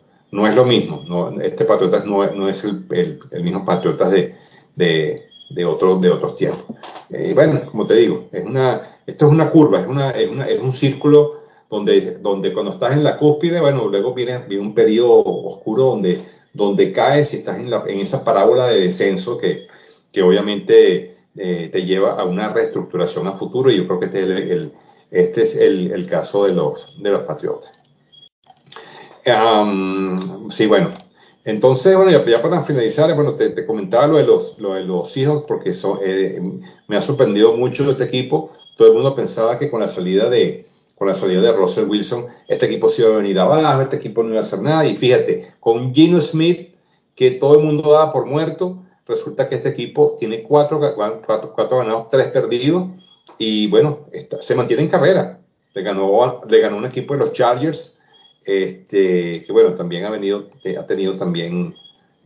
[0.47, 1.03] es lo mismo.
[1.43, 2.85] Este Patriotas no, es el,
[3.43, 4.35] mismo Patriotas de,
[4.77, 6.77] de, de, otro, de otros tiempos.
[7.09, 8.29] Eh, bueno, como te digo,
[9.07, 9.81] esto es una curva,
[10.15, 11.41] es, un círculo
[11.71, 16.25] donde, donde cuando estás en la cúspide, bueno, luego viene, viene un periodo oscuro donde,
[16.55, 19.67] donde caes y estás en, la, en esa parábola de descenso que,
[20.13, 24.23] que obviamente eh, te lleva a una reestructuración a futuro y yo creo que este
[24.23, 24.73] es el,
[25.11, 27.85] este es el, el caso de los, de los Patriotas
[30.51, 30.91] sí, bueno.
[31.45, 35.45] Entonces, bueno, ya, para finalizar, bueno, te, comentaba lo de los, lo de los hijos,
[35.47, 35.73] porque
[36.03, 36.41] eh,
[36.89, 38.51] me ha sorprendido mucho este equipo.
[38.77, 42.27] Todo el mundo pensaba que con la salida de, con la salida de Russell Wilson,
[42.49, 44.87] este equipo se iba a venir abajo, este equipo no iba a hacer nada.
[44.87, 46.75] Y fíjate, con Gino Smith,
[47.15, 51.79] que todo el mundo daba por muerto, resulta que este equipo tiene cuatro, cuatro, cuatro
[51.79, 52.89] ganados, tres perdidos,
[53.39, 54.07] y bueno,
[54.41, 55.41] se mantiene en carrera.
[55.75, 57.99] Le ganó, le ganó un equipo de los Chargers
[58.45, 60.49] este, que bueno, también ha venido,
[60.79, 61.75] ha tenido también,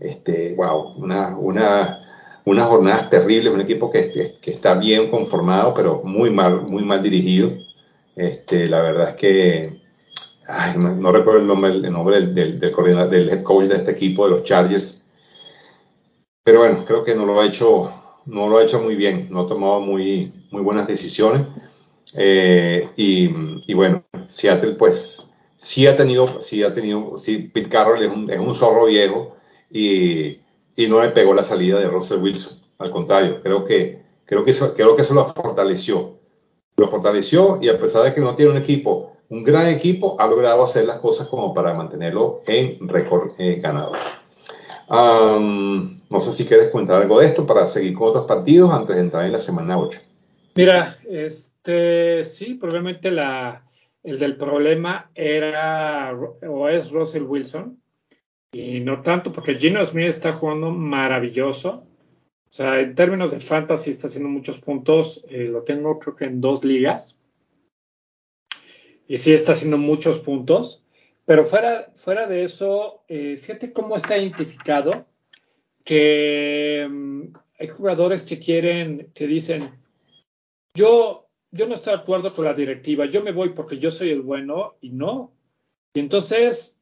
[0.00, 2.00] este, wow, una, una,
[2.44, 7.02] unas jornadas terribles, un equipo que, que, está bien conformado, pero muy mal, muy mal
[7.02, 7.52] dirigido.
[8.18, 9.80] Este, la verdad es que,
[10.48, 13.92] ay, no, recuerdo el nombre, el nombre del, del, del, del head coach de este
[13.92, 15.06] equipo, de los Chargers,
[16.42, 17.92] pero bueno, creo que no lo ha hecho,
[18.26, 21.46] no lo ha hecho muy bien, no ha tomado muy, muy buenas decisiones.
[22.14, 23.28] Eh, y,
[23.70, 28.30] y, bueno, Seattle pues sí ha tenido, sí ha tenido, sí, Pete Carroll es un,
[28.30, 29.36] es un zorro viejo
[29.70, 30.40] y,
[30.74, 32.58] y, no le pegó la salida de Russell Wilson.
[32.78, 36.17] Al contrario, creo que, creo que, eso, creo que eso lo fortaleció.
[36.78, 40.26] Lo fortaleció y a pesar de que no tiene un equipo, un gran equipo, ha
[40.26, 43.92] logrado hacer las cosas como para mantenerlo en récord eh, ganado.
[44.88, 49.02] no sé si quieres comentar algo de esto para seguir con otros partidos antes de
[49.02, 50.00] entrar en la semana 8.
[50.54, 53.64] Mira, este sí, probablemente la,
[54.04, 56.16] el del problema era
[56.48, 57.76] o es Russell Wilson,
[58.52, 61.84] y no tanto porque Gino Smith está jugando maravilloso.
[62.48, 65.24] O sea, en términos de fantasy está haciendo muchos puntos.
[65.28, 67.20] Eh, lo tengo creo que en dos ligas.
[69.06, 70.84] Y sí está haciendo muchos puntos.
[71.24, 75.06] Pero fuera, fuera de eso, eh, fíjate cómo está identificado
[75.84, 77.22] que mm,
[77.58, 79.70] hay jugadores que quieren, que dicen,
[80.74, 84.10] yo yo no estoy de acuerdo con la directiva, yo me voy porque yo soy
[84.10, 85.32] el bueno y no.
[85.94, 86.78] Y entonces,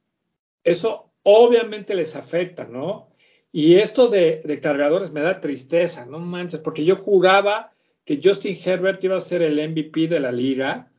[0.64, 3.10] eso obviamente les afecta, ¿no?
[3.52, 7.72] Y esto de, de, cargadores me da tristeza, no manches, porque yo jugaba
[8.04, 10.90] que Justin Herbert iba a ser el MVP de la liga.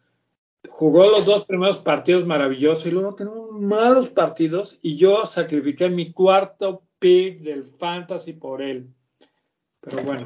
[0.69, 6.11] Jugó los dos primeros partidos maravillosos y luego tenemos malos partidos y yo sacrifiqué mi
[6.11, 8.88] cuarto pick del fantasy por él.
[9.80, 10.26] Pero bueno,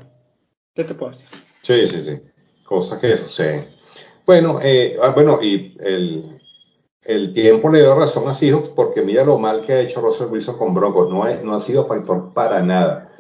[0.74, 1.30] ¿qué te puedo decir?
[1.62, 2.22] Sí, sí, sí.
[2.66, 3.68] Cosas que suceden.
[4.26, 6.41] Bueno, eh, ah, bueno, y el,
[7.04, 10.28] el tiempo le dio razón a Seahawks porque mira lo mal que ha hecho Russell
[10.28, 11.10] Wilson con Broncos.
[11.10, 13.12] No, no ha sido factor para nada.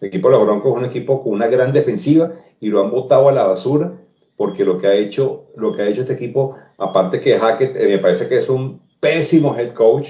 [0.00, 2.90] El equipo de los Broncos es un equipo con una gran defensiva y lo han
[2.90, 3.92] botado a la basura
[4.36, 7.86] porque lo que ha hecho, lo que ha hecho este equipo, aparte que Hackett, eh,
[7.86, 10.08] me parece que es un pésimo head coach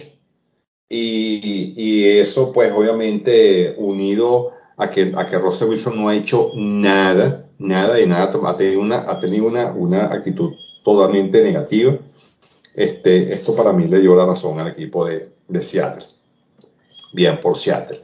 [0.88, 6.50] y, y, eso pues obviamente unido a que, a que Russell Wilson no ha hecho
[6.54, 10.52] nada, nada de nada, ha tenido una, ha tenido una, una actitud
[10.84, 11.96] totalmente negativa
[12.80, 16.06] este, esto para mí le dio la razón al equipo de, de Seattle.
[17.12, 18.00] Bien por Seattle.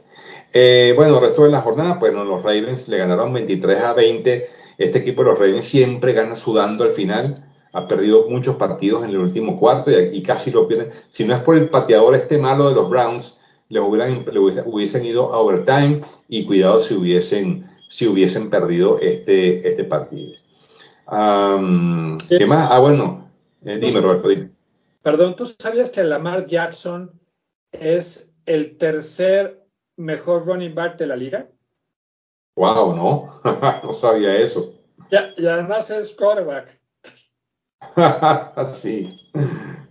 [0.53, 4.47] Eh, bueno, el resto de la jornada, pues los Ravens le ganaron 23 a 20.
[4.77, 7.45] Este equipo de los Ravens siempre gana sudando al final.
[7.73, 10.91] Ha perdido muchos partidos en el último cuarto y, casi lo pierden.
[11.09, 13.39] Si no es por el pateador este malo de los Browns,
[13.69, 14.25] le hubieran,
[14.65, 20.33] hubiesen ido a overtime y cuidado si hubiesen, si hubiesen perdido este, este partido.
[21.07, 22.69] ¿Qué más?
[22.71, 23.29] Ah, bueno,
[23.63, 24.56] eh, dime Roberto, dime.
[25.07, 27.17] Perdón, ¿tú sabías que Lamar Jackson
[27.71, 29.65] es el tercer
[29.95, 31.47] mejor running back de la liga?
[32.57, 33.41] Wow, no,
[33.83, 34.81] no sabía eso.
[35.09, 36.77] Ya, y además es quarterback.
[38.73, 39.07] sí,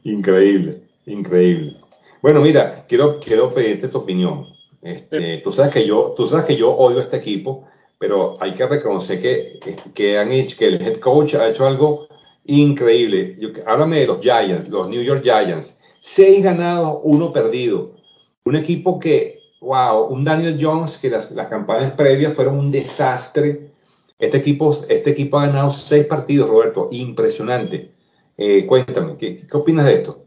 [0.02, 1.78] increíble, increíble.
[2.20, 4.44] Bueno, mira, quiero, quiero pedirte tu opinión.
[4.82, 7.66] Este, tú, sabes que yo, tú sabes que yo odio a este equipo,
[7.98, 12.06] pero hay que reconocer que, que, han hecho, que el head coach ha hecho algo
[12.46, 13.36] increíble.
[13.66, 15.76] Háblame de los Giants, los New York Giants.
[16.00, 17.96] Seis ganados, uno perdido.
[18.44, 23.72] Un equipo que, wow, un Daniel Jones que las, campañas previas fueron un desastre.
[24.18, 26.88] Este equipo, este equipo ha ganado seis partidos, Roberto.
[26.90, 27.92] Impresionante.
[28.36, 30.26] Eh, cuéntame, ¿qué, ¿qué, opinas de esto?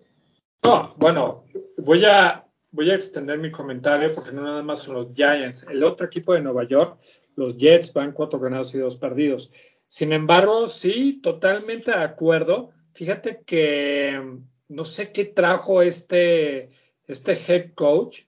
[0.63, 1.45] No, bueno,
[1.77, 5.65] voy a, voy a extender mi comentario porque no nada más son los Giants.
[5.69, 6.97] El otro equipo de Nueva York,
[7.35, 9.51] los Jets, van cuatro ganados y dos perdidos.
[9.89, 12.69] Sin embargo, sí, totalmente de acuerdo.
[12.93, 14.37] Fíjate que
[14.67, 16.69] no sé qué trajo este,
[17.07, 18.21] este head coach,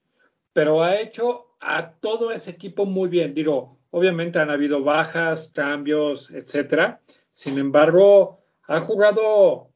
[0.52, 3.32] pero ha hecho a todo ese equipo muy bien.
[3.32, 7.00] Digo, obviamente han habido bajas, cambios, etcétera.
[7.30, 9.70] Sin embargo, ha jugado,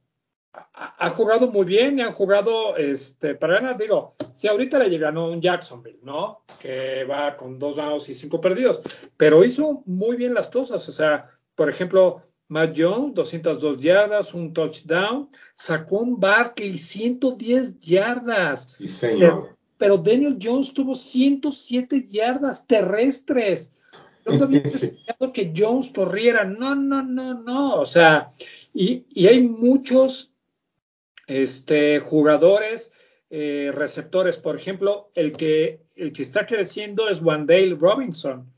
[0.52, 3.78] ha, jugado muy bien y han jugado este, para ganar.
[3.78, 6.42] Digo, si ahorita le ganó un Jacksonville, ¿no?
[6.58, 8.82] Que va con dos ganados y cinco perdidos,
[9.16, 10.88] pero hizo muy bien las cosas.
[10.88, 15.28] O sea, por ejemplo, Matt Jones, 202 yardas, un touchdown.
[15.54, 18.76] Sacó un Barkley, 110 yardas.
[18.78, 19.56] Sí, señor.
[19.78, 23.72] Pero, Daniel Jones tuvo 107 yardas terrestres.
[24.24, 26.44] ¿Dónde había pensado que Jones corriera?
[26.44, 27.80] No, no, no, no.
[27.80, 28.30] O sea,
[28.72, 30.34] y, y hay muchos
[31.26, 32.92] este, jugadores,
[33.30, 34.36] eh, receptores.
[34.36, 38.52] Por ejemplo, el que, el que está creciendo es Wandale Robinson.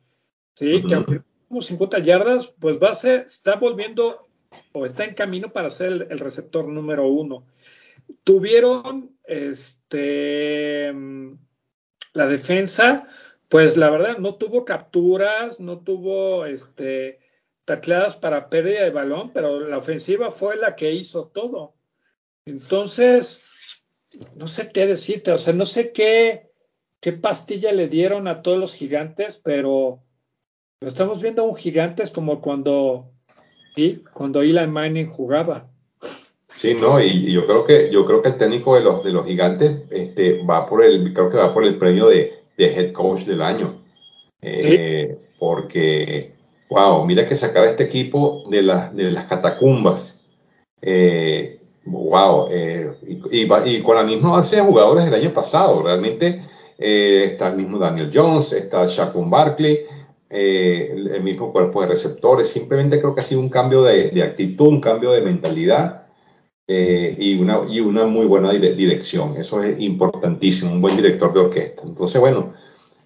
[0.54, 4.28] Sí, que 50 yardas, pues va a ser, está volviendo
[4.72, 7.46] o está en camino para ser el, receptor número uno.
[8.24, 10.92] Tuvieron este
[12.12, 13.06] la defensa,
[13.48, 17.20] pues la verdad no tuvo capturas, no tuvo este
[17.64, 21.74] tacleadas para pérdida de balón, pero la ofensiva fue la que hizo todo.
[22.46, 23.42] Entonces,
[24.34, 26.50] no sé qué decirte, o sea, no sé qué,
[27.00, 30.02] qué pastilla le dieron a todos los gigantes, pero
[30.80, 33.10] Estamos viendo a un gigante, es como cuando,
[33.74, 34.04] ¿sí?
[34.12, 35.66] cuando Eli Manning jugaba.
[36.48, 39.26] Sí, no, y, yo creo que yo creo que el técnico de los de los
[39.26, 43.42] gigantes este, va por el creo que va por el premio de, head coach del
[43.42, 43.82] año.
[44.40, 46.34] Eh, porque,
[46.70, 48.58] wow, mira que sacar a este equipo de,
[48.92, 50.22] de las catacumbas.
[50.80, 52.92] Eh, wow, eh,
[53.32, 55.82] y, con la misma base de jugadores del año pasado.
[55.82, 56.44] Realmente
[56.78, 59.97] está el mismo Daniel Jones, está Shaquem Barkley.
[60.30, 62.48] Eh, el, mismo cuerpo de receptores.
[62.48, 66.06] Simplemente creo que ha sido un cambio de, actitud, un cambio de mentalidad
[66.66, 69.36] eh, y, una, y una muy buena dirección.
[69.36, 71.82] Eso es importantísimo, un buen director de orquesta.
[71.86, 72.52] Entonces, bueno,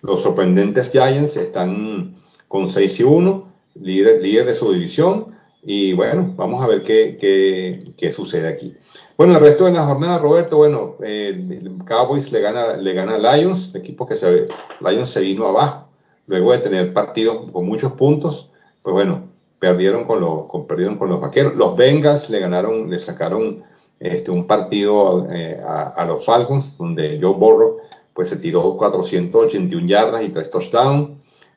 [0.03, 2.17] los sorprendentes Giants están
[2.49, 5.27] con 6 y 1, líder, líder de su división.
[5.65, 8.75] Y bueno, vamos a ver qué, qué, qué, sucede aquí.
[9.17, 13.37] Bueno, el resto de la jornada, Roberto, bueno, eh, Cowboys le gana, le gana a
[13.37, 14.49] Lions, equipo que se
[14.81, 15.92] Lions se vino abajo
[16.27, 18.51] luego de tener partidos con muchos puntos,
[18.83, 19.29] pues bueno,
[19.59, 21.55] perdieron con los, perdieron con los vaqueros.
[21.55, 23.63] Los Bengals le ganaron, le sacaron
[24.01, 27.79] este, un partido eh, a, los Falcons, donde Joe Burrow
[28.13, 31.11] pues se tiró 481 yardas y 3 touchdowns.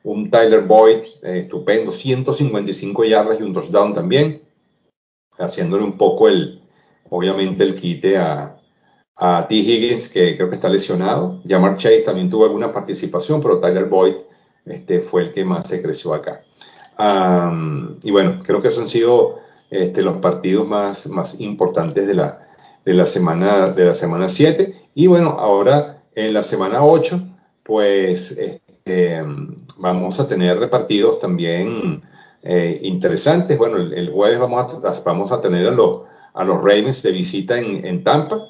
[0.04, 4.42] Un Tyler Boyd eh, estupendo, 155 yardas y un touchdown también,
[5.36, 6.62] haciéndole un poco el,
[7.10, 8.56] obviamente el quite a,
[9.16, 9.54] a T.
[9.56, 11.42] Higgins, que creo que está lesionado.
[11.48, 14.14] Jamar Chase también tuvo alguna participación, pero Tyler Boyd
[14.66, 16.42] este, fue el que más se creció acá.
[18.02, 19.40] y bueno, creo que esos han sido
[19.70, 22.46] este, los partidos más, más importantes de la,
[22.84, 24.74] de la semana de la semana 7.
[24.94, 27.20] Y bueno, ahora en la semana 8,
[27.62, 29.22] pues este,
[29.76, 32.02] vamos a tener repartidos también
[32.42, 33.58] eh, interesantes.
[33.58, 36.02] Bueno, el, jueves vamos a, vamos a tener a los,
[36.32, 36.62] a los
[37.02, 38.48] de visita en, en Tampa,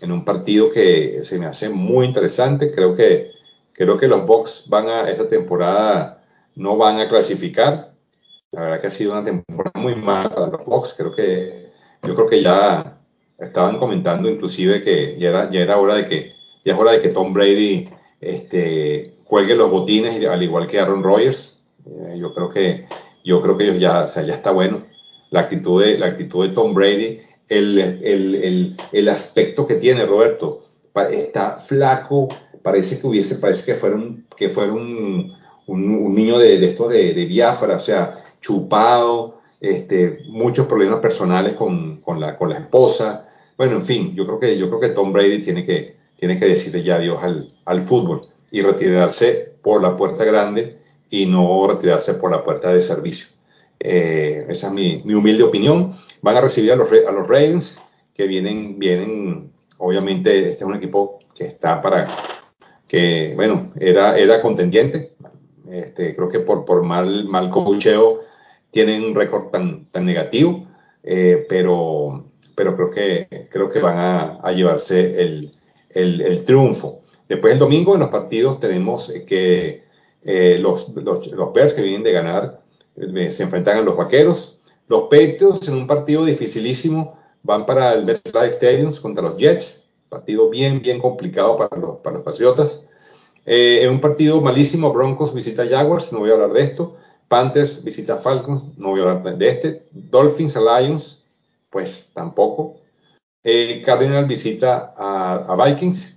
[0.00, 2.72] en un partido que se me hace muy interesante.
[2.72, 3.32] Creo que,
[3.72, 6.22] creo que los Bucks van a, esta temporada
[6.54, 7.92] no van a clasificar.
[8.50, 10.94] La verdad que ha sido una temporada muy mala para los Bucks.
[10.96, 11.56] Creo que,
[12.02, 12.98] yo creo que ya
[13.38, 16.32] estaban comentando inclusive que ya era, ya era hora de que,
[16.64, 17.88] ya es hora de que Tom Brady
[18.20, 21.64] este, cuelgue los botines, al igual que Aaron Rodgers.
[21.86, 22.86] Eh, yo creo que,
[23.24, 24.84] yo creo que ellos ya, o sea, ya está bueno.
[25.30, 30.04] La actitud de, la actitud de Tom Brady, el, el, el, el aspecto que tiene
[30.04, 30.66] Roberto,
[31.10, 32.28] está flaco,
[32.62, 35.32] parece que hubiese, parece que fuera un, que fuera un,
[35.66, 41.54] un, niño de, de esto de, de Biafra, o sea, chupado, este, muchos problemas personales
[41.54, 43.28] con, con, la, con la esposa.
[43.56, 46.46] Bueno, en fin, yo creo que, yo creo que Tom Brady tiene que, tiene que
[46.46, 50.78] decirle ya adiós al, al fútbol y retirarse por la puerta grande
[51.08, 53.26] y no retirarse por la puerta de servicio.
[53.78, 55.96] Eh, esa es mi, mi, humilde opinión.
[56.22, 57.78] Van a recibir a los, a los Ravens,
[58.14, 62.41] que vienen, vienen, obviamente, este es un equipo que está para,
[62.92, 65.14] que, bueno, era, era contendiente.
[65.70, 68.20] Este, creo que por, por mal, mal cocheo
[68.70, 70.66] tienen un récord tan, tan negativo,
[71.02, 73.96] eh, pero, pero creo que, creo que van
[74.42, 75.52] a, llevarse el,
[75.88, 77.00] el, el, triunfo.
[77.30, 79.84] Después el domingo en los partidos tenemos que
[80.22, 82.60] eh, los, los, los, Bears que vienen de ganar
[82.96, 84.60] eh, se enfrentan a los Vaqueros.
[84.88, 89.81] Los Patriots en un partido dificilísimo van para el MetLife Stadium contra los Jets.
[90.12, 92.86] Partido bien, bien complicado para los, para los Patriotas.
[93.46, 96.98] Eh, en un partido malísimo, Broncos visita Jaguars, no voy a hablar de esto.
[97.28, 99.86] Panthers visita Falcons, no voy a hablar de este.
[99.90, 101.24] Dolphins Lions,
[101.70, 102.76] pues tampoco.
[103.42, 106.14] Eh, Cardinal visita a, a, Vikings.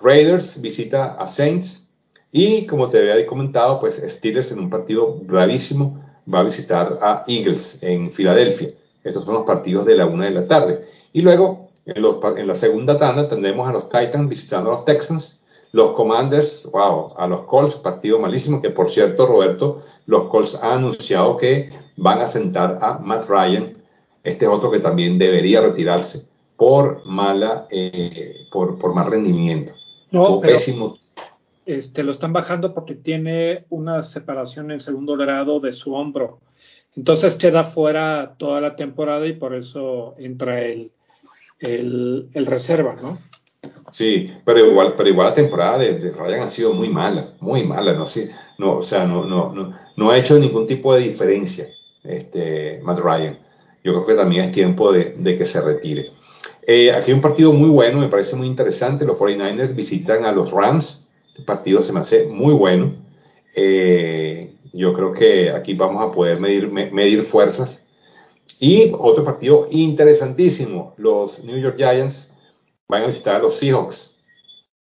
[0.00, 1.84] Raiders visita a Saints.
[2.30, 6.00] Y como te había comentado, pues Steelers en un partido bravísimo
[6.32, 8.68] va a visitar a Eagles en Filadelfia.
[9.02, 10.84] Estos son los partidos de la una de la tarde.
[11.12, 14.84] Y luego, en, los, en la segunda tanda, tendremos a los Titans visitando a los
[14.84, 15.42] Texans
[15.72, 20.78] los Commanders, wow, a los Colts, partido malísimo, que por cierto, Roberto, los Colts han
[20.78, 23.78] anunciado que van a sentar a Matt Ryan.
[24.22, 29.72] Este es otro que también debería retirarse por mala, eh, por, por mal rendimiento.
[30.10, 30.98] No, pero, pésimo.
[31.64, 36.40] Este, lo están bajando porque tiene una separación en segundo grado de su hombro.
[36.94, 40.92] Entonces queda fuera toda la temporada y por eso entra el,
[41.62, 43.18] el, el reserva, ¿no?
[43.90, 47.92] Sí, pero igual, pero igual la temporada de, Ryan ha sido muy mala, muy mala,
[47.92, 51.68] no sé, no, o sea, no, no, no, no ha hecho ningún tipo de diferencia,
[52.02, 53.38] este, Matt Ryan.
[53.84, 56.10] Yo creo que también es tiempo de, de que se retire.
[56.64, 59.04] Eh, aquí hay un partido muy bueno, me parece muy interesante.
[59.04, 61.06] Los 49ers visitan a los Rams.
[61.28, 62.94] Este partido se me hace muy bueno.
[63.54, 67.81] Eh, yo creo que aquí vamos a poder medir, medir fuerzas.
[68.62, 72.32] Y otro partido interesantísimo, los New York Giants
[72.88, 74.16] van a visitar a los Seahawks,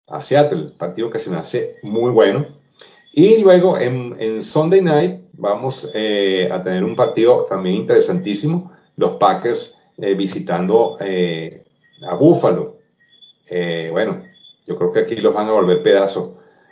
[0.07, 2.47] a Seattle, partido que se me hace muy bueno.
[3.13, 9.77] Y luego en, Sunday Night vamos eh, a tener un partido también interesantísimo, los Packers
[9.99, 11.63] eh, visitando eh,
[12.09, 12.79] a Buffalo.
[13.91, 14.23] Bueno,
[14.65, 16.31] yo creo que aquí los van a volver pedazos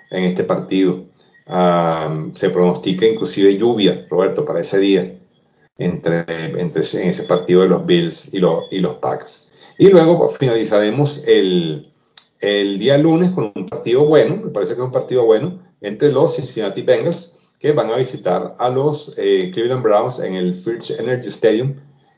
[0.10, 1.06] en este partido.
[1.46, 5.17] Um, se pronostica inclusive lluvia, Roberto, para ese día,
[5.78, 6.26] entre,
[6.60, 9.52] entre en ese partido de los Bills y, lo, y los Packers.
[9.78, 11.92] Y luego finalizaremos el,
[12.40, 16.12] el día lunes con un partido bueno, me parece que es un partido bueno, entre
[16.12, 20.92] los Cincinnati Bengals, que van a visitar a los eh, Cleveland Browns en el First
[21.00, 21.76] Energy Stadium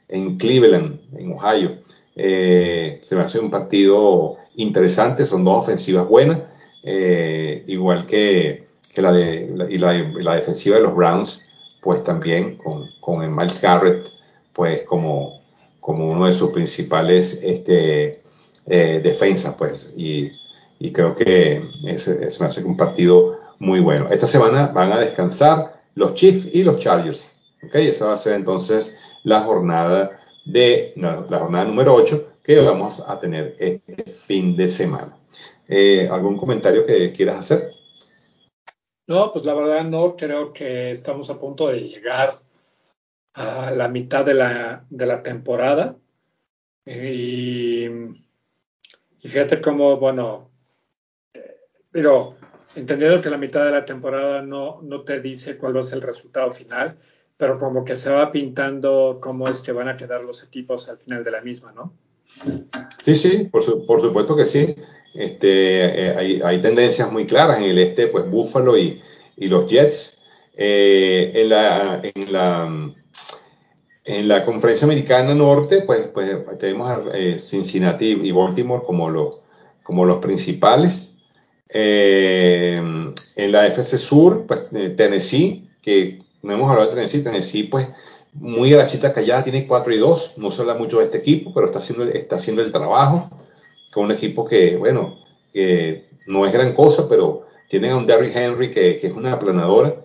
[0.10, 1.78] en Cleveland, en Ohio.
[2.16, 6.42] Eh, se me hace un partido interesante, son dos ofensivas buenas,
[6.84, 11.49] eh, igual que, que, la, de, y la, la, defensiva de los Browns,
[11.82, 14.10] pues también con, con el Miles Garrett,
[14.54, 15.42] pues como,
[15.80, 18.22] como uno de sus principales este,
[18.66, 20.32] eh, defensas, pues, y,
[20.92, 24.08] creo que es, me hace un partido muy bueno.
[24.10, 27.76] Esta semana van a descansar los Chiefs y los Chargers, ¿ok?
[27.76, 33.20] Esa va a ser entonces la jornada de, la jornada número 8 que vamos a
[33.20, 35.16] tener este fin de semana.
[35.68, 37.79] Eh, ¿Algún comentario que quieras hacer?
[39.10, 42.40] No, pues la verdad no, creo que estamos a punto de llegar
[43.34, 45.98] a la mitad de la, de la temporada.
[46.86, 48.20] Y, y
[49.24, 50.52] fíjate cómo, bueno,
[51.90, 52.36] pero
[52.76, 55.98] entendiendo que la mitad de la temporada no, no te dice cuál va a ser
[55.98, 57.00] el resultado final,
[57.36, 61.00] pero como que se va pintando cómo es que van a quedar los equipos al
[61.00, 61.94] final de la misma, ¿no?
[63.04, 64.76] Sí, sí, por, supuesto que sí.
[65.14, 69.02] Este, eh, hay, tendencias muy claras en el este, pues Buffalo y,
[69.38, 70.22] y los Jets.
[70.56, 72.94] Eh, en, la, en, la,
[74.04, 76.30] en la conferencia americana norte, pues, pues
[76.60, 79.44] tenemos a eh, Cincinnati y Baltimore como, lo,
[79.84, 81.16] como los principales.
[81.72, 87.88] En la FC Sur, pues Tennessee, que no hemos hablado de Tennessee, Tennessee pues
[88.34, 91.68] muy agachita callada, tiene 4 y 2, no se habla mucho de este equipo, pero
[91.68, 93.30] está haciendo, está haciendo el trabajo
[94.00, 95.20] un equipo que, bueno,
[96.28, 99.96] no es gran cosa, pero tiene a un Derrick Henry que, que, es una aplanadora.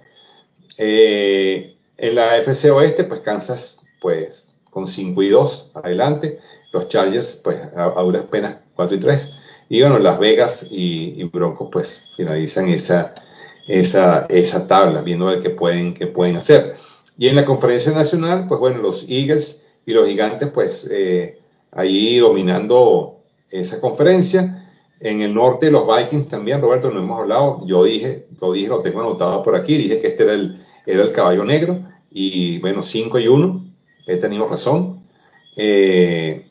[0.78, 6.40] Eh, en la FC Oeste, pues Kansas, pues con 5 y 2 adelante,
[6.72, 9.30] los Chargers, pues a, duras penas 4 y 3.
[9.68, 13.14] Y bueno, Las Vegas y, Broncos pues finalizan esa,
[13.68, 16.74] esa, esa tabla, viendo a ver qué pueden, pueden hacer.
[17.16, 21.40] Y en la conferencia nacional, pues bueno, los Eagles y los Gigantes pues eh,
[21.70, 23.13] ahí dominando
[23.50, 24.60] esa conferencia.
[25.00, 28.80] En el norte los Vikings también, Roberto, no hemos hablado, yo dije, lo dije, lo
[28.80, 31.80] tengo anotado por aquí, dije que este era el, era el caballo negro
[32.10, 33.64] y bueno, 5 y 1,
[34.06, 35.04] he tenido razón.
[35.56, 36.48] Eh,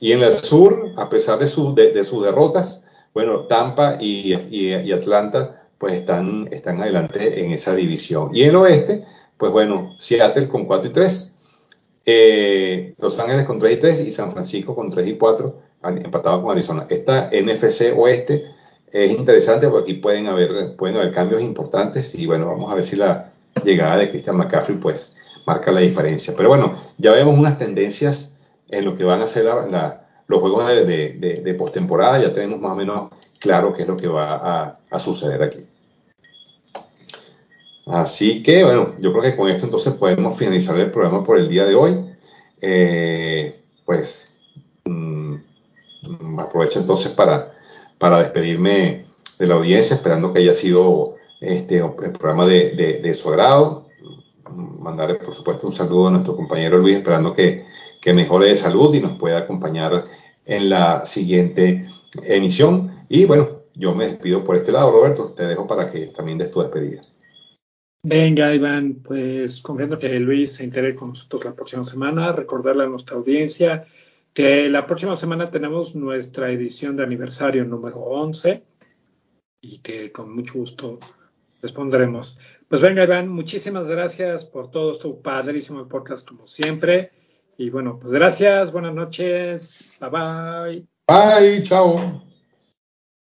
[0.00, 2.82] y en el sur, a pesar de, de, sus derrotas,
[3.14, 8.34] bueno, Tampa y, y, Atlanta pues están, están adelante en esa división.
[8.34, 9.04] Y en el oeste,
[9.36, 11.32] pues bueno, Seattle con 4 y 3,
[12.06, 16.42] eh, Los Ángeles con 3 y 3 y San Francisco con 3 y 4, empatado
[16.42, 16.86] con Arizona.
[16.88, 18.46] Esta NFC oeste
[18.92, 22.84] es interesante porque aquí pueden haber, pueden haber cambios importantes y bueno, vamos a ver
[22.84, 23.32] si la
[23.64, 26.34] llegada de Christian McCaffrey pues marca la diferencia.
[26.36, 28.34] Pero bueno, ya vemos unas tendencias
[28.68, 29.46] en lo que van a ser
[30.26, 34.08] los juegos de, de, postemporada, ya tenemos más o menos claro qué es lo que
[34.08, 35.66] va a, suceder aquí.
[37.86, 41.48] Así que, bueno, yo creo que con esto entonces podemos finalizar el programa por el
[41.48, 42.04] día de hoy.
[42.60, 44.25] Eh, pues
[46.38, 47.54] aprovecho entonces para,
[47.98, 49.06] para despedirme
[49.38, 53.86] de la audiencia, esperando que haya sido este, el programa de, de su agrado.
[54.50, 57.64] Mandarle, por supuesto, un saludo a nuestro compañero Luis, esperando que,
[58.00, 60.04] que mejore de salud y nos pueda acompañar
[60.44, 61.86] en la siguiente
[62.22, 63.04] emisión.
[63.08, 65.32] Y bueno, yo me despido por este lado, Roberto.
[65.34, 67.02] Te dejo para que también des tu despedida.
[68.02, 72.86] Venga, Iván, pues confiando que Luis se integre con nosotros la próxima semana, recordarle a
[72.86, 73.84] nuestra audiencia
[74.36, 78.62] que la próxima semana tenemos nuestra edición de aniversario número 11
[79.62, 81.00] y que con mucho gusto
[81.62, 82.38] responderemos.
[82.68, 87.12] Pues venga, Iván, muchísimas gracias por todo tu padrísimo podcast como siempre.
[87.56, 90.86] Y bueno, pues gracias, buenas noches, bye bye.
[91.08, 92.35] Bye, chao.